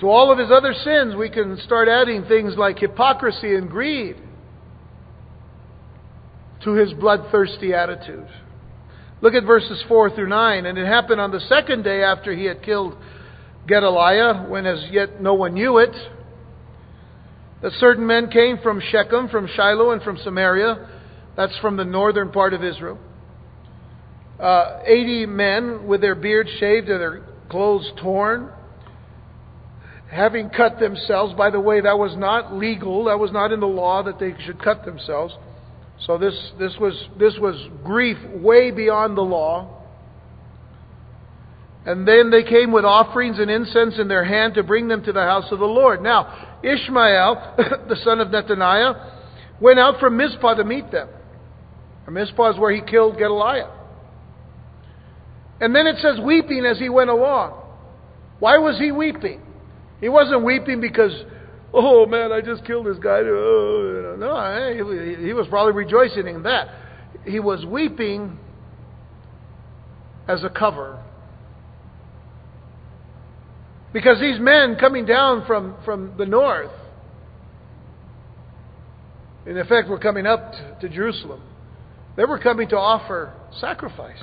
To 0.01 0.09
all 0.09 0.33
of 0.33 0.39
his 0.39 0.51
other 0.51 0.73
sins, 0.73 1.15
we 1.15 1.29
can 1.29 1.59
start 1.65 1.89
adding 1.89 2.25
things 2.25 2.55
like 2.57 2.79
hypocrisy 2.79 3.55
and 3.55 3.69
greed 3.69 4.17
to 6.65 6.73
his 6.73 6.93
bloodthirsty 6.95 7.75
attitude. 7.75 8.27
Look 9.21 9.35
at 9.35 9.45
verses 9.45 9.83
4 9.89 10.15
through 10.15 10.29
9. 10.29 10.67
And 10.67 10.79
it 10.79 10.87
happened 10.87 11.21
on 11.21 11.31
the 11.31 11.41
second 11.41 11.83
day 11.83 12.03
after 12.03 12.35
he 12.35 12.47
had 12.47 12.63
killed 12.63 12.97
Gedaliah, 13.67 14.47
when 14.49 14.67
as 14.67 14.85
yet 14.91 15.21
no 15.21 15.35
one 15.35 15.55
knew 15.55 15.79
it, 15.79 15.95
that 17.63 17.73
certain 17.73 18.07
men 18.07 18.31
came 18.31 18.59
from 18.59 18.81
Shechem, 18.91 19.29
from 19.29 19.47
Shiloh, 19.55 19.91
and 19.91 20.03
from 20.03 20.17
Samaria. 20.19 20.89
That's 21.37 21.57
from 21.59 21.77
the 21.77 21.85
northern 21.85 22.31
part 22.31 22.55
of 22.55 22.65
Israel. 22.65 22.99
Uh, 24.39 24.81
80 24.87 25.27
men 25.27 25.87
with 25.87 26.01
their 26.01 26.15
beards 26.15 26.49
shaved 26.59 26.89
and 26.89 27.01
their 27.01 27.23
clothes 27.51 27.91
torn, 28.01 28.51
having 30.11 30.49
cut 30.49 30.79
themselves. 30.81 31.35
By 31.35 31.51
the 31.51 31.61
way, 31.61 31.83
that 31.83 31.99
was 31.99 32.17
not 32.17 32.55
legal. 32.55 33.05
That 33.05 33.19
was 33.19 33.31
not 33.33 33.53
in 33.53 33.61
the 33.61 33.67
law 33.67 34.03
that 34.05 34.19
they 34.19 34.35
should 34.47 34.63
cut 34.63 34.87
themselves. 34.87 35.35
So 36.07 36.17
this, 36.17 36.35
this, 36.59 36.75
was, 36.81 36.95
this 37.19 37.37
was 37.39 37.55
grief 37.85 38.17
way 38.33 38.71
beyond 38.71 39.19
the 39.19 39.23
law. 39.23 39.80
And 41.87 42.07
then 42.07 42.31
they 42.31 42.43
came 42.43 42.73
with 42.73 42.85
offerings 42.85 43.39
and 43.39 43.51
incense 43.51 43.99
in 43.99 44.09
their 44.09 44.25
hand 44.25 44.55
to 44.55 44.63
bring 44.63 44.89
them 44.89 45.03
to 45.05 45.13
the 45.13 45.23
house 45.23 45.51
of 45.51 45.59
the 45.59 45.67
Lord. 45.67 46.03
Now, 46.03 46.59
Ishmael, 46.63 47.55
the 47.89 47.97
son 48.05 48.21
of 48.21 48.29
Nethaniah, 48.29 49.61
went 49.61 49.79
out 49.79 49.99
from 49.99 50.17
Mizpah 50.17 50.55
to 50.55 50.65
meet 50.65 50.91
them. 50.91 51.09
And 52.07 52.15
Mizpah 52.15 52.53
is 52.53 52.59
where 52.59 52.73
he 52.73 52.83
killed 52.83 53.17
Gedaliah. 53.17 53.71
And 55.61 55.75
then 55.75 55.87
it 55.87 55.97
says, 56.01 56.19
weeping 56.23 56.65
as 56.67 56.79
he 56.79 56.89
went 56.89 57.11
along. 57.11 57.63
Why 58.39 58.59
was 58.59 58.79
he 58.79 58.93
weeping? 58.93 59.43
He 60.01 60.09
wasn't 60.09 60.45
weeping 60.45 60.81
because 60.81 61.13
oh 61.73 62.07
man, 62.07 62.33
I 62.33 62.41
just 62.41 62.65
killed 62.65 62.87
this 62.87 62.99
guy. 62.99 63.21
Oh, 63.21 64.17
no, 64.19 65.25
he 65.25 65.33
was 65.33 65.47
probably 65.49 65.73
rejoicing 65.73 66.27
in 66.27 66.43
that. 66.45 66.69
He 67.25 67.41
was 67.41 67.65
weeping 67.65 68.39
as 70.29 70.43
a 70.45 70.51
cover. 70.51 71.03
Because 73.93 74.21
these 74.21 74.39
men 74.39 74.77
coming 74.79 75.05
down 75.05 75.45
from, 75.47 75.77
from 75.85 76.15
the 76.17 76.27
north, 76.27 76.71
in 79.47 79.59
effect, 79.59 79.89
were 79.89 79.99
coming 79.99 80.27
up 80.27 80.53
to 80.81 80.89
Jerusalem. 80.89 81.43
They 82.17 82.25
were 82.25 82.39
coming 82.39 82.69
to 82.69 82.77
offer 82.77 83.33
sacrifice 83.61 84.23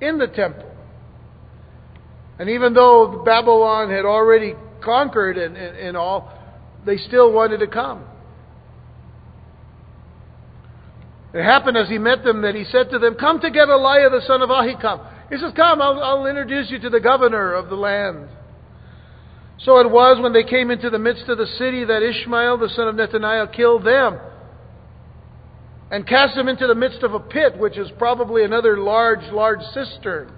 in 0.00 0.18
the 0.18 0.26
temple. 0.26 0.70
And 2.38 2.50
even 2.50 2.74
though 2.74 3.22
Babylon 3.24 3.90
had 3.90 4.04
already 4.04 4.54
conquered 4.82 5.38
and, 5.38 5.56
and, 5.56 5.76
and 5.76 5.96
all, 5.96 6.32
they 6.84 6.96
still 6.96 7.32
wanted 7.32 7.58
to 7.58 7.68
come. 7.68 8.04
It 11.32 11.44
happened 11.44 11.78
as 11.78 11.88
he 11.88 11.98
met 11.98 12.24
them 12.24 12.42
that 12.42 12.54
he 12.54 12.64
said 12.64 12.90
to 12.90 12.98
them, 12.98 13.14
Come 13.14 13.40
to 13.40 13.50
Gedaliah 13.50 14.10
the 14.10 14.20
son 14.26 14.42
of 14.42 14.50
Ahikam. 14.50 15.08
He 15.30 15.38
says, 15.38 15.52
Come, 15.56 15.80
I'll, 15.80 16.02
I'll 16.02 16.26
introduce 16.26 16.70
you 16.70 16.78
to 16.80 16.90
the 16.90 17.00
governor 17.00 17.52
of 17.54 17.68
the 17.68 17.76
land. 17.76 18.28
So 19.58 19.78
it 19.78 19.90
was 19.90 20.20
when 20.20 20.32
they 20.32 20.42
came 20.42 20.70
into 20.70 20.90
the 20.90 20.98
midst 20.98 21.28
of 21.28 21.38
the 21.38 21.46
city 21.46 21.84
that 21.84 22.02
Ishmael 22.02 22.58
the 22.58 22.68
son 22.70 22.88
of 22.88 22.96
Nethaniah 22.96 23.54
killed 23.54 23.84
them 23.84 24.18
and 25.92 26.06
cast 26.06 26.34
them 26.34 26.48
into 26.48 26.66
the 26.66 26.74
midst 26.74 27.02
of 27.02 27.12
a 27.12 27.20
pit, 27.20 27.58
which 27.58 27.76
is 27.76 27.88
probably 27.98 28.44
another 28.44 28.78
large, 28.78 29.30
large 29.30 29.60
cistern. 29.74 30.32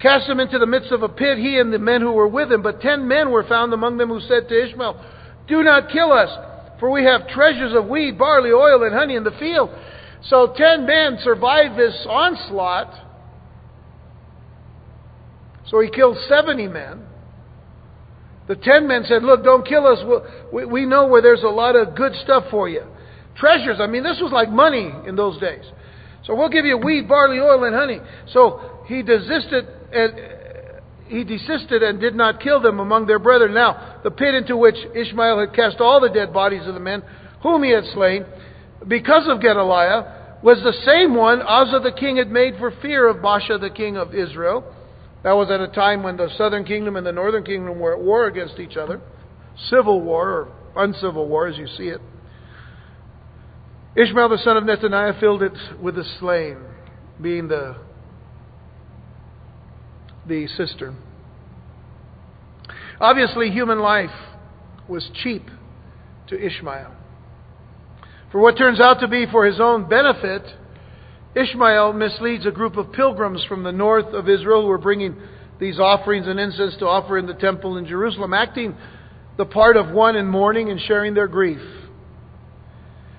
Cast 0.00 0.26
them 0.26 0.40
into 0.40 0.58
the 0.58 0.66
midst 0.66 0.90
of 0.90 1.02
a 1.02 1.08
pit, 1.08 1.38
he 1.38 1.58
and 1.58 1.72
the 1.72 1.78
men 1.78 2.00
who 2.00 2.12
were 2.12 2.26
with 2.26 2.50
him. 2.50 2.62
But 2.62 2.80
ten 2.80 3.06
men 3.06 3.30
were 3.30 3.44
found 3.44 3.72
among 3.72 3.98
them 3.98 4.08
who 4.08 4.20
said 4.20 4.48
to 4.48 4.64
Ishmael, 4.68 5.04
Do 5.46 5.62
not 5.62 5.90
kill 5.90 6.12
us, 6.12 6.30
for 6.80 6.90
we 6.90 7.04
have 7.04 7.28
treasures 7.28 7.74
of 7.74 7.86
wheat, 7.86 8.18
barley, 8.18 8.50
oil, 8.50 8.82
and 8.84 8.94
honey 8.94 9.16
in 9.16 9.24
the 9.24 9.36
field. 9.38 9.70
So 10.24 10.54
ten 10.56 10.86
men 10.86 11.18
survived 11.22 11.78
this 11.78 12.06
onslaught. 12.08 12.92
So 15.68 15.80
he 15.80 15.90
killed 15.90 16.18
70 16.28 16.68
men. 16.68 17.02
The 18.46 18.56
ten 18.56 18.86
men 18.86 19.04
said, 19.04 19.22
Look, 19.22 19.42
don't 19.42 19.66
kill 19.66 19.86
us. 19.86 19.98
We 20.52 20.84
know 20.84 21.06
where 21.06 21.22
there's 21.22 21.42
a 21.42 21.48
lot 21.48 21.76
of 21.76 21.96
good 21.96 22.14
stuff 22.22 22.44
for 22.50 22.68
you. 22.68 22.82
Treasures. 23.36 23.78
I 23.80 23.86
mean, 23.86 24.02
this 24.02 24.20
was 24.20 24.32
like 24.32 24.50
money 24.50 24.92
in 25.06 25.16
those 25.16 25.40
days. 25.40 25.64
So 26.24 26.34
we'll 26.34 26.50
give 26.50 26.64
you 26.64 26.78
wheat, 26.78 27.08
barley, 27.08 27.38
oil, 27.38 27.64
and 27.64 27.74
honey. 27.74 28.00
So 28.32 28.84
he 28.86 29.02
desisted 29.02 29.66
and 29.92 30.12
he 31.06 31.24
desisted 31.24 31.82
and 31.82 32.00
did 32.00 32.14
not 32.14 32.40
kill 32.40 32.60
them 32.60 32.80
among 32.80 33.06
their 33.06 33.18
brethren. 33.18 33.54
Now, 33.54 34.00
the 34.02 34.10
pit 34.10 34.34
into 34.34 34.56
which 34.56 34.76
Ishmael 34.94 35.38
had 35.40 35.54
cast 35.54 35.80
all 35.80 36.00
the 36.00 36.08
dead 36.08 36.32
bodies 36.32 36.66
of 36.66 36.74
the 36.74 36.80
men 36.80 37.02
whom 37.42 37.62
he 37.62 37.70
had 37.70 37.84
slain, 37.92 38.24
because 38.88 39.28
of 39.28 39.40
Gedaliah, 39.40 40.38
was 40.42 40.58
the 40.62 40.72
same 40.84 41.14
one 41.14 41.42
Asa 41.42 41.80
the 41.80 41.92
king 41.92 42.16
had 42.16 42.30
made 42.30 42.56
for 42.58 42.70
fear 42.82 43.06
of 43.08 43.16
Baasha 43.18 43.60
the 43.60 43.70
king 43.70 43.96
of 43.96 44.14
Israel. 44.14 44.73
That 45.24 45.32
was 45.32 45.50
at 45.50 45.60
a 45.60 45.68
time 45.68 46.02
when 46.02 46.18
the 46.18 46.28
southern 46.36 46.64
kingdom 46.64 46.96
and 46.96 47.06
the 47.06 47.12
northern 47.12 47.44
kingdom 47.44 47.80
were 47.80 47.94
at 47.94 48.00
war 48.00 48.26
against 48.26 48.60
each 48.60 48.76
other. 48.76 49.00
Civil 49.70 50.02
war, 50.02 50.28
or 50.28 50.52
uncivil 50.76 51.26
war 51.26 51.48
as 51.48 51.56
you 51.56 51.66
see 51.66 51.88
it. 51.88 52.00
Ishmael 53.96 54.28
the 54.28 54.38
son 54.38 54.56
of 54.58 54.64
Nethaniah 54.64 55.18
filled 55.18 55.42
it 55.42 55.56
with 55.80 55.94
the 55.94 56.04
slain, 56.20 56.58
being 57.20 57.48
the 57.48 57.76
the 60.26 60.46
cistern. 60.46 60.98
Obviously, 63.00 63.50
human 63.50 63.78
life 63.78 64.10
was 64.88 65.10
cheap 65.22 65.48
to 66.28 66.38
Ishmael. 66.38 66.94
For 68.30 68.40
what 68.40 68.58
turns 68.58 68.80
out 68.80 69.00
to 69.00 69.08
be 69.08 69.26
for 69.30 69.46
his 69.46 69.60
own 69.60 69.88
benefit, 69.88 70.42
Ishmael 71.34 71.92
misleads 71.94 72.46
a 72.46 72.50
group 72.50 72.76
of 72.76 72.92
pilgrims 72.92 73.44
from 73.48 73.62
the 73.62 73.72
north 73.72 74.06
of 74.06 74.28
Israel 74.28 74.62
who 74.62 74.70
are 74.70 74.78
bringing 74.78 75.16
these 75.58 75.78
offerings 75.78 76.26
and 76.26 76.38
incense 76.38 76.76
to 76.78 76.86
offer 76.86 77.18
in 77.18 77.26
the 77.26 77.34
temple 77.34 77.76
in 77.76 77.86
Jerusalem, 77.86 78.32
acting 78.32 78.76
the 79.36 79.44
part 79.44 79.76
of 79.76 79.90
one 79.90 80.16
in 80.16 80.26
mourning 80.26 80.70
and 80.70 80.80
sharing 80.80 81.14
their 81.14 81.28
grief. 81.28 81.60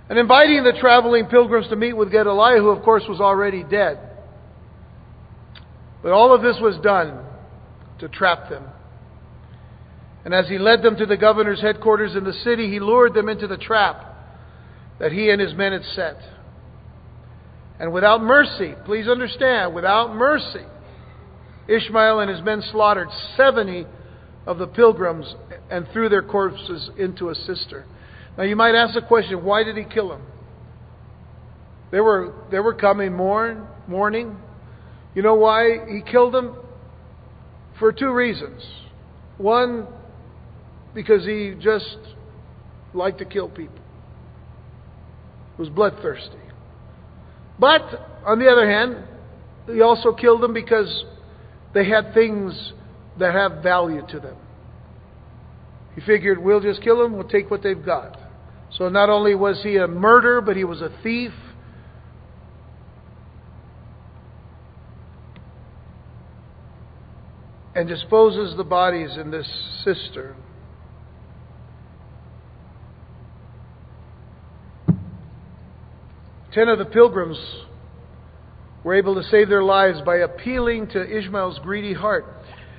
And 0.10 0.20
inviting 0.20 0.64
the 0.64 0.78
traveling 0.80 1.26
pilgrims 1.26 1.68
to 1.70 1.76
meet 1.76 1.94
with 1.94 2.12
Gedaliah, 2.12 2.60
who 2.60 2.70
of 2.70 2.84
course 2.84 3.04
was 3.10 3.20
already 3.20 3.64
dead. 3.64 4.00
But 6.04 6.12
all 6.12 6.34
of 6.34 6.42
this 6.42 6.58
was 6.62 6.78
done 6.84 7.20
to 8.00 8.08
trap 8.08 8.50
them. 8.50 8.64
And 10.24 10.34
as 10.34 10.48
he 10.48 10.58
led 10.58 10.84
them 10.84 10.96
to 10.98 11.06
the 11.06 11.18
governor's 11.18 11.62
headquarters 11.62 12.16
in 12.16 12.24
the 12.24 12.34
city, 12.34 12.70
he 12.70 12.80
lured 12.80 13.14
them 13.14 13.30
into 13.30 13.48
the 13.48 13.58
trap 13.58 14.16
that 15.00 15.12
he 15.12 15.30
and 15.30 15.42
his 15.42 15.54
men 15.54 15.72
had 15.72 15.84
set. 15.96 16.18
And 17.80 17.92
without 17.92 18.22
mercy, 18.22 18.74
please 18.86 19.08
understand, 19.08 19.76
without 19.76 20.16
mercy, 20.16 20.64
Ishmael 21.68 22.20
and 22.20 22.30
his 22.30 22.42
men 22.42 22.64
slaughtered 22.72 23.10
70 23.36 23.86
of 24.46 24.58
the 24.58 24.68
pilgrims 24.68 25.34
and 25.70 25.88
threw 25.92 26.08
their 26.10 26.22
corpses 26.22 26.90
into 26.98 27.30
a 27.30 27.36
cistern. 27.36 27.86
Now 28.38 28.44
you 28.44 28.56
might 28.56 28.76
ask 28.76 28.94
the 28.94 29.02
question, 29.02 29.44
why 29.44 29.64
did 29.64 29.76
he 29.76 29.84
kill 29.84 30.10
them? 30.10 30.22
They 31.92 32.00
were, 32.00 32.34
they 32.52 32.60
were 32.60 32.74
coming 32.74 33.14
mourn, 33.14 33.68
mourning 33.88 34.38
you 35.16 35.22
know 35.22 35.36
why 35.36 35.78
he 35.90 36.02
killed 36.02 36.34
them? 36.34 36.58
For 37.80 37.92
two 37.92 38.14
reasons. 38.14 38.62
One, 39.38 39.88
because 40.94 41.26
he 41.26 41.56
just 41.60 41.98
liked 42.94 43.20
to 43.20 43.26
kill 43.26 43.50
people. 43.50 43.80
He 45.56 45.62
was 45.62 45.70
bloodthirsty. 45.70 46.38
But, 47.60 47.82
on 48.26 48.40
the 48.40 48.48
other 48.48 48.70
hand, 48.70 48.98
he 49.68 49.82
also 49.82 50.14
killed 50.14 50.42
them 50.42 50.54
because 50.54 51.06
they 51.74 51.88
had 51.88 52.14
things 52.14 52.74
that 53.20 53.34
have 53.34 53.64
value 53.64 54.06
to 54.10 54.20
them. 54.20 54.36
He 55.96 56.02
figured, 56.02 56.44
we'll 56.44 56.60
just 56.60 56.82
kill 56.82 57.02
them, 57.02 57.14
we'll 57.14 57.28
take 57.28 57.50
what 57.50 57.64
they've 57.64 57.86
got. 57.86 58.20
So 58.78 58.90
not 58.90 59.10
only 59.10 59.36
was 59.36 59.62
he 59.64 59.78
a 59.78 59.88
murderer, 59.88 60.42
but 60.42 60.58
he 60.58 60.66
was 60.66 60.82
a 60.82 60.92
thief, 61.02 61.32
and 67.74 67.88
disposes 67.88 68.56
the 68.58 68.64
bodies 68.64 69.18
in 69.18 69.32
this 69.32 69.48
cistern. 69.84 70.36
Ten 76.56 76.70
of 76.70 76.80
the 76.80 76.86
pilgrims 76.86 77.38
were 78.86 78.94
able 78.94 79.16
to 79.16 79.24
save 79.24 79.50
their 79.50 79.62
lives 79.62 80.00
by 80.06 80.20
appealing 80.20 80.88
to 80.88 81.18
Ishmael's 81.18 81.60
greedy 81.60 81.94
heart, 81.94 82.26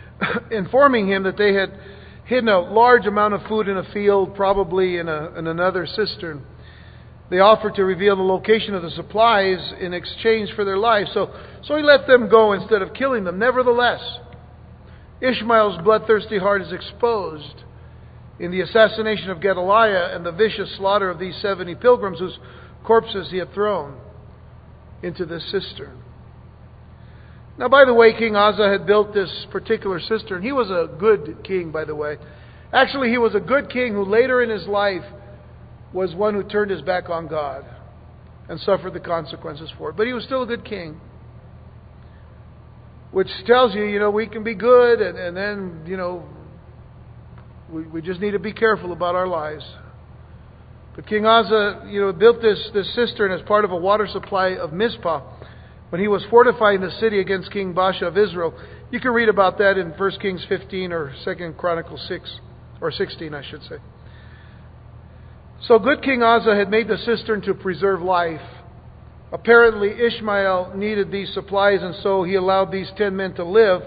informing 0.51 1.09
him 1.09 1.25
that 1.25 1.37
they 1.37 1.53
had 1.53 1.79
hidden 2.25 2.49
a 2.49 2.59
large 2.59 3.05
amount 3.05 3.35
of 3.35 3.43
food 3.43 3.69
in 3.69 3.77
a 3.77 3.85
field, 3.93 4.35
probably 4.35 4.97
in, 4.97 5.11
a, 5.11 5.39
in 5.39 5.47
another 5.47 5.87
cistern. 5.87 6.43
They 7.29 7.41
offered 7.41 7.75
to 7.75 7.85
reveal 7.85 8.17
the 8.17 8.23
location 8.23 8.75
of 8.75 8.83
the 8.83 8.91
supplies 8.93 9.75
in 9.79 9.93
exchange 9.93 10.53
for 10.57 10.65
their 10.65 10.79
lives. 10.79 11.11
So, 11.13 11.35
so 11.63 11.77
he 11.77 11.83
let 11.83 12.07
them 12.07 12.31
go 12.31 12.55
instead 12.55 12.81
of 12.81 12.95
killing 12.95 13.25
them. 13.25 13.39
Nevertheless, 13.39 14.01
Ishmael's 15.21 15.83
bloodthirsty 15.83 16.39
heart 16.39 16.63
is 16.63 16.73
exposed 16.73 17.65
in 18.41 18.51
the 18.51 18.63
assassination 18.63 19.29
of 19.29 19.43
Gedaliah 19.43 20.17
and 20.17 20.25
the 20.25 20.33
vicious 20.33 20.75
slaughter 20.79 21.11
of 21.11 21.19
these 21.19 21.37
70 21.43 21.75
pilgrims 21.75 22.21
whose 22.21 22.39
corpses 22.87 23.29
he 23.31 23.39
had 23.39 23.53
thrown 23.53 23.99
into 25.03 25.27
this 25.27 25.43
cistern. 25.51 26.03
Now, 27.59 27.69
by 27.69 27.85
the 27.85 27.95
way, 27.95 28.13
King 28.17 28.37
Asa 28.37 28.69
had 28.69 28.87
built 28.87 29.15
this 29.15 29.47
particular 29.51 29.99
cistern. 29.99 30.43
He 30.43 30.53
was 30.53 30.71
a 30.71 30.95
good 30.99 31.43
king, 31.43 31.73
by 31.73 31.85
the 31.85 31.95
way. 31.95 32.17
Actually, 32.73 33.11
he 33.11 33.19
was 33.19 33.35
a 33.35 33.41
good 33.41 33.71
king 33.71 33.95
who 33.95 34.05
later 34.05 34.43
in 34.43 34.51
his 34.51 34.67
life 34.67 35.05
was 35.93 36.15
one 36.15 36.35
who 36.35 36.43
turned 36.43 36.71
his 36.71 36.83
back 36.83 37.09
on 37.09 37.29
God 37.29 37.65
and 38.49 38.61
suffered 38.61 38.93
the 38.93 39.01
consequences 39.01 39.71
for 39.79 39.91
it. 39.91 39.97
But 39.97 40.07
he 40.07 40.13
was 40.13 40.25
still 40.25 40.43
a 40.43 40.47
good 40.47 40.65
king 40.65 41.01
which 43.17 43.29
tells 43.47 43.75
you, 43.75 43.85
you 43.85 43.99
know, 43.99 44.11
we 44.11 44.27
can 44.27 44.45
be 44.45 44.55
good, 44.55 45.01
and, 45.01 45.17
and 45.17 45.35
then, 45.35 45.81
you 45.87 45.97
know, 45.97 46.23
we, 47.71 47.83
we 47.85 48.03
just 48.03 48.21
need 48.21 48.33
to 48.33 48.39
be 48.39 48.53
careful 48.53 48.93
about 48.93 49.15
our 49.15 49.27
lives. 49.27 49.65
But 50.97 51.07
King 51.07 51.27
Asa, 51.27 51.87
you 51.89 52.01
know, 52.01 52.13
built 52.13 52.41
this, 52.41 52.71
this 52.73 52.93
cistern 52.95 53.31
as 53.31 53.43
part 53.43 53.67
of 53.67 53.71
a 53.71 53.77
water 53.77 54.07
supply 54.11 54.57
of 54.57 54.73
Mizpah 54.73 55.21
when 55.91 56.01
he 56.01 56.09
was 56.09 56.25
fortifying 56.31 56.81
the 56.81 56.91
city 56.93 57.21
against 57.21 57.53
King 57.53 57.75
Baasha 57.75 58.05
of 58.05 58.17
Israel. 58.17 58.55
You 58.91 58.99
can 58.99 59.13
read 59.13 59.29
about 59.29 59.59
that 59.59 59.77
in 59.77 59.91
1 59.91 60.11
Kings 60.21 60.45
15 60.49 60.93
or 60.93 61.15
2 61.25 61.55
Chronicles 61.59 62.05
6, 62.09 62.41
or 62.81 62.91
16, 62.91 63.35
I 63.35 63.43
should 63.49 63.63
say. 63.65 63.77
So 65.63 65.79
good 65.79 66.03
King 66.03 66.23
Asa 66.23 66.57
had 66.57 66.71
made 66.71 66.89
the 66.89 66.97
cistern 66.99 67.43
to 67.43 67.55
preserve 67.55 68.01
life. 68.01 68.41
Apparently, 69.33 69.91
Ishmael 69.91 70.73
needed 70.77 71.11
these 71.11 71.33
supplies, 71.35 71.83
and 71.83 71.95
so 72.03 72.23
he 72.23 72.37
allowed 72.37 72.73
these 72.73 72.91
ten 72.97 73.17
men 73.17 73.35
to 73.35 73.45
live. 73.45 73.83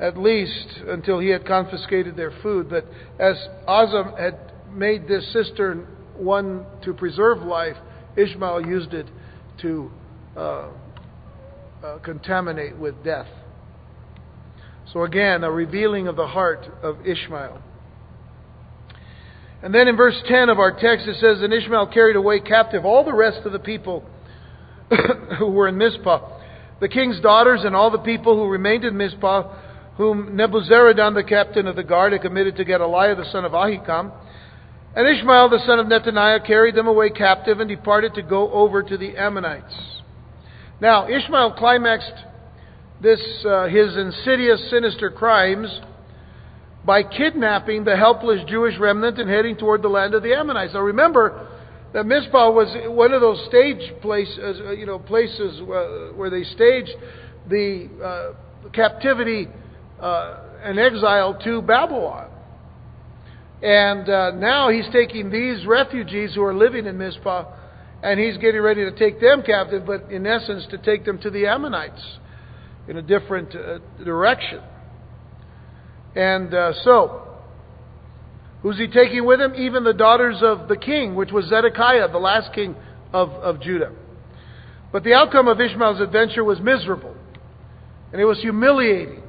at 0.00 0.16
least 0.16 0.80
until 0.86 1.18
he 1.18 1.28
had 1.28 1.44
confiscated 1.44 2.16
their 2.16 2.32
food. 2.42 2.68
But 2.70 2.86
as 3.18 3.36
Asa 3.66 4.14
had 4.18 4.38
made 4.72 5.08
this 5.08 5.32
cistern 5.32 5.86
one 6.16 6.66
to 6.82 6.92
preserve 6.92 7.38
life, 7.38 7.76
Ishmael 8.16 8.66
used 8.66 8.94
it 8.94 9.06
to 9.62 9.90
uh, 10.36 10.68
uh, 11.82 11.98
contaminate 11.98 12.76
with 12.76 13.02
death. 13.04 13.28
So 14.92 15.04
again, 15.04 15.44
a 15.44 15.50
revealing 15.50 16.08
of 16.08 16.16
the 16.16 16.26
heart 16.26 16.66
of 16.82 17.06
Ishmael. 17.06 17.62
And 19.62 19.74
then 19.74 19.88
in 19.88 19.96
verse 19.96 20.20
10 20.26 20.48
of 20.48 20.58
our 20.58 20.72
text 20.72 21.06
it 21.08 21.16
says, 21.20 21.42
And 21.42 21.52
Ishmael 21.52 21.88
carried 21.88 22.16
away 22.16 22.40
captive 22.40 22.84
all 22.84 23.04
the 23.04 23.14
rest 23.14 23.44
of 23.44 23.52
the 23.52 23.58
people 23.58 24.04
who 25.38 25.50
were 25.50 25.68
in 25.68 25.76
Mizpah, 25.76 26.40
the 26.80 26.88
king's 26.88 27.20
daughters 27.20 27.62
and 27.64 27.74
all 27.74 27.90
the 27.90 27.98
people 27.98 28.36
who 28.36 28.48
remained 28.48 28.84
in 28.84 28.96
Mizpah, 28.96 29.96
whom 29.96 30.36
Nebuzaradan, 30.36 31.14
the 31.14 31.24
captain 31.24 31.66
of 31.66 31.74
the 31.74 31.82
guard, 31.82 32.12
had 32.12 32.22
committed 32.22 32.56
to 32.56 32.64
Gedaliah, 32.64 33.16
the 33.16 33.30
son 33.32 33.44
of 33.44 33.52
Ahikam. 33.52 34.12
And 34.98 35.06
Ishmael, 35.06 35.50
the 35.50 35.60
son 35.64 35.78
of 35.78 35.86
Nethaniah, 35.86 36.44
carried 36.44 36.74
them 36.74 36.88
away 36.88 37.10
captive 37.10 37.60
and 37.60 37.68
departed 37.68 38.14
to 38.14 38.22
go 38.22 38.50
over 38.50 38.82
to 38.82 38.98
the 38.98 39.16
Ammonites. 39.16 40.02
Now, 40.80 41.08
Ishmael 41.08 41.52
climaxed 41.52 42.14
this, 43.00 43.20
uh, 43.46 43.68
his 43.68 43.96
insidious, 43.96 44.68
sinister 44.70 45.08
crimes 45.08 45.68
by 46.84 47.04
kidnapping 47.04 47.84
the 47.84 47.96
helpless 47.96 48.40
Jewish 48.48 48.76
remnant 48.80 49.20
and 49.20 49.30
heading 49.30 49.56
toward 49.56 49.82
the 49.82 49.88
land 49.88 50.14
of 50.14 50.24
the 50.24 50.34
Ammonites. 50.34 50.74
Now 50.74 50.80
remember 50.80 51.46
that 51.92 52.04
Mizpah 52.04 52.50
was 52.50 52.66
one 52.88 53.12
of 53.12 53.20
those 53.20 53.46
stage 53.46 53.92
places, 54.02 54.60
uh, 54.66 54.72
you 54.72 54.84
know, 54.84 54.98
places 54.98 55.60
uh, 55.60 56.12
where 56.16 56.28
they 56.28 56.42
staged 56.42 56.90
the 57.48 57.88
uh, 58.02 58.70
captivity 58.72 59.46
uh, 60.00 60.40
and 60.64 60.76
exile 60.76 61.38
to 61.44 61.62
Babylon. 61.62 62.27
And 63.62 64.08
uh, 64.08 64.30
now 64.32 64.70
he's 64.70 64.86
taking 64.92 65.30
these 65.30 65.66
refugees 65.66 66.34
who 66.34 66.42
are 66.42 66.54
living 66.54 66.86
in 66.86 66.96
Mizpah 66.96 67.54
and 68.02 68.20
he's 68.20 68.36
getting 68.38 68.60
ready 68.60 68.84
to 68.84 68.92
take 68.92 69.20
them 69.20 69.42
captive, 69.42 69.84
but 69.84 70.10
in 70.10 70.26
essence 70.26 70.66
to 70.70 70.78
take 70.78 71.04
them 71.04 71.18
to 71.18 71.30
the 71.30 71.46
Ammonites 71.46 72.18
in 72.86 72.96
a 72.96 73.02
different 73.02 73.54
uh, 73.54 73.78
direction. 74.04 74.60
And 76.14 76.54
uh, 76.54 76.72
so, 76.84 77.26
who's 78.62 78.78
he 78.78 78.86
taking 78.86 79.26
with 79.26 79.40
him? 79.40 79.54
Even 79.56 79.82
the 79.82 79.92
daughters 79.92 80.38
of 80.42 80.68
the 80.68 80.76
king, 80.76 81.16
which 81.16 81.32
was 81.32 81.46
Zedekiah, 81.46 82.08
the 82.10 82.18
last 82.18 82.52
king 82.54 82.76
of, 83.12 83.30
of 83.30 83.60
Judah. 83.60 83.92
But 84.92 85.02
the 85.02 85.14
outcome 85.14 85.48
of 85.48 85.60
Ishmael's 85.60 86.00
adventure 86.00 86.44
was 86.44 86.60
miserable, 86.60 87.14
and 88.12 88.20
it 88.20 88.24
was 88.24 88.40
humiliating, 88.40 89.22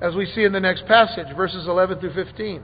as 0.00 0.14
we 0.14 0.26
see 0.26 0.42
in 0.42 0.52
the 0.52 0.60
next 0.60 0.86
passage, 0.86 1.28
verses 1.36 1.66
11 1.66 2.00
through 2.00 2.12
15. 2.12 2.62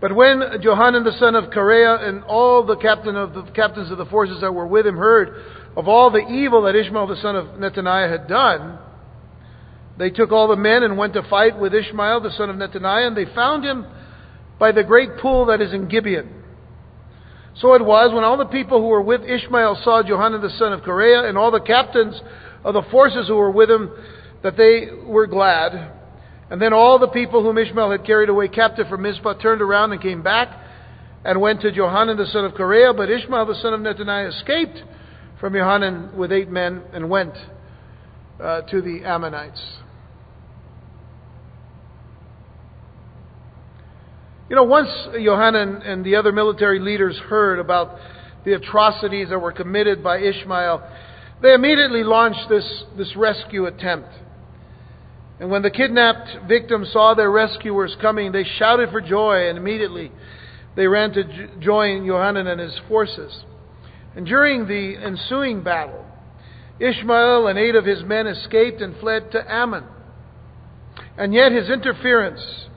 But 0.00 0.14
when 0.14 0.42
Johanan 0.60 1.04
the 1.04 1.16
son 1.18 1.34
of 1.34 1.50
Kareah 1.50 2.06
and 2.06 2.24
all 2.24 2.64
the, 2.64 2.76
captain 2.76 3.16
of 3.16 3.32
the 3.34 3.42
captains 3.52 3.90
of 3.90 3.98
the 3.98 4.06
forces 4.06 4.40
that 4.40 4.52
were 4.52 4.66
with 4.66 4.86
him 4.86 4.96
heard 4.96 5.42
of 5.76 5.88
all 5.88 6.10
the 6.10 6.26
evil 6.28 6.62
that 6.62 6.76
Ishmael 6.76 7.06
the 7.06 7.16
son 7.16 7.36
of 7.36 7.46
Nethaniah 7.58 8.10
had 8.10 8.28
done, 8.28 8.78
they 9.96 10.10
took 10.10 10.32
all 10.32 10.48
the 10.48 10.56
men 10.56 10.82
and 10.82 10.98
went 10.98 11.14
to 11.14 11.22
fight 11.22 11.58
with 11.58 11.74
Ishmael 11.74 12.20
the 12.20 12.30
son 12.32 12.50
of 12.50 12.56
Nethaniah, 12.56 13.06
and 13.06 13.16
they 13.16 13.26
found 13.34 13.64
him 13.64 13.86
by 14.58 14.72
the 14.72 14.82
great 14.82 15.18
pool 15.18 15.46
that 15.46 15.60
is 15.60 15.72
in 15.72 15.88
Gibeon. 15.88 16.42
So 17.56 17.74
it 17.74 17.84
was 17.84 18.12
when 18.12 18.24
all 18.24 18.36
the 18.36 18.46
people 18.46 18.80
who 18.80 18.88
were 18.88 19.02
with 19.02 19.22
Ishmael 19.22 19.80
saw 19.84 20.02
Johanan 20.02 20.42
the 20.42 20.50
son 20.50 20.72
of 20.72 20.80
Kareah 20.80 21.28
and 21.28 21.38
all 21.38 21.52
the 21.52 21.60
captains 21.60 22.20
of 22.64 22.74
the 22.74 22.82
forces 22.90 23.28
who 23.28 23.36
were 23.36 23.50
with 23.50 23.70
him 23.70 23.90
that 24.42 24.56
they 24.56 24.88
were 25.04 25.26
glad. 25.26 25.92
And 26.50 26.60
then 26.60 26.72
all 26.72 26.98
the 26.98 27.08
people 27.08 27.42
whom 27.42 27.58
Ishmael 27.58 27.90
had 27.90 28.04
carried 28.04 28.28
away 28.28 28.48
captive 28.48 28.88
from 28.88 29.02
Mizpah 29.02 29.34
turned 29.34 29.62
around 29.62 29.92
and 29.92 30.00
came 30.00 30.22
back 30.22 30.48
and 31.24 31.40
went 31.40 31.62
to 31.62 31.72
Johanan 31.72 32.16
the 32.16 32.26
son 32.26 32.44
of 32.44 32.52
Kareah. 32.52 32.96
But 32.96 33.10
Ishmael 33.10 33.46
the 33.46 33.54
son 33.54 33.72
of 33.72 33.80
Nethaniah 33.80 34.28
escaped 34.28 34.82
from 35.40 35.54
Johanan 35.54 36.16
with 36.16 36.32
eight 36.32 36.50
men 36.50 36.82
and 36.92 37.08
went 37.08 37.34
uh, 38.40 38.62
to 38.62 38.82
the 38.82 39.04
Ammonites. 39.04 39.62
You 44.48 44.56
know, 44.56 44.64
once 44.64 44.90
Johanan 45.14 45.82
and 45.82 46.04
the 46.04 46.16
other 46.16 46.30
military 46.30 46.78
leaders 46.78 47.18
heard 47.28 47.58
about 47.58 47.96
the 48.44 48.52
atrocities 48.52 49.30
that 49.30 49.38
were 49.38 49.52
committed 49.52 50.04
by 50.04 50.18
Ishmael, 50.18 50.86
they 51.40 51.54
immediately 51.54 52.04
launched 52.04 52.48
this, 52.50 52.84
this 52.96 53.16
rescue 53.16 53.66
attempt. 53.66 54.08
And 55.40 55.50
when 55.50 55.62
the 55.62 55.70
kidnapped 55.70 56.46
victims 56.46 56.90
saw 56.92 57.14
their 57.14 57.30
rescuers 57.30 57.96
coming, 58.00 58.32
they 58.32 58.44
shouted 58.44 58.90
for 58.90 59.00
joy, 59.00 59.48
and 59.48 59.58
immediately 59.58 60.12
they 60.76 60.86
ran 60.86 61.12
to 61.12 61.48
join 61.58 62.06
Johanan 62.06 62.46
and 62.46 62.60
his 62.60 62.78
forces. 62.88 63.44
And 64.16 64.26
during 64.26 64.68
the 64.68 64.96
ensuing 64.96 65.62
battle, 65.62 66.04
Ishmael 66.78 67.48
and 67.48 67.58
eight 67.58 67.74
of 67.74 67.84
his 67.84 68.02
men 68.04 68.26
escaped 68.26 68.80
and 68.80 68.96
fled 68.98 69.32
to 69.32 69.52
Ammon. 69.52 69.84
And 71.16 71.34
yet 71.34 71.52
his 71.52 71.68
interference 71.68 72.68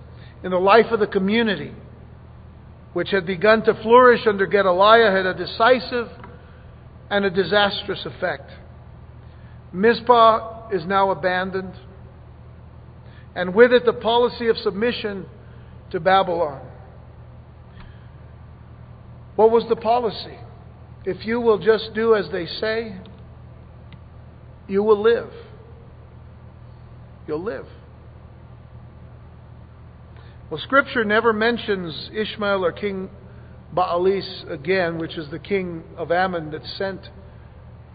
in 0.44 0.52
the 0.52 0.60
life 0.60 0.92
of 0.92 1.00
the 1.00 1.08
community, 1.08 1.74
which 2.94 3.10
had 3.12 3.26
begun 3.26 3.64
to 3.64 3.74
flourish 3.84 4.22
under 4.28 4.48
Gedaliah, 4.48 5.12
had 5.12 5.26
a 5.26 5.34
decisive 5.34 6.10
and 7.10 7.26
a 7.26 7.30
disastrous 7.30 8.06
effect. 8.06 8.50
Mizpah 9.72 10.70
is 10.70 10.86
now 10.86 11.12
abandoned 11.12 11.74
and 13.38 13.54
with 13.54 13.72
it 13.72 13.86
the 13.86 13.94
policy 13.94 14.48
of 14.48 14.58
submission 14.58 15.28
to 15.92 16.00
Babylon. 16.00 16.60
What 19.36 19.52
was 19.52 19.64
the 19.70 19.76
policy? 19.76 20.40
If 21.06 21.24
you 21.24 21.40
will 21.40 21.60
just 21.60 21.94
do 21.94 22.16
as 22.16 22.26
they 22.32 22.48
say, 22.48 22.98
you 24.68 24.82
will 24.82 25.00
live. 25.00 25.30
You'll 27.28 27.44
live. 27.44 27.68
Well, 30.50 30.60
Scripture 30.64 31.06
never 31.06 31.32
mentions 31.32 32.10
Ishmael 32.12 32.66
or 32.66 32.72
King 32.72 33.08
Baalis 33.72 34.50
again, 34.50 34.98
which 34.98 35.16
is 35.16 35.30
the 35.30 35.40
king 35.40 35.84
of 35.96 36.12
Ammon 36.12 36.50
that 36.52 36.66
sent 36.76 37.02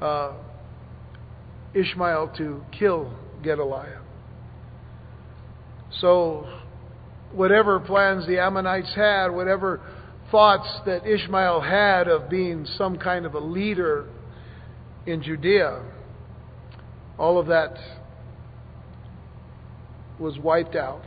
uh, 0.00 0.34
Ishmael 1.74 2.32
to 2.36 2.62
kill 2.78 3.12
Gedaliah. 3.42 4.01
So, 6.00 6.46
whatever 7.32 7.80
plans 7.80 8.26
the 8.26 8.38
Ammonites 8.38 8.94
had, 8.94 9.28
whatever 9.28 9.80
thoughts 10.30 10.68
that 10.86 11.06
Ishmael 11.06 11.60
had 11.60 12.08
of 12.08 12.30
being 12.30 12.66
some 12.78 12.98
kind 12.98 13.26
of 13.26 13.34
a 13.34 13.40
leader 13.40 14.06
in 15.06 15.22
Judea, 15.22 15.82
all 17.18 17.38
of 17.38 17.46
that 17.48 17.76
was 20.18 20.38
wiped 20.38 20.76
out. 20.76 21.04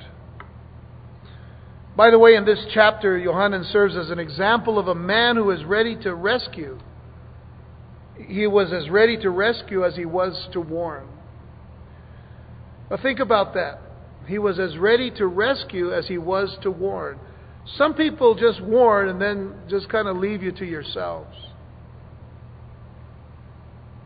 By 1.95 2.11
the 2.11 2.19
way, 2.19 2.35
in 2.35 2.45
this 2.45 2.63
chapter, 2.73 3.17
Johanan 3.17 3.63
serves 3.71 3.95
as 3.95 4.09
an 4.09 4.19
example 4.19 4.77
of 4.77 4.87
a 4.87 4.95
man 4.95 5.37
who 5.37 5.49
is 5.51 5.63
ready 5.63 5.95
to 6.03 6.13
rescue. 6.13 6.77
He 8.27 8.47
was 8.47 8.73
as 8.73 8.89
ready 8.89 9.17
to 9.17 9.29
rescue 9.29 9.85
as 9.85 9.95
he 9.95 10.05
was 10.05 10.49
to 10.51 10.59
warn. 10.59 11.07
Now, 12.91 12.97
think 12.97 13.19
about 13.19 13.53
that. 13.53 13.79
He 14.27 14.39
was 14.39 14.59
as 14.59 14.77
ready 14.77 15.11
to 15.11 15.27
rescue 15.27 15.93
as 15.93 16.07
he 16.07 16.17
was 16.17 16.57
to 16.63 16.71
warn. 16.71 17.19
Some 17.77 17.93
people 17.93 18.35
just 18.35 18.61
warn 18.61 19.09
and 19.09 19.21
then 19.21 19.53
just 19.69 19.89
kind 19.89 20.07
of 20.07 20.17
leave 20.17 20.43
you 20.43 20.51
to 20.53 20.65
yourselves. 20.65 21.35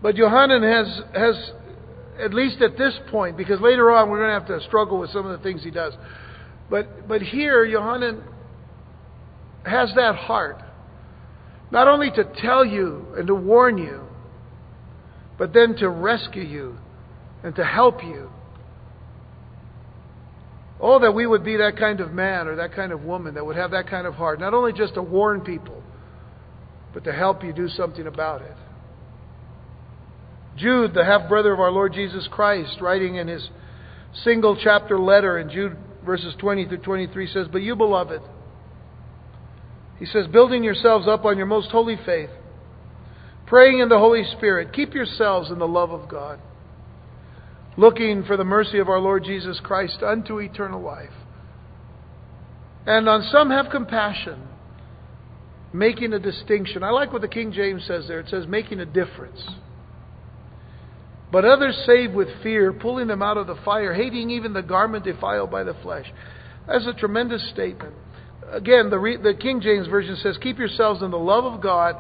But 0.02 0.16
Johanan 0.16 0.64
has, 0.64 1.02
has, 1.14 1.52
at 2.20 2.34
least 2.34 2.62
at 2.62 2.78
this 2.78 2.98
point, 3.12 3.38
because 3.38 3.60
later 3.60 3.92
on 3.92 4.10
we're 4.10 4.20
going 4.20 4.30
to 4.30 4.40
have 4.52 4.62
to 4.62 4.66
struggle 4.68 5.00
with 5.00 5.10
some 5.12 5.26
of 5.26 5.38
the 5.38 5.44
things 5.44 5.64
he 5.64 5.72
does. 5.72 5.94
But, 6.70 7.08
but 7.08 7.22
here, 7.22 7.66
Johanan 7.66 8.24
has 9.66 9.94
that 9.96 10.16
heart. 10.16 10.62
Not 11.72 11.88
only 11.88 12.12
to 12.12 12.24
tell 12.24 12.64
you 12.66 13.08
and 13.18 13.28
to 13.28 13.36
warn 13.36 13.78
you, 13.78 14.02
but 15.38 15.54
then 15.54 15.76
to 15.78 15.90
rescue 15.90 16.44
you 16.44 16.78
and 17.44 17.56
to 17.56 17.64
help 17.64 18.04
you 18.04 18.30
Oh, 20.80 21.00
that 21.00 21.12
we 21.12 21.28
would 21.28 21.44
be 21.44 21.58
that 21.58 21.78
kind 21.78 22.00
of 22.00 22.14
man 22.14 22.48
or 22.48 22.56
that 22.56 22.74
kind 22.74 22.92
of 22.92 23.04
woman 23.04 23.34
that 23.34 23.46
would 23.46 23.58
have 23.58 23.72
that 23.72 23.90
kind 23.90 24.08
of 24.08 24.14
heart. 24.14 24.40
Not 24.40 24.54
only 24.54 24.72
just 24.72 24.94
to 24.94 25.02
warn 25.02 25.42
people, 25.42 25.84
but 26.94 27.04
to 27.04 27.12
help 27.12 27.44
you 27.44 27.52
do 27.52 27.68
something 27.68 28.08
about 28.08 28.42
it. 28.42 28.56
Jude, 30.58 30.94
the 30.94 31.04
half 31.04 31.28
brother 31.28 31.54
of 31.54 31.60
our 31.60 31.72
Lord 31.72 31.94
Jesus 31.94 32.28
Christ, 32.32 32.78
writing 32.82 33.16
in 33.16 33.28
his 33.28 33.50
single 34.24 34.58
chapter 34.62 34.98
letter 34.98 35.38
in 35.38 35.50
Jude 35.50 35.78
verses 36.06 36.34
20 36.40 36.66
through 36.68 36.78
23 36.80 37.28
says, 37.28 37.48
But 37.52 37.62
you, 37.62 37.76
beloved, 37.76 38.22
he 39.98 40.06
says, 40.06 40.28
building 40.28 40.64
yourselves 40.64 41.08
up 41.08 41.26
on 41.26 41.38
your 41.38 41.46
most 41.46 41.70
holy 41.72 41.98
faith, 42.06 42.30
praying 43.46 43.80
in 43.80 43.90
the 43.90 44.00
Holy 44.00 44.24
Spirit, 44.38 44.74
keep 44.74 44.94
yourselves 44.94 45.52
in 45.52 45.60
the 45.60 45.68
love 45.68 45.92
of 45.92 46.10
God 46.10 46.40
looking 47.80 48.26
for 48.26 48.36
the 48.36 48.44
mercy 48.44 48.80
of 48.80 48.90
our 48.90 49.00
Lord 49.00 49.24
Jesus 49.24 49.60
Christ 49.64 50.04
unto 50.04 50.40
eternal 50.40 50.82
life. 50.82 51.14
And 52.86 53.08
on 53.08 53.24
some 53.32 53.50
have 53.52 53.68
compassion, 53.72 54.42
making 55.72 56.12
a 56.12 56.20
distinction. 56.20 56.84
I 56.84 56.90
like 56.90 57.14
what 57.14 57.22
the 57.22 57.30
King 57.30 57.54
James 57.54 57.86
says 57.88 58.06
there. 58.08 58.20
It 58.20 58.28
says, 58.28 58.48
making 58.48 58.82
a 58.82 58.86
difference. 58.86 59.42
But 61.32 61.46
others 61.46 61.82
save 61.86 62.12
with 62.12 62.28
fear, 62.44 62.74
pulling 62.74 63.08
them 63.08 63.22
out 63.22 63.38
of 63.38 63.48
the 63.48 63.56
fire, 63.64 63.94
hating 63.94 64.30
even 64.30 64.52
the 64.52 64.62
garment 64.62 65.06
defiled 65.06 65.50
by 65.50 65.64
the 65.64 65.76
flesh. 65.82 66.12
That's 66.68 66.88
a 66.88 66.94
tremendous 66.94 67.48
statement. 67.52 67.94
Again, 68.52 68.90
the, 68.90 69.00
re, 69.00 69.16
the 69.16 69.36
King 69.36 69.62
James 69.62 69.88
Version 69.88 70.18
says, 70.18 70.38
Keep 70.42 70.58
yourselves 70.58 71.02
in 71.02 71.12
the 71.12 71.18
love 71.18 71.46
of 71.46 71.62
God, 71.62 71.96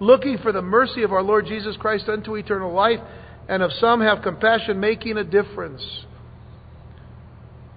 looking 0.00 0.38
for 0.38 0.50
the 0.50 0.62
mercy 0.62 1.04
of 1.04 1.12
our 1.12 1.22
Lord 1.22 1.46
Jesus 1.46 1.76
Christ 1.76 2.08
unto 2.08 2.34
eternal 2.34 2.72
life, 2.72 3.00
and 3.50 3.64
of 3.64 3.72
some 3.80 4.00
have 4.00 4.22
compassion, 4.22 4.78
making 4.78 5.16
a 5.18 5.24
difference. 5.24 5.82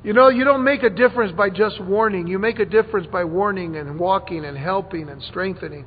You 0.03 0.13
know, 0.13 0.29
you 0.29 0.43
don't 0.43 0.63
make 0.63 0.83
a 0.83 0.89
difference 0.89 1.31
by 1.35 1.49
just 1.49 1.81
warning. 1.81 2.27
You 2.27 2.37
make 2.37 2.59
a 2.59 2.65
difference 2.65 3.07
by 3.07 3.23
warning 3.23 3.75
and 3.75 3.99
walking 3.99 4.45
and 4.45 4.55
helping 4.55 5.09
and 5.09 5.19
strengthening 5.23 5.85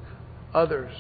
others. 0.53 0.93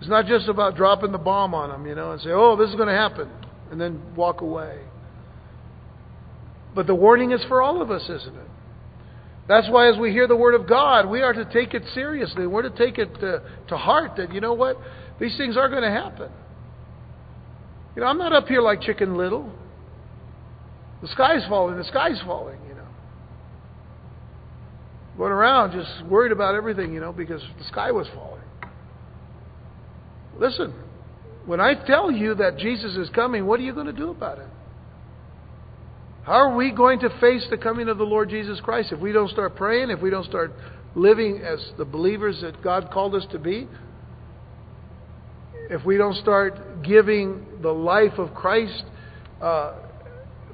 It's 0.00 0.08
not 0.08 0.24
just 0.24 0.48
about 0.48 0.76
dropping 0.76 1.12
the 1.12 1.18
bomb 1.18 1.54
on 1.54 1.68
them, 1.68 1.86
you 1.86 1.94
know, 1.94 2.12
and 2.12 2.20
say, 2.22 2.30
oh, 2.30 2.56
this 2.56 2.70
is 2.70 2.74
going 2.74 2.88
to 2.88 2.94
happen, 2.94 3.28
and 3.70 3.78
then 3.78 4.00
walk 4.16 4.40
away. 4.40 4.80
But 6.74 6.86
the 6.86 6.94
warning 6.94 7.32
is 7.32 7.44
for 7.48 7.60
all 7.60 7.82
of 7.82 7.90
us, 7.90 8.02
isn't 8.04 8.34
it? 8.34 8.48
That's 9.46 9.68
why, 9.68 9.90
as 9.90 9.98
we 9.98 10.10
hear 10.10 10.26
the 10.26 10.36
Word 10.36 10.54
of 10.54 10.66
God, 10.66 11.06
we 11.10 11.20
are 11.20 11.34
to 11.34 11.44
take 11.52 11.74
it 11.74 11.82
seriously. 11.92 12.46
We're 12.46 12.62
to 12.62 12.70
take 12.70 12.96
it 12.96 13.12
to, 13.20 13.42
to 13.68 13.76
heart 13.76 14.12
that, 14.16 14.32
you 14.32 14.40
know 14.40 14.54
what? 14.54 14.78
These 15.20 15.36
things 15.36 15.58
are 15.58 15.68
going 15.68 15.82
to 15.82 15.90
happen. 15.90 16.30
You 17.96 18.02
know, 18.02 18.08
I'm 18.08 18.18
not 18.18 18.34
up 18.34 18.46
here 18.46 18.60
like 18.60 18.82
Chicken 18.82 19.16
Little. 19.16 19.50
The 21.00 21.08
sky's 21.08 21.42
falling, 21.48 21.78
the 21.78 21.84
sky's 21.84 22.20
falling, 22.26 22.58
you 22.68 22.74
know. 22.74 22.86
Going 25.16 25.32
around 25.32 25.72
just 25.72 26.06
worried 26.06 26.30
about 26.30 26.54
everything, 26.54 26.92
you 26.92 27.00
know, 27.00 27.12
because 27.12 27.40
the 27.58 27.64
sky 27.64 27.90
was 27.90 28.06
falling. 28.14 28.42
Listen, 30.38 30.74
when 31.46 31.58
I 31.58 31.74
tell 31.86 32.10
you 32.10 32.34
that 32.34 32.58
Jesus 32.58 32.96
is 32.96 33.08
coming, 33.14 33.46
what 33.46 33.60
are 33.60 33.62
you 33.62 33.72
going 33.72 33.86
to 33.86 33.92
do 33.92 34.10
about 34.10 34.38
it? 34.38 34.48
How 36.24 36.32
are 36.32 36.56
we 36.56 36.72
going 36.72 36.98
to 37.00 37.08
face 37.20 37.46
the 37.48 37.56
coming 37.56 37.88
of 37.88 37.98
the 37.98 38.04
Lord 38.04 38.28
Jesus 38.28 38.60
Christ 38.60 38.92
if 38.92 39.00
we 39.00 39.12
don't 39.12 39.30
start 39.30 39.56
praying, 39.56 39.90
if 39.90 40.02
we 40.02 40.10
don't 40.10 40.26
start 40.26 40.52
living 40.94 41.38
as 41.38 41.64
the 41.78 41.84
believers 41.84 42.40
that 42.42 42.62
God 42.62 42.90
called 42.92 43.14
us 43.14 43.24
to 43.30 43.38
be? 43.38 43.68
If 45.70 45.84
we 45.84 45.96
don't 45.96 46.16
start 46.16 46.82
giving 46.82 47.46
the 47.62 47.72
life 47.72 48.18
of 48.18 48.34
Christ 48.34 48.84
uh, 49.40 49.74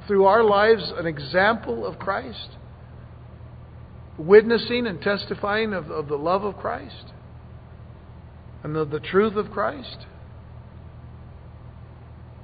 through 0.06 0.24
our 0.24 0.42
lives 0.42 0.92
an 0.96 1.06
example 1.06 1.86
of 1.86 1.98
Christ? 1.98 2.48
Witnessing 4.18 4.86
and 4.86 5.00
testifying 5.00 5.72
of, 5.72 5.90
of 5.90 6.08
the 6.08 6.16
love 6.16 6.44
of 6.44 6.56
Christ? 6.56 7.12
and 8.62 8.74
the, 8.74 8.84
the 8.84 9.00
truth 9.00 9.36
of 9.36 9.50
Christ. 9.50 10.06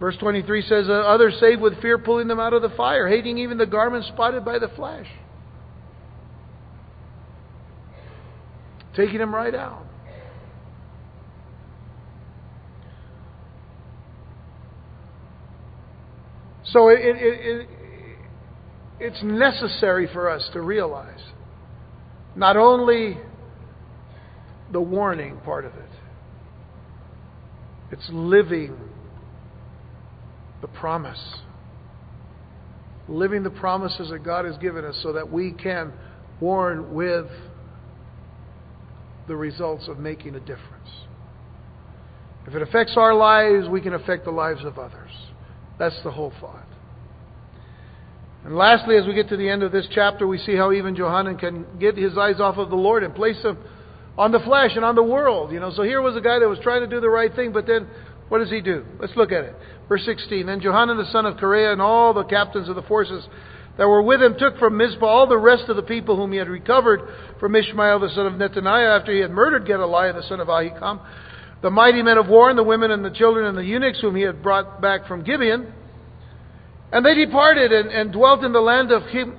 Verse 0.00 0.16
23 0.18 0.62
says, 0.62 0.88
uh, 0.88 0.92
Others 0.92 1.38
saved 1.40 1.60
with 1.60 1.80
fear, 1.80 1.98
pulling 1.98 2.28
them 2.28 2.38
out 2.38 2.52
of 2.52 2.62
the 2.62 2.70
fire, 2.70 3.08
hating 3.08 3.38
even 3.38 3.58
the 3.58 3.66
garments 3.66 4.08
spotted 4.08 4.44
by 4.44 4.58
the 4.58 4.68
flesh. 4.68 5.06
Taking 8.94 9.18
them 9.18 9.34
right 9.34 9.54
out. 9.54 9.86
So 16.72 16.88
it, 16.88 16.98
it, 17.00 17.16
it, 17.16 17.68
it's 19.00 19.22
necessary 19.22 20.08
for 20.12 20.28
us 20.28 20.48
to 20.52 20.60
realize 20.60 21.22
not 22.34 22.56
only 22.56 23.18
the 24.72 24.80
warning 24.80 25.38
part 25.44 25.64
of 25.64 25.72
it, 25.74 25.90
it's 27.90 28.08
living 28.12 28.76
the 30.60 30.68
promise. 30.68 31.22
Living 33.08 33.42
the 33.42 33.50
promises 33.50 34.10
that 34.10 34.22
God 34.22 34.44
has 34.44 34.58
given 34.58 34.84
us 34.84 34.98
so 35.02 35.14
that 35.14 35.32
we 35.32 35.52
can 35.52 35.92
warn 36.40 36.94
with 36.94 37.26
the 39.26 39.36
results 39.36 39.88
of 39.88 39.98
making 39.98 40.34
a 40.34 40.40
difference. 40.40 40.88
If 42.46 42.54
it 42.54 42.62
affects 42.62 42.94
our 42.96 43.14
lives, 43.14 43.68
we 43.68 43.80
can 43.80 43.94
affect 43.94 44.24
the 44.24 44.30
lives 44.30 44.64
of 44.64 44.78
others. 44.78 45.10
That's 45.78 46.00
the 46.02 46.10
whole 46.10 46.32
thought. 46.40 46.66
And 48.44 48.56
lastly, 48.56 48.96
as 48.96 49.06
we 49.06 49.14
get 49.14 49.28
to 49.28 49.36
the 49.36 49.48
end 49.48 49.62
of 49.62 49.72
this 49.72 49.86
chapter, 49.92 50.26
we 50.26 50.38
see 50.38 50.56
how 50.56 50.72
even 50.72 50.96
Johanan 50.96 51.38
can 51.38 51.66
get 51.78 51.96
his 51.96 52.16
eyes 52.16 52.40
off 52.40 52.56
of 52.56 52.70
the 52.70 52.76
Lord 52.76 53.02
and 53.02 53.14
place 53.14 53.40
them 53.42 53.58
on 54.16 54.32
the 54.32 54.40
flesh 54.40 54.72
and 54.74 54.84
on 54.84 54.94
the 54.94 55.02
world. 55.02 55.52
You 55.52 55.60
know, 55.60 55.70
so 55.70 55.82
here 55.82 56.00
was 56.00 56.16
a 56.16 56.20
guy 56.20 56.38
that 56.38 56.48
was 56.48 56.58
trying 56.62 56.80
to 56.80 56.86
do 56.86 57.00
the 57.00 57.10
right 57.10 57.34
thing, 57.34 57.52
but 57.52 57.66
then 57.66 57.88
what 58.28 58.38
does 58.38 58.50
he 58.50 58.60
do? 58.60 58.84
Let's 59.00 59.16
look 59.16 59.32
at 59.32 59.44
it. 59.44 59.54
Verse 59.88 60.04
16. 60.04 60.46
Then 60.46 60.60
Johanan 60.60 60.98
the 60.98 61.10
son 61.12 61.26
of 61.26 61.36
Kareah 61.36 61.72
and 61.72 61.82
all 61.82 62.12
the 62.14 62.24
captains 62.24 62.68
of 62.68 62.76
the 62.76 62.82
forces 62.82 63.26
that 63.78 63.88
were 63.88 64.02
with 64.02 64.20
him 64.20 64.34
took 64.38 64.58
from 64.58 64.76
Mizpah 64.76 65.06
all 65.06 65.26
the 65.26 65.38
rest 65.38 65.68
of 65.68 65.76
the 65.76 65.82
people 65.82 66.16
whom 66.16 66.32
he 66.32 66.38
had 66.38 66.48
recovered 66.48 67.00
from 67.38 67.54
Ishmael 67.54 68.00
the 68.00 68.10
son 68.10 68.26
of 68.26 68.32
Nethaniah 68.34 68.98
after 68.98 69.12
he 69.12 69.20
had 69.20 69.30
murdered 69.30 69.66
Gedaliah 69.66 70.12
the 70.12 70.22
son 70.24 70.40
of 70.40 70.48
Ahikam, 70.48 71.00
the 71.62 71.70
mighty 71.70 72.02
men 72.02 72.18
of 72.18 72.28
war 72.28 72.50
and 72.50 72.58
the 72.58 72.64
women 72.64 72.90
and 72.90 73.04
the 73.04 73.10
children 73.10 73.46
and 73.46 73.58
the 73.58 73.64
eunuchs 73.64 74.00
whom 74.00 74.14
he 74.14 74.22
had 74.22 74.42
brought 74.42 74.80
back 74.80 75.06
from 75.06 75.24
Gibeon. 75.24 75.72
And 76.92 77.04
they 77.04 77.14
departed 77.14 77.72
and, 77.72 77.90
and 77.90 78.12
dwelt 78.12 78.44
in 78.44 78.52
the 78.52 78.60
land 78.60 78.92
of 78.92 79.02
Him, 79.04 79.36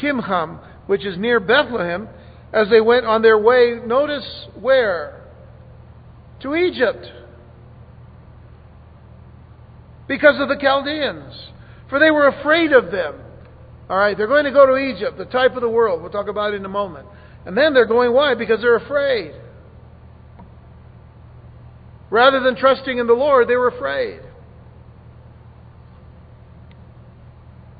Himham, 0.00 0.60
which 0.86 1.04
is 1.04 1.18
near 1.18 1.38
Bethlehem, 1.40 2.08
as 2.52 2.68
they 2.70 2.80
went 2.80 3.04
on 3.04 3.22
their 3.22 3.38
way, 3.38 3.78
notice 3.84 4.46
where? 4.58 5.22
To 6.40 6.54
Egypt. 6.54 7.06
Because 10.08 10.40
of 10.40 10.48
the 10.48 10.56
Chaldeans. 10.56 11.34
For 11.90 11.98
they 11.98 12.10
were 12.10 12.26
afraid 12.28 12.72
of 12.72 12.90
them. 12.90 13.16
All 13.90 13.98
right, 13.98 14.16
they're 14.16 14.26
going 14.26 14.44
to 14.44 14.50
go 14.50 14.66
to 14.66 14.76
Egypt, 14.76 15.18
the 15.18 15.26
type 15.26 15.54
of 15.54 15.60
the 15.60 15.68
world. 15.68 16.00
We'll 16.00 16.10
talk 16.10 16.28
about 16.28 16.54
it 16.54 16.56
in 16.56 16.64
a 16.64 16.70
moment. 16.70 17.06
And 17.46 17.56
then 17.56 17.74
they're 17.74 17.86
going, 17.86 18.12
why? 18.12 18.34
Because 18.34 18.60
they're 18.60 18.76
afraid. 18.76 19.34
Rather 22.10 22.40
than 22.40 22.56
trusting 22.56 22.98
in 22.98 23.06
the 23.06 23.12
Lord, 23.12 23.48
they 23.48 23.56
were 23.56 23.68
afraid. 23.68 24.20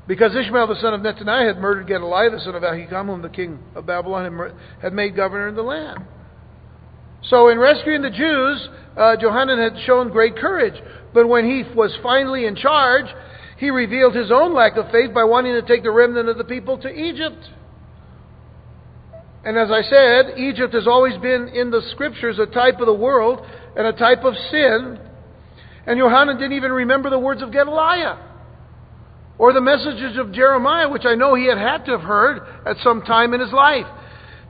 Because 0.07 0.35
Ishmael 0.35 0.67
the 0.67 0.75
son 0.81 0.93
of 0.93 1.01
Nethaniah 1.01 1.47
had 1.47 1.57
murdered 1.59 1.87
Gedaliah 1.87 2.31
the 2.31 2.39
son 2.39 2.55
of 2.55 2.63
Ahikam, 2.63 3.05
whom 3.07 3.21
the 3.21 3.29
king 3.29 3.59
of 3.75 3.85
Babylon 3.85 4.51
had 4.81 4.93
made 4.93 5.15
governor 5.15 5.47
in 5.47 5.55
the 5.55 5.61
land. 5.61 5.99
So 7.23 7.49
in 7.49 7.59
rescuing 7.59 8.01
the 8.01 8.09
Jews, 8.09 8.69
uh, 8.97 9.15
Johanan 9.17 9.59
had 9.59 9.83
shown 9.85 10.09
great 10.09 10.35
courage. 10.37 10.81
But 11.13 11.27
when 11.27 11.45
he 11.45 11.63
was 11.75 11.95
finally 12.01 12.45
in 12.45 12.55
charge, 12.55 13.05
he 13.57 13.69
revealed 13.69 14.15
his 14.15 14.31
own 14.31 14.53
lack 14.53 14.77
of 14.77 14.89
faith 14.91 15.13
by 15.13 15.25
wanting 15.25 15.53
to 15.53 15.61
take 15.61 15.83
the 15.83 15.91
remnant 15.91 16.29
of 16.29 16.37
the 16.37 16.43
people 16.43 16.77
to 16.79 16.89
Egypt. 16.89 17.49
And 19.43 19.57
as 19.57 19.69
I 19.71 19.81
said, 19.83 20.37
Egypt 20.37 20.73
has 20.73 20.87
always 20.87 21.17
been 21.17 21.49
in 21.49 21.71
the 21.71 21.81
scriptures 21.91 22.39
a 22.39 22.45
type 22.45 22.79
of 22.79 22.87
the 22.87 22.93
world 22.93 23.45
and 23.79 23.87
a 23.87 23.93
type 23.93 24.25
of 24.25 24.33
sin. 24.51 24.99
And 25.87 25.97
Johanan 25.97 26.37
didn't 26.37 26.57
even 26.57 26.73
remember 26.73 27.09
the 27.09 27.17
words 27.17 27.41
of 27.41 27.53
Gedaliah. 27.53 28.17
Or 29.37 29.53
the 29.53 29.61
messages 29.61 30.17
of 30.17 30.33
Jeremiah, 30.33 30.89
which 30.89 31.05
I 31.05 31.15
know 31.15 31.33
he 31.33 31.47
had 31.47 31.57
had 31.57 31.85
to 31.85 31.91
have 31.91 32.01
heard 32.01 32.41
at 32.67 32.75
some 32.83 33.03
time 33.03 33.33
in 33.33 33.39
his 33.39 33.53
life. 33.53 33.85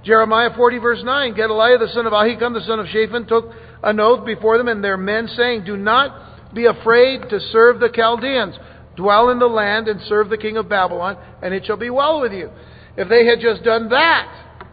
Jeremiah 0.03 0.49
40, 0.55 0.77
verse 0.79 1.01
9 1.03 1.35
Gedaliah 1.35 1.77
the 1.77 1.89
son 1.93 2.07
of 2.07 2.13
Ahikam, 2.13 2.55
the 2.55 2.65
son 2.65 2.79
of 2.79 2.87
Shaphan, 2.87 3.27
took 3.27 3.53
an 3.83 3.99
oath 3.99 4.25
before 4.25 4.57
them 4.57 4.67
and 4.67 4.83
their 4.83 4.97
men, 4.97 5.27
saying, 5.37 5.63
Do 5.63 5.77
not 5.77 6.55
be 6.55 6.65
afraid 6.65 7.29
to 7.29 7.39
serve 7.51 7.79
the 7.79 7.89
Chaldeans. 7.93 8.55
Dwell 8.95 9.29
in 9.29 9.37
the 9.37 9.45
land 9.45 9.87
and 9.89 10.01
serve 10.07 10.29
the 10.29 10.37
king 10.37 10.57
of 10.57 10.67
Babylon, 10.67 11.17
and 11.43 11.53
it 11.53 11.67
shall 11.67 11.77
be 11.77 11.91
well 11.91 12.19
with 12.19 12.33
you. 12.33 12.49
If 12.97 13.09
they 13.09 13.27
had 13.27 13.39
just 13.41 13.63
done 13.63 13.89
that, 13.89 14.65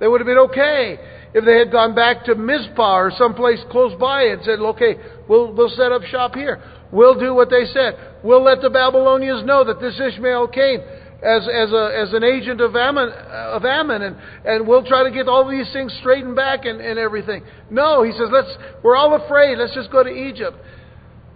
they 0.00 0.08
would 0.08 0.20
have 0.20 0.26
been 0.26 0.38
okay. 0.50 0.98
If 1.34 1.44
they 1.44 1.58
had 1.58 1.70
gone 1.70 1.94
back 1.94 2.24
to 2.24 2.34
Mizpah 2.34 2.96
or 2.96 3.12
someplace 3.16 3.60
close 3.70 3.92
by 4.00 4.24
and 4.24 4.42
said, 4.44 4.58
okay, 4.60 4.96
we'll, 5.28 5.52
we'll 5.52 5.70
set 5.70 5.92
up 5.92 6.02
shop 6.04 6.34
here. 6.34 6.62
We'll 6.92 7.18
do 7.18 7.34
what 7.34 7.50
they 7.50 7.66
said. 7.66 7.98
We'll 8.22 8.42
let 8.42 8.62
the 8.62 8.70
Babylonians 8.70 9.44
know 9.44 9.64
that 9.64 9.80
this 9.80 10.00
Ishmael 10.00 10.48
came 10.48 10.80
as, 10.80 11.42
as, 11.48 11.72
a, 11.72 11.90
as 11.96 12.12
an 12.12 12.22
agent 12.24 12.60
of 12.60 12.76
Ammon, 12.76 13.08
of 13.10 13.64
Ammon 13.64 14.02
and, 14.02 14.16
and 14.44 14.66
we'll 14.66 14.84
try 14.84 15.02
to 15.02 15.10
get 15.10 15.28
all 15.28 15.48
these 15.48 15.70
things 15.72 15.94
straightened 16.00 16.36
back 16.36 16.64
and, 16.64 16.80
and 16.80 16.98
everything. 16.98 17.42
No, 17.70 18.02
he 18.02 18.12
says, 18.12 18.28
let's, 18.30 18.54
we're 18.82 18.96
all 18.96 19.14
afraid. 19.14 19.58
Let's 19.58 19.74
just 19.74 19.90
go 19.90 20.02
to 20.02 20.10
Egypt. 20.10 20.56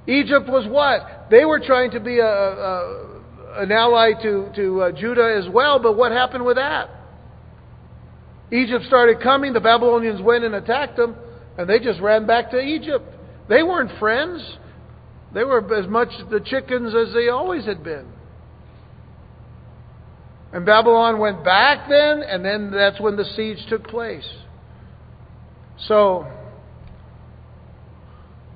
Egypt 0.07 0.49
was 0.49 0.66
what? 0.68 1.28
They 1.30 1.45
were 1.45 1.61
trying 1.61 1.91
to 1.93 2.01
be 2.01 2.18
a, 2.18 2.26
a 2.26 3.20
an 3.57 3.72
ally 3.72 4.12
to, 4.22 4.51
to 4.55 4.82
uh, 4.82 4.93
Judah 4.93 5.36
as 5.38 5.49
well, 5.53 5.80
but 5.80 5.97
what 5.97 6.12
happened 6.12 6.45
with 6.45 6.57
that? 6.57 6.88
Egypt 8.53 8.84
started 8.86 9.20
coming, 9.20 9.53
the 9.53 9.61
Babylonians 9.61 10.20
went 10.20 10.44
and 10.44 10.55
attacked 10.55 10.96
them, 10.96 11.14
and 11.57 11.68
they 11.68 11.78
just 11.78 12.01
ran 12.01 12.26
back 12.26 12.51
to 12.51 12.61
Egypt. 12.61 13.05
They 13.48 13.62
weren't 13.62 13.96
friends. 13.98 14.42
They 15.32 15.44
were 15.44 15.74
as 15.74 15.86
much 15.86 16.09
the 16.30 16.40
chickens 16.40 16.94
as 16.94 17.14
they 17.14 17.28
always 17.28 17.64
had 17.64 17.84
been. 17.84 18.07
And 20.53 20.66
Babylon 20.66 21.20
went 21.20 21.44
back 21.44 21.88
then, 21.88 22.22
and 22.22 22.44
then 22.44 22.72
that's 22.72 23.01
when 23.01 23.16
the 23.16 23.24
siege 23.36 23.59
took 23.68 23.86
place. 23.86 24.28
So, 25.86 26.26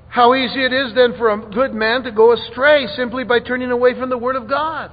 how 0.09 0.35
easy 0.35 0.65
it 0.65 0.73
is 0.73 0.95
then 0.95 1.17
for 1.17 1.31
a 1.31 1.51
good 1.51 1.73
man 1.73 2.03
to 2.03 2.11
go 2.11 2.33
astray 2.33 2.87
simply 2.97 3.25
by 3.25 3.41
turning 3.41 3.71
away 3.71 3.99
from 3.99 4.11
the 4.11 4.19
Word 4.19 4.37
of 4.37 4.49
God. 4.49 4.91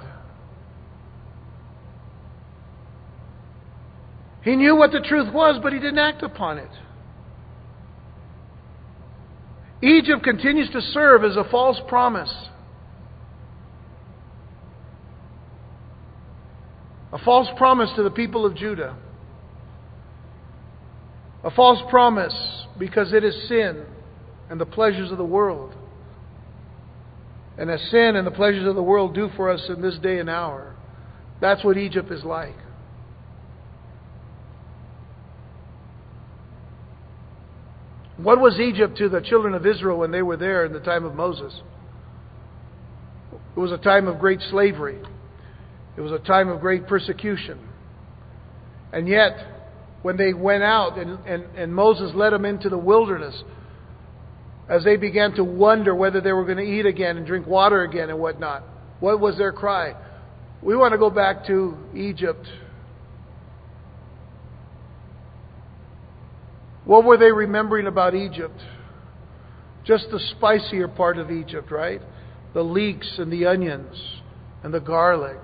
He 4.44 4.56
knew 4.56 4.76
what 4.76 4.92
the 4.92 5.02
truth 5.02 5.32
was, 5.34 5.60
but 5.62 5.72
he 5.74 5.80
didn't 5.80 6.00
act 6.00 6.24
upon 6.24 6.58
it. 6.58 6.70
Egypt 9.84 10.24
continues 10.24 10.70
to 10.72 10.82
serve 10.82 11.24
as 11.24 11.36
a 11.36 11.44
false 11.50 11.80
promise. 11.88 12.34
A 17.14 17.18
false 17.20 17.48
promise 17.58 17.90
to 17.96 18.04
the 18.04 18.12
people 18.12 18.46
of 18.46 18.56
Judah. 18.56 18.96
A 21.44 21.52
false 21.52 21.80
promise 21.90 22.36
because 22.78 23.14
it 23.14 23.24
is 23.24 23.48
sin 23.48 23.86
and 24.50 24.60
the 24.60 24.66
pleasures 24.66 25.12
of 25.12 25.18
the 25.18 25.26
world. 25.26 25.74
And 27.58 27.70
as 27.70 27.82
sin 27.90 28.16
and 28.16 28.26
the 28.26 28.32
pleasures 28.32 28.68
of 28.68 28.76
the 28.76 28.84
world 28.84 29.14
do 29.14 29.30
for 29.36 29.50
us 29.50 29.62
in 29.70 29.82
this 29.82 29.98
day 29.98 30.20
and 30.20 30.30
hour, 30.30 30.76
that's 31.42 31.64
what 31.64 31.78
Egypt 31.78 32.12
is 32.12 32.24
like. 32.24 32.56
What 38.24 38.40
was 38.40 38.60
Egypt 38.60 38.98
to 38.98 39.10
the 39.10 39.22
children 39.22 39.54
of 39.56 39.66
Israel 39.66 39.98
when 39.98 40.12
they 40.12 40.22
were 40.22 40.38
there 40.38 40.66
in 40.66 40.74
the 40.74 40.80
time 40.80 41.06
of 41.06 41.16
Moses? 41.16 41.60
It 43.56 43.60
was 43.60 43.72
a 43.72 43.78
time 43.78 44.08
of 44.08 44.20
great 44.20 44.42
slavery. 44.50 45.00
It 45.98 46.02
was 46.02 46.12
a 46.12 46.20
time 46.20 46.48
of 46.48 46.62
great 46.62 46.88
persecution. 46.88 47.60
And 48.94 49.08
yet, 49.08 49.32
when 50.04 50.18
they 50.18 50.34
went 50.34 50.64
out 50.64 50.98
and, 50.98 51.20
and, 51.26 51.44
and 51.56 51.74
Moses 51.74 52.12
led 52.16 52.32
them 52.34 52.46
into 52.46 52.70
the 52.70 52.78
wilderness, 52.78 53.44
as 54.70 54.84
they 54.84 54.98
began 54.98 55.34
to 55.34 55.44
wonder 55.44 55.96
whether 55.96 56.22
they 56.22 56.32
were 56.32 56.46
going 56.46 56.58
to 56.58 56.64
eat 56.64 56.86
again 56.86 57.18
and 57.18 57.26
drink 57.26 57.48
water 57.48 57.84
again 57.84 58.10
and 58.10 58.20
whatnot, 58.20 58.64
what 59.00 59.20
was 59.20 59.38
their 59.38 59.52
cry? 59.52 59.96
We 60.62 60.76
want 60.76 60.92
to 60.92 60.98
go 60.98 61.10
back 61.10 61.48
to 61.48 61.76
Egypt. 61.96 62.48
What 66.86 67.04
were 67.04 67.18
they 67.18 67.32
remembering 67.32 67.88
about 67.88 68.16
Egypt? 68.16 68.60
Just 69.86 70.08
the 70.12 70.20
spicier 70.20 70.88
part 70.88 71.18
of 71.18 71.32
Egypt, 71.32 71.72
right? 71.72 72.02
The 72.54 72.64
leeks 72.64 73.16
and 73.18 73.32
the 73.32 73.46
onions 73.46 73.96
and 74.64 74.74
the 74.74 74.80
garlic. 74.80 75.40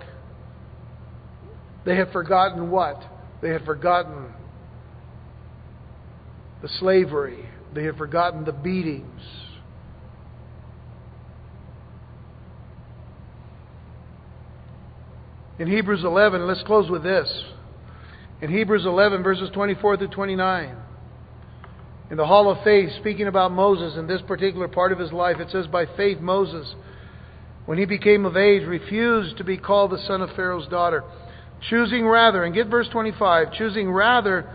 They 1.85 1.95
had 1.95 2.11
forgotten 2.11 2.69
what? 2.69 3.01
They 3.41 3.49
had 3.49 3.63
forgotten 3.65 4.33
the 6.61 6.69
slavery. 6.79 7.45
They 7.73 7.83
had 7.83 7.97
forgotten 7.97 8.43
the 8.43 8.51
beatings. 8.51 9.21
In 15.59 15.67
Hebrews 15.67 16.03
11, 16.03 16.45
let's 16.45 16.61
close 16.63 16.89
with 16.89 17.03
this. 17.03 17.43
In 18.41 18.51
Hebrews 18.51 18.85
11, 18.85 19.23
verses 19.23 19.49
24 19.53 19.97
through 19.97 20.07
29. 20.09 20.77
In 22.09 22.15
the 22.15 22.25
Hall 22.25 22.49
of 22.49 22.63
Faith, 22.63 22.89
speaking 22.99 23.27
about 23.27 23.51
Moses 23.51 23.97
in 23.97 24.07
this 24.07 24.21
particular 24.21 24.69
part 24.69 24.93
of 24.93 24.99
his 24.99 25.11
life, 25.11 25.37
it 25.39 25.49
says, 25.51 25.67
By 25.67 25.85
faith, 25.97 26.19
Moses, 26.19 26.73
when 27.65 27.77
he 27.77 27.85
became 27.85 28.25
of 28.25 28.37
age, 28.37 28.65
refused 28.65 29.37
to 29.37 29.43
be 29.43 29.57
called 29.57 29.91
the 29.91 29.97
son 30.07 30.21
of 30.21 30.29
Pharaoh's 30.33 30.67
daughter, 30.67 31.03
choosing 31.69 32.07
rather, 32.07 32.45
and 32.45 32.55
get 32.55 32.67
verse 32.67 32.87
25, 32.93 33.51
choosing 33.53 33.91
rather 33.91 34.49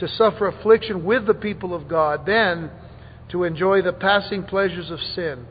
to 0.00 0.06
suffer 0.06 0.48
affliction 0.48 1.02
with 1.02 1.26
the 1.26 1.34
people 1.34 1.74
of 1.74 1.88
God 1.88 2.26
than 2.26 2.70
to 3.30 3.44
enjoy 3.44 3.80
the 3.80 3.92
passing 3.92 4.44
pleasures 4.44 4.90
of 4.90 5.00
sin. 5.00 5.46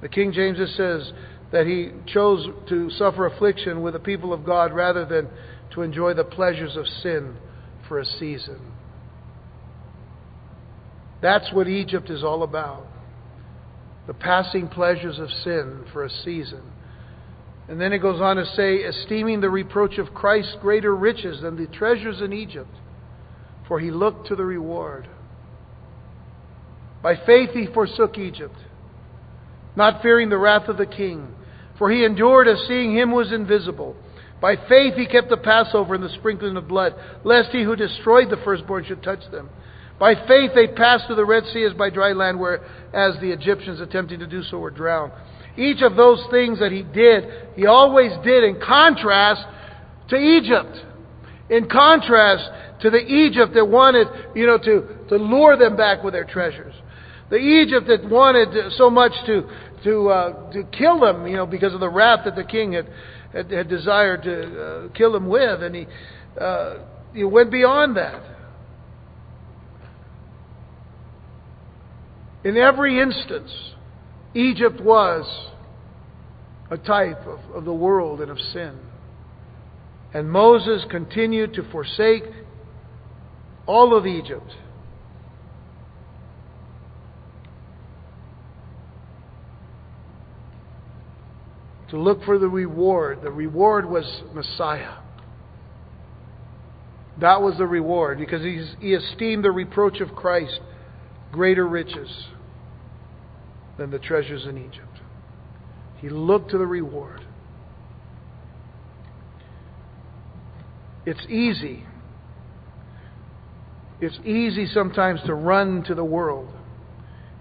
The 0.00 0.08
King 0.08 0.32
James 0.32 0.58
says 0.76 1.12
that 1.52 1.66
he 1.66 1.90
chose 2.12 2.44
to 2.68 2.90
suffer 2.90 3.26
affliction 3.26 3.82
with 3.82 3.94
the 3.94 4.00
people 4.00 4.32
of 4.32 4.44
God 4.44 4.72
rather 4.72 5.04
than 5.04 5.28
to 5.74 5.82
enjoy 5.82 6.14
the 6.14 6.24
pleasures 6.24 6.76
of 6.76 6.86
sin 6.88 7.36
for 7.86 8.00
a 8.00 8.04
season. 8.04 8.60
That's 11.20 11.52
what 11.52 11.68
Egypt 11.68 12.10
is 12.10 12.22
all 12.22 12.42
about. 12.42 12.86
The 14.06 14.14
passing 14.14 14.68
pleasures 14.68 15.18
of 15.18 15.30
sin 15.30 15.84
for 15.92 16.04
a 16.04 16.10
season. 16.10 16.62
And 17.68 17.80
then 17.80 17.92
it 17.92 17.98
goes 17.98 18.20
on 18.20 18.36
to 18.36 18.46
say, 18.46 18.76
esteeming 18.76 19.40
the 19.40 19.50
reproach 19.50 19.98
of 19.98 20.14
Christ 20.14 20.56
greater 20.62 20.94
riches 20.94 21.42
than 21.42 21.56
the 21.56 21.66
treasures 21.66 22.22
in 22.22 22.32
Egypt, 22.32 22.74
for 23.66 23.78
he 23.78 23.90
looked 23.90 24.28
to 24.28 24.36
the 24.36 24.44
reward. 24.44 25.06
By 27.02 27.16
faith 27.26 27.50
he 27.50 27.66
forsook 27.66 28.16
Egypt, 28.16 28.56
not 29.76 30.02
fearing 30.02 30.30
the 30.30 30.38
wrath 30.38 30.68
of 30.68 30.78
the 30.78 30.86
king, 30.86 31.34
for 31.76 31.90
he 31.90 32.04
endured 32.04 32.48
as 32.48 32.66
seeing 32.66 32.96
him 32.96 33.12
was 33.12 33.32
invisible. 33.32 33.94
By 34.40 34.56
faith 34.56 34.94
he 34.94 35.06
kept 35.06 35.28
the 35.28 35.36
Passover 35.36 35.94
and 35.94 36.02
the 36.02 36.14
sprinkling 36.18 36.56
of 36.56 36.66
blood, 36.66 36.94
lest 37.22 37.50
he 37.50 37.62
who 37.62 37.76
destroyed 37.76 38.30
the 38.30 38.40
firstborn 38.44 38.84
should 38.84 39.02
touch 39.02 39.30
them. 39.30 39.50
By 39.98 40.14
faith 40.14 40.52
they 40.54 40.68
passed 40.68 41.06
through 41.06 41.16
the 41.16 41.24
Red 41.24 41.44
Sea 41.52 41.64
as 41.64 41.72
by 41.74 41.90
dry 41.90 42.12
land, 42.12 42.38
whereas 42.38 43.20
the 43.20 43.32
Egyptians 43.32 43.80
attempting 43.80 44.20
to 44.20 44.26
do 44.26 44.42
so 44.42 44.58
were 44.58 44.70
drowned. 44.70 45.12
Each 45.56 45.82
of 45.82 45.96
those 45.96 46.24
things 46.30 46.60
that 46.60 46.70
he 46.70 46.82
did, 46.82 47.24
he 47.56 47.66
always 47.66 48.12
did 48.22 48.44
in 48.44 48.60
contrast 48.60 49.44
to 50.10 50.16
Egypt. 50.16 50.84
In 51.50 51.68
contrast 51.68 52.48
to 52.82 52.90
the 52.90 52.98
Egypt 52.98 53.54
that 53.54 53.66
wanted, 53.66 54.06
you 54.36 54.46
know, 54.46 54.58
to, 54.58 55.06
to 55.08 55.16
lure 55.16 55.56
them 55.56 55.76
back 55.76 56.04
with 56.04 56.14
their 56.14 56.24
treasures. 56.24 56.74
The 57.30 57.36
Egypt 57.36 57.88
that 57.88 58.08
wanted 58.08 58.72
so 58.74 58.88
much 58.88 59.12
to, 59.26 59.48
to, 59.84 60.08
uh, 60.08 60.52
to 60.52 60.64
kill 60.64 61.00
them, 61.00 61.26
you 61.26 61.36
know, 61.36 61.46
because 61.46 61.74
of 61.74 61.80
the 61.80 61.88
wrath 61.88 62.20
that 62.24 62.36
the 62.36 62.44
king 62.44 62.74
had, 62.74 62.88
had, 63.32 63.50
had 63.50 63.68
desired 63.68 64.22
to 64.22 64.62
uh, 64.62 64.88
kill 64.92 65.12
them 65.12 65.28
with. 65.28 65.62
And 65.62 65.74
he, 65.74 65.86
uh, 66.40 66.76
he 67.12 67.24
went 67.24 67.50
beyond 67.50 67.96
that. 67.96 68.37
In 72.44 72.56
every 72.56 73.00
instance, 73.00 73.50
Egypt 74.34 74.80
was 74.80 75.50
a 76.70 76.76
type 76.76 77.26
of, 77.26 77.40
of 77.54 77.64
the 77.64 77.72
world 77.72 78.20
and 78.20 78.30
of 78.30 78.38
sin. 78.38 78.78
And 80.14 80.30
Moses 80.30 80.84
continued 80.90 81.54
to 81.54 81.70
forsake 81.70 82.24
all 83.66 83.96
of 83.96 84.06
Egypt. 84.06 84.54
To 91.90 91.98
look 91.98 92.22
for 92.24 92.38
the 92.38 92.48
reward. 92.48 93.20
The 93.22 93.30
reward 93.30 93.88
was 93.88 94.22
Messiah. 94.32 94.98
That 97.20 97.42
was 97.42 97.56
the 97.58 97.66
reward 97.66 98.18
because 98.18 98.42
he 98.42 98.92
esteemed 98.94 99.44
the 99.44 99.50
reproach 99.50 100.00
of 100.00 100.14
Christ 100.14 100.60
greater 101.32 101.66
riches 101.66 102.26
than 103.76 103.90
the 103.90 103.98
treasures 103.98 104.46
in 104.46 104.58
Egypt. 104.58 105.00
He 106.00 106.08
looked 106.08 106.50
to 106.50 106.58
the 106.58 106.66
reward. 106.66 107.24
It's 111.06 111.24
easy. 111.28 111.84
It's 114.00 114.18
easy 114.24 114.66
sometimes 114.66 115.20
to 115.26 115.34
run 115.34 115.82
to 115.84 115.94
the 115.94 116.04
world. 116.04 116.50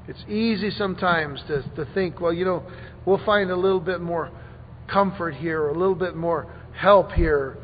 It's 0.07 0.23
easy 0.29 0.71
sometimes 0.71 1.41
to, 1.47 1.63
to 1.75 1.85
think, 1.93 2.21
well, 2.21 2.31
you 2.31 2.45
know, 2.45 2.63
we'll 3.05 3.23
find 3.25 3.51
a 3.51 3.55
little 3.55 3.81
bit 3.81 3.99
more 3.99 4.31
comfort 4.91 5.35
here, 5.35 5.61
or 5.61 5.69
a 5.69 5.77
little 5.77 5.95
bit 5.95 6.15
more 6.15 6.51
help 6.73 7.11
here 7.11 7.57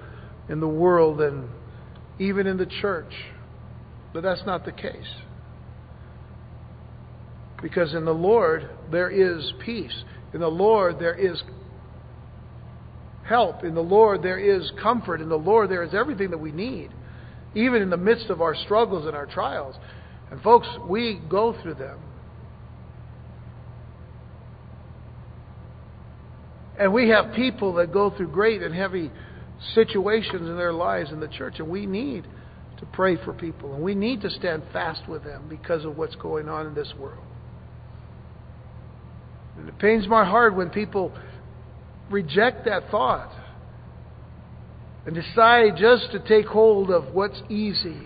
in 0.49 0.59
the 0.59 0.67
world 0.67 1.19
than 1.19 1.49
even 2.19 2.47
in 2.47 2.57
the 2.57 2.65
church. 2.65 3.13
But 4.13 4.23
that's 4.23 4.45
not 4.45 4.65
the 4.65 4.73
case. 4.73 5.07
Because 7.63 7.95
in 7.95 8.03
the 8.03 8.13
Lord 8.13 8.69
there 8.91 9.09
is 9.09 9.53
peace. 9.65 10.03
In 10.33 10.41
the 10.41 10.47
Lord 10.47 10.99
there 10.99 11.15
is 11.15 11.41
help. 13.25 13.63
In 13.63 13.73
the 13.73 13.81
Lord 13.81 14.21
there 14.21 14.37
is 14.37 14.69
comfort. 14.81 15.21
In 15.21 15.29
the 15.29 15.37
Lord 15.37 15.71
there 15.71 15.81
is 15.81 15.93
everything 15.93 16.29
that 16.31 16.37
we 16.37 16.51
need, 16.51 16.89
even 17.55 17.81
in 17.81 17.89
the 17.89 17.97
midst 17.97 18.29
of 18.29 18.41
our 18.41 18.53
struggles 18.53 19.07
and 19.07 19.15
our 19.15 19.25
trials. 19.25 19.75
And 20.29 20.41
folks, 20.41 20.67
we 20.89 21.21
go 21.29 21.55
through 21.63 21.75
them. 21.75 21.99
And 26.77 26.91
we 26.91 27.09
have 27.09 27.33
people 27.33 27.75
that 27.75 27.93
go 27.93 28.09
through 28.09 28.29
great 28.29 28.61
and 28.61 28.75
heavy 28.75 29.09
situations 29.73 30.49
in 30.49 30.57
their 30.57 30.73
lives 30.73 31.11
in 31.11 31.21
the 31.21 31.27
church, 31.29 31.59
and 31.59 31.69
we 31.69 31.85
need 31.85 32.25
to 32.79 32.85
pray 32.87 33.15
for 33.23 33.31
people, 33.31 33.73
and 33.73 33.81
we 33.81 33.95
need 33.95 34.21
to 34.21 34.29
stand 34.31 34.63
fast 34.73 35.07
with 35.07 35.23
them 35.23 35.45
because 35.47 35.85
of 35.85 35.97
what's 35.97 36.15
going 36.15 36.49
on 36.49 36.67
in 36.67 36.73
this 36.73 36.91
world. 36.99 37.23
And 39.57 39.69
it 39.69 39.77
pains 39.79 40.07
my 40.07 40.25
heart 40.25 40.55
when 40.55 40.69
people 40.69 41.13
reject 42.09 42.65
that 42.65 42.89
thought 42.89 43.31
and 45.05 45.15
decide 45.15 45.75
just 45.77 46.11
to 46.11 46.19
take 46.19 46.45
hold 46.45 46.89
of 46.89 47.13
what's 47.13 47.41
easy. 47.49 48.01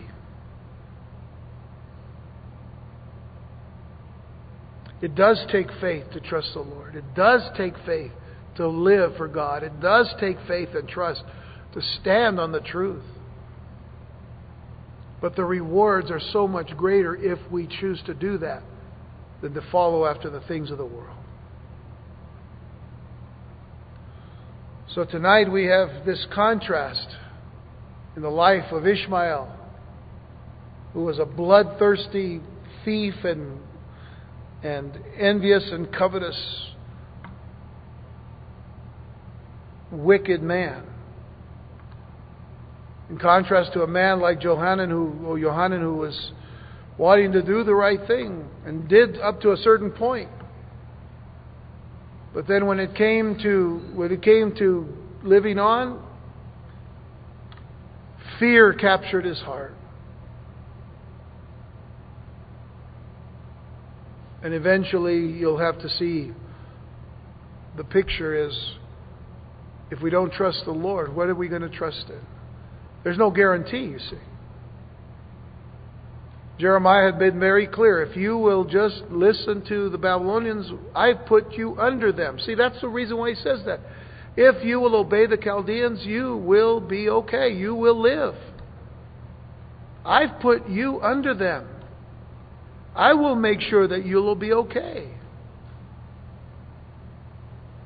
It 5.02 5.14
does 5.14 5.40
take 5.52 5.68
faith 5.80 6.06
to 6.14 6.20
trust 6.20 6.50
the 6.54 6.62
Lord. 6.62 6.96
It 6.96 7.14
does 7.16 7.42
take 7.56 7.74
faith 7.86 8.12
to 8.56 8.68
live 8.68 9.16
for 9.16 9.28
God. 9.28 9.62
It 9.62 9.80
does 9.80 10.12
take 10.20 10.38
faith 10.48 10.70
and 10.74 10.88
trust 10.90 11.24
to 11.74 11.82
stand 12.02 12.40
on 12.40 12.52
the 12.52 12.62
truth. 12.62 13.04
But 15.22 15.36
the 15.36 15.46
rewards 15.46 16.10
are 16.10 16.22
so 16.32 16.48
much 16.48 16.76
greater 16.76 17.16
if 17.16 17.40
we 17.52 17.68
choose 17.80 18.02
to 18.08 18.14
do 18.14 18.40
that 18.40 18.64
than 19.42 19.54
to 19.54 19.62
follow 19.72 20.06
after 20.06 20.30
the 20.30 20.42
things 20.42 20.72
of 20.72 20.80
the 20.80 20.86
world. 20.86 21.17
So 24.98 25.06
tonight 25.06 25.52
we 25.52 25.66
have 25.66 26.08
this 26.08 26.26
contrast 26.34 27.08
in 28.16 28.24
the 28.24 28.32
life 28.32 28.72
of 28.72 28.88
Ishmael, 28.88 29.56
who 30.94 31.04
was 31.04 31.20
a 31.20 31.26
bloodthirsty 31.26 32.42
thief 32.84 33.14
and, 33.24 33.60
and 34.64 34.98
envious 35.20 35.70
and 35.72 35.94
covetous, 35.94 36.72
wicked 39.92 40.42
man. 40.42 40.84
In 43.12 43.20
contrast 43.20 43.74
to 43.74 43.84
a 43.84 43.88
man 43.88 44.20
like 44.20 44.42
Johanan 44.42 44.90
who, 44.90 45.14
or 45.28 45.38
Johanan 45.38 45.82
who 45.82 45.94
was 45.94 46.32
wanting 46.98 47.34
to 47.34 47.44
do 47.44 47.64
the 47.64 47.76
right 47.76 48.00
thing 48.08 48.50
and 48.66 48.90
did 48.90 49.20
up 49.20 49.42
to 49.42 49.52
a 49.52 49.58
certain 49.58 49.92
point. 49.92 50.32
But 52.38 52.46
then 52.46 52.68
when 52.68 52.80
it 52.80 52.94
came 52.94 53.40
to 53.42 53.82
when 53.96 54.12
it 54.12 54.22
came 54.22 54.54
to 54.58 54.88
living 55.24 55.58
on, 55.58 56.00
fear 58.40 58.74
captured 58.74 59.26
his 59.26 59.40
heart. 59.40 59.74
And 64.44 64.54
eventually 64.54 65.18
you'll 65.18 65.58
have 65.58 65.80
to 65.80 65.90
see 65.90 66.32
the 67.76 67.84
picture 67.84 68.48
is 68.48 68.56
if 69.90 70.00
we 70.04 70.12
don't 70.12 70.32
trust 70.32 70.62
the 70.66 70.72
Lord, 70.72 71.16
what 71.16 71.30
are 71.30 71.36
we 71.36 71.48
going 71.48 71.64
to 71.64 71.70
trust 71.70 72.06
in? 72.08 72.22
There's 73.04 73.18
no 73.18 73.32
guarantee, 73.32 73.86
you 73.86 73.98
see. 73.98 74.20
Jeremiah 76.60 77.12
had 77.12 77.20
been 77.20 77.40
very 77.40 77.68
clear. 77.68 78.02
If 78.02 78.18
you 78.18 78.38
will 78.38 78.66
just 78.66 79.04
listen 79.12 79.64
to 79.68 79.90
the 79.90 79.98
Babylonians, 79.98 80.72
I've 80.96 81.26
put 81.28 81.54
you 81.54 81.80
under 81.80 82.12
them. 82.12 82.40
See, 82.40 82.56
that's 82.56 82.82
the 82.82 82.88
reason 82.88 83.18
why 83.18 83.30
he 83.30 83.36
says 83.36 83.60
that. 83.66 83.80
If 84.36 84.64
you 84.66 84.80
will 84.80 84.96
obey 84.96 85.28
the 85.28 85.38
Chaldeans, 85.38 86.04
you 86.04 86.38
will 86.38 86.80
be 86.80 87.10
okay. 87.10 87.54
You 87.54 87.76
will 87.76 88.00
live. 88.00 88.36
I've 90.04 90.40
put 90.42 90.68
you 90.68 91.02
under 91.02 91.34
them. 91.34 91.68
I 92.96 93.14
will 93.14 93.36
make 93.36 93.62
sure 93.62 93.88
that 93.88 94.06
you'll 94.06 94.36
be 94.36 94.54
okay. 94.54 95.12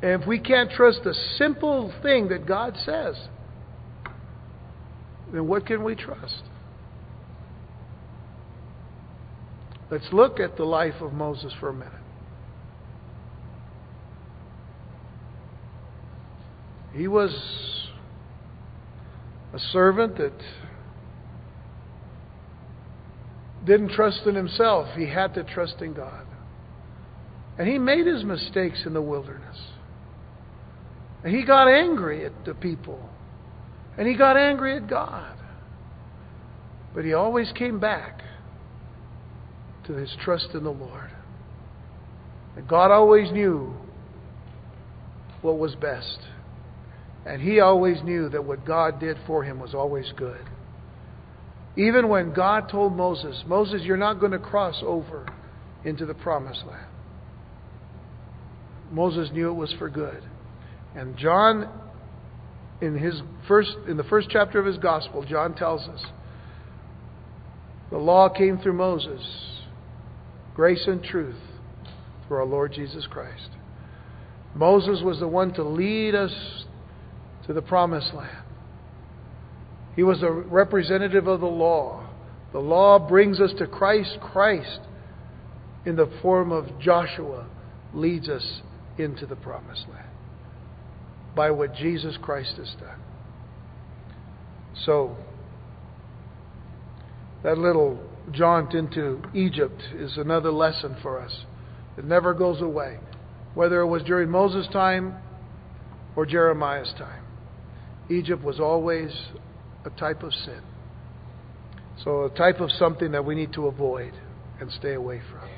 And 0.02 0.22
if 0.22 0.28
we 0.28 0.40
can't 0.40 0.72
trust 0.72 1.02
the 1.04 1.14
simple 1.38 1.94
thing 2.02 2.30
that 2.30 2.48
God 2.48 2.78
says, 2.86 3.16
then 5.34 5.48
what 5.48 5.66
can 5.66 5.84
we 5.84 5.96
trust? 5.96 6.44
Let's 9.92 10.08
look 10.14 10.40
at 10.40 10.56
the 10.56 10.64
life 10.64 11.02
of 11.02 11.12
Moses 11.12 11.54
for 11.60 11.68
a 11.68 11.74
minute. 11.74 11.92
He 16.94 17.10
was 17.10 17.32
a 19.54 19.60
servant 19.60 20.18
that 20.18 20.34
didn't 23.66 23.90
trust 23.90 24.22
in 24.26 24.34
himself. 24.34 24.88
He 24.96 25.08
had 25.08 25.34
to 25.34 25.44
trust 25.44 25.82
in 25.82 25.94
God. 25.94 26.26
And 27.58 27.68
he 27.68 27.78
made 27.78 28.08
his 28.08 28.24
mistakes 28.24 28.84
in 28.86 28.94
the 28.94 29.02
wilderness. 29.02 29.60
And 31.24 31.36
he 31.36 31.46
got 31.46 31.68
angry 31.68 32.26
at 32.26 32.46
the 32.46 32.54
people. 32.54 33.10
And 33.98 34.08
he 34.08 34.16
got 34.16 34.38
angry 34.38 34.78
at 34.78 34.90
God. 34.90 35.36
But 36.96 37.04
he 37.04 37.14
always 37.14 37.52
came 37.52 37.80
back 37.80 38.22
to 39.88 39.94
his 39.94 40.16
trust 40.24 40.50
in 40.54 40.64
the 40.64 40.72
Lord. 40.72 41.10
And 42.56 42.68
God 42.68 42.92
always 42.92 43.32
knew 43.32 43.74
what 45.42 45.58
was 45.58 45.76
best. 45.76 46.20
And 47.26 47.42
he 47.42 47.60
always 47.60 48.02
knew 48.04 48.30
that 48.30 48.44
what 48.44 48.66
God 48.66 49.00
did 49.00 49.18
for 49.28 49.44
him 49.44 49.60
was 49.60 49.74
always 49.74 50.12
good. 50.18 50.42
Even 51.78 52.10
when 52.10 52.34
God 52.34 52.68
told 52.70 52.94
Moses, 52.96 53.44
Moses, 53.48 53.82
you're 53.84 53.98
not 53.98 54.20
going 54.20 54.34
to 54.34 54.40
cross 54.40 54.82
over 54.86 55.26
into 55.86 56.06
the 56.06 56.14
promised 56.14 56.64
land. 56.66 56.88
Moses 58.92 59.30
knew 59.32 59.50
it 59.50 59.54
was 59.54 59.74
for 59.80 59.90
good. 59.90 60.22
And 60.96 61.16
John, 61.16 61.70
in 62.82 62.98
his 62.98 63.22
first 63.48 63.72
in 63.88 63.96
the 63.96 64.04
first 64.04 64.28
chapter 64.30 64.60
of 64.60 64.66
his 64.66 64.78
gospel, 64.78 65.24
John 65.24 65.56
tells 65.56 65.88
us 65.88 66.06
the 67.90 67.98
law 67.98 68.28
came 68.28 68.58
through 68.58 68.74
Moses, 68.74 69.22
grace 70.56 70.84
and 70.88 71.04
truth 71.04 71.36
through 72.28 72.38
our 72.38 72.46
Lord 72.46 72.74
Jesus 72.74 73.08
Christ. 73.08 73.50
Moses 74.54 75.02
was 75.04 75.20
the 75.20 75.28
one 75.28 75.54
to 75.54 75.64
lead 75.64 76.16
us 76.16 76.66
to 77.48 77.54
the 77.54 77.62
promised 77.62 78.14
land. 78.14 78.46
He 79.96 80.04
was 80.04 80.24
a 80.24 80.32
representative 80.32 81.28
of 81.28 81.42
the 81.42 81.46
law. 81.46 82.08
The 82.54 82.60
law 82.60 83.00
brings 83.00 83.40
us 83.40 83.52
to 83.60 83.68
Christ. 83.68 84.18
Christ, 84.22 84.80
in 85.86 85.96
the 85.96 86.12
form 86.22 86.52
of 86.52 86.80
Joshua, 86.80 87.48
leads 87.94 88.30
us 88.30 88.62
into 88.98 89.26
the 89.26 89.36
promised 89.36 89.86
land 89.90 90.08
by 91.36 91.52
what 91.52 91.76
Jesus 91.76 92.18
Christ 92.22 92.56
has 92.58 92.74
done. 92.80 93.00
So, 94.86 95.16
that 97.44 97.58
little 97.58 98.00
jaunt 98.32 98.74
into 98.74 99.22
Egypt 99.34 99.82
is 99.96 100.18
another 100.18 100.52
lesson 100.52 100.96
for 101.02 101.20
us. 101.20 101.46
It 101.98 102.06
never 102.06 102.34
goes 102.34 102.62
away, 102.62 103.00
whether 103.54 103.82
it 103.82 103.88
was 103.88 104.04
during 104.04 104.30
Moses' 104.30 104.68
time 104.72 105.16
or 106.16 106.26
Jeremiah's 106.26 106.94
time. 106.98 107.24
Egypt 108.10 108.44
was 108.44 108.60
always 108.60 109.12
a 109.86 109.90
type 109.92 110.24
of 110.24 110.34
sin. 110.34 110.62
So, 112.04 112.26
a 112.26 112.30
type 112.30 112.60
of 112.60 112.72
something 112.72 113.12
that 113.12 113.26
we 113.26 113.36
need 113.36 113.54
to 113.54 113.68
avoid 113.68 114.14
and 114.60 114.72
stay 114.72 114.94
away 114.94 115.22
from. 115.32 115.50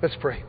Let's 0.00 0.16
pray. 0.20 0.44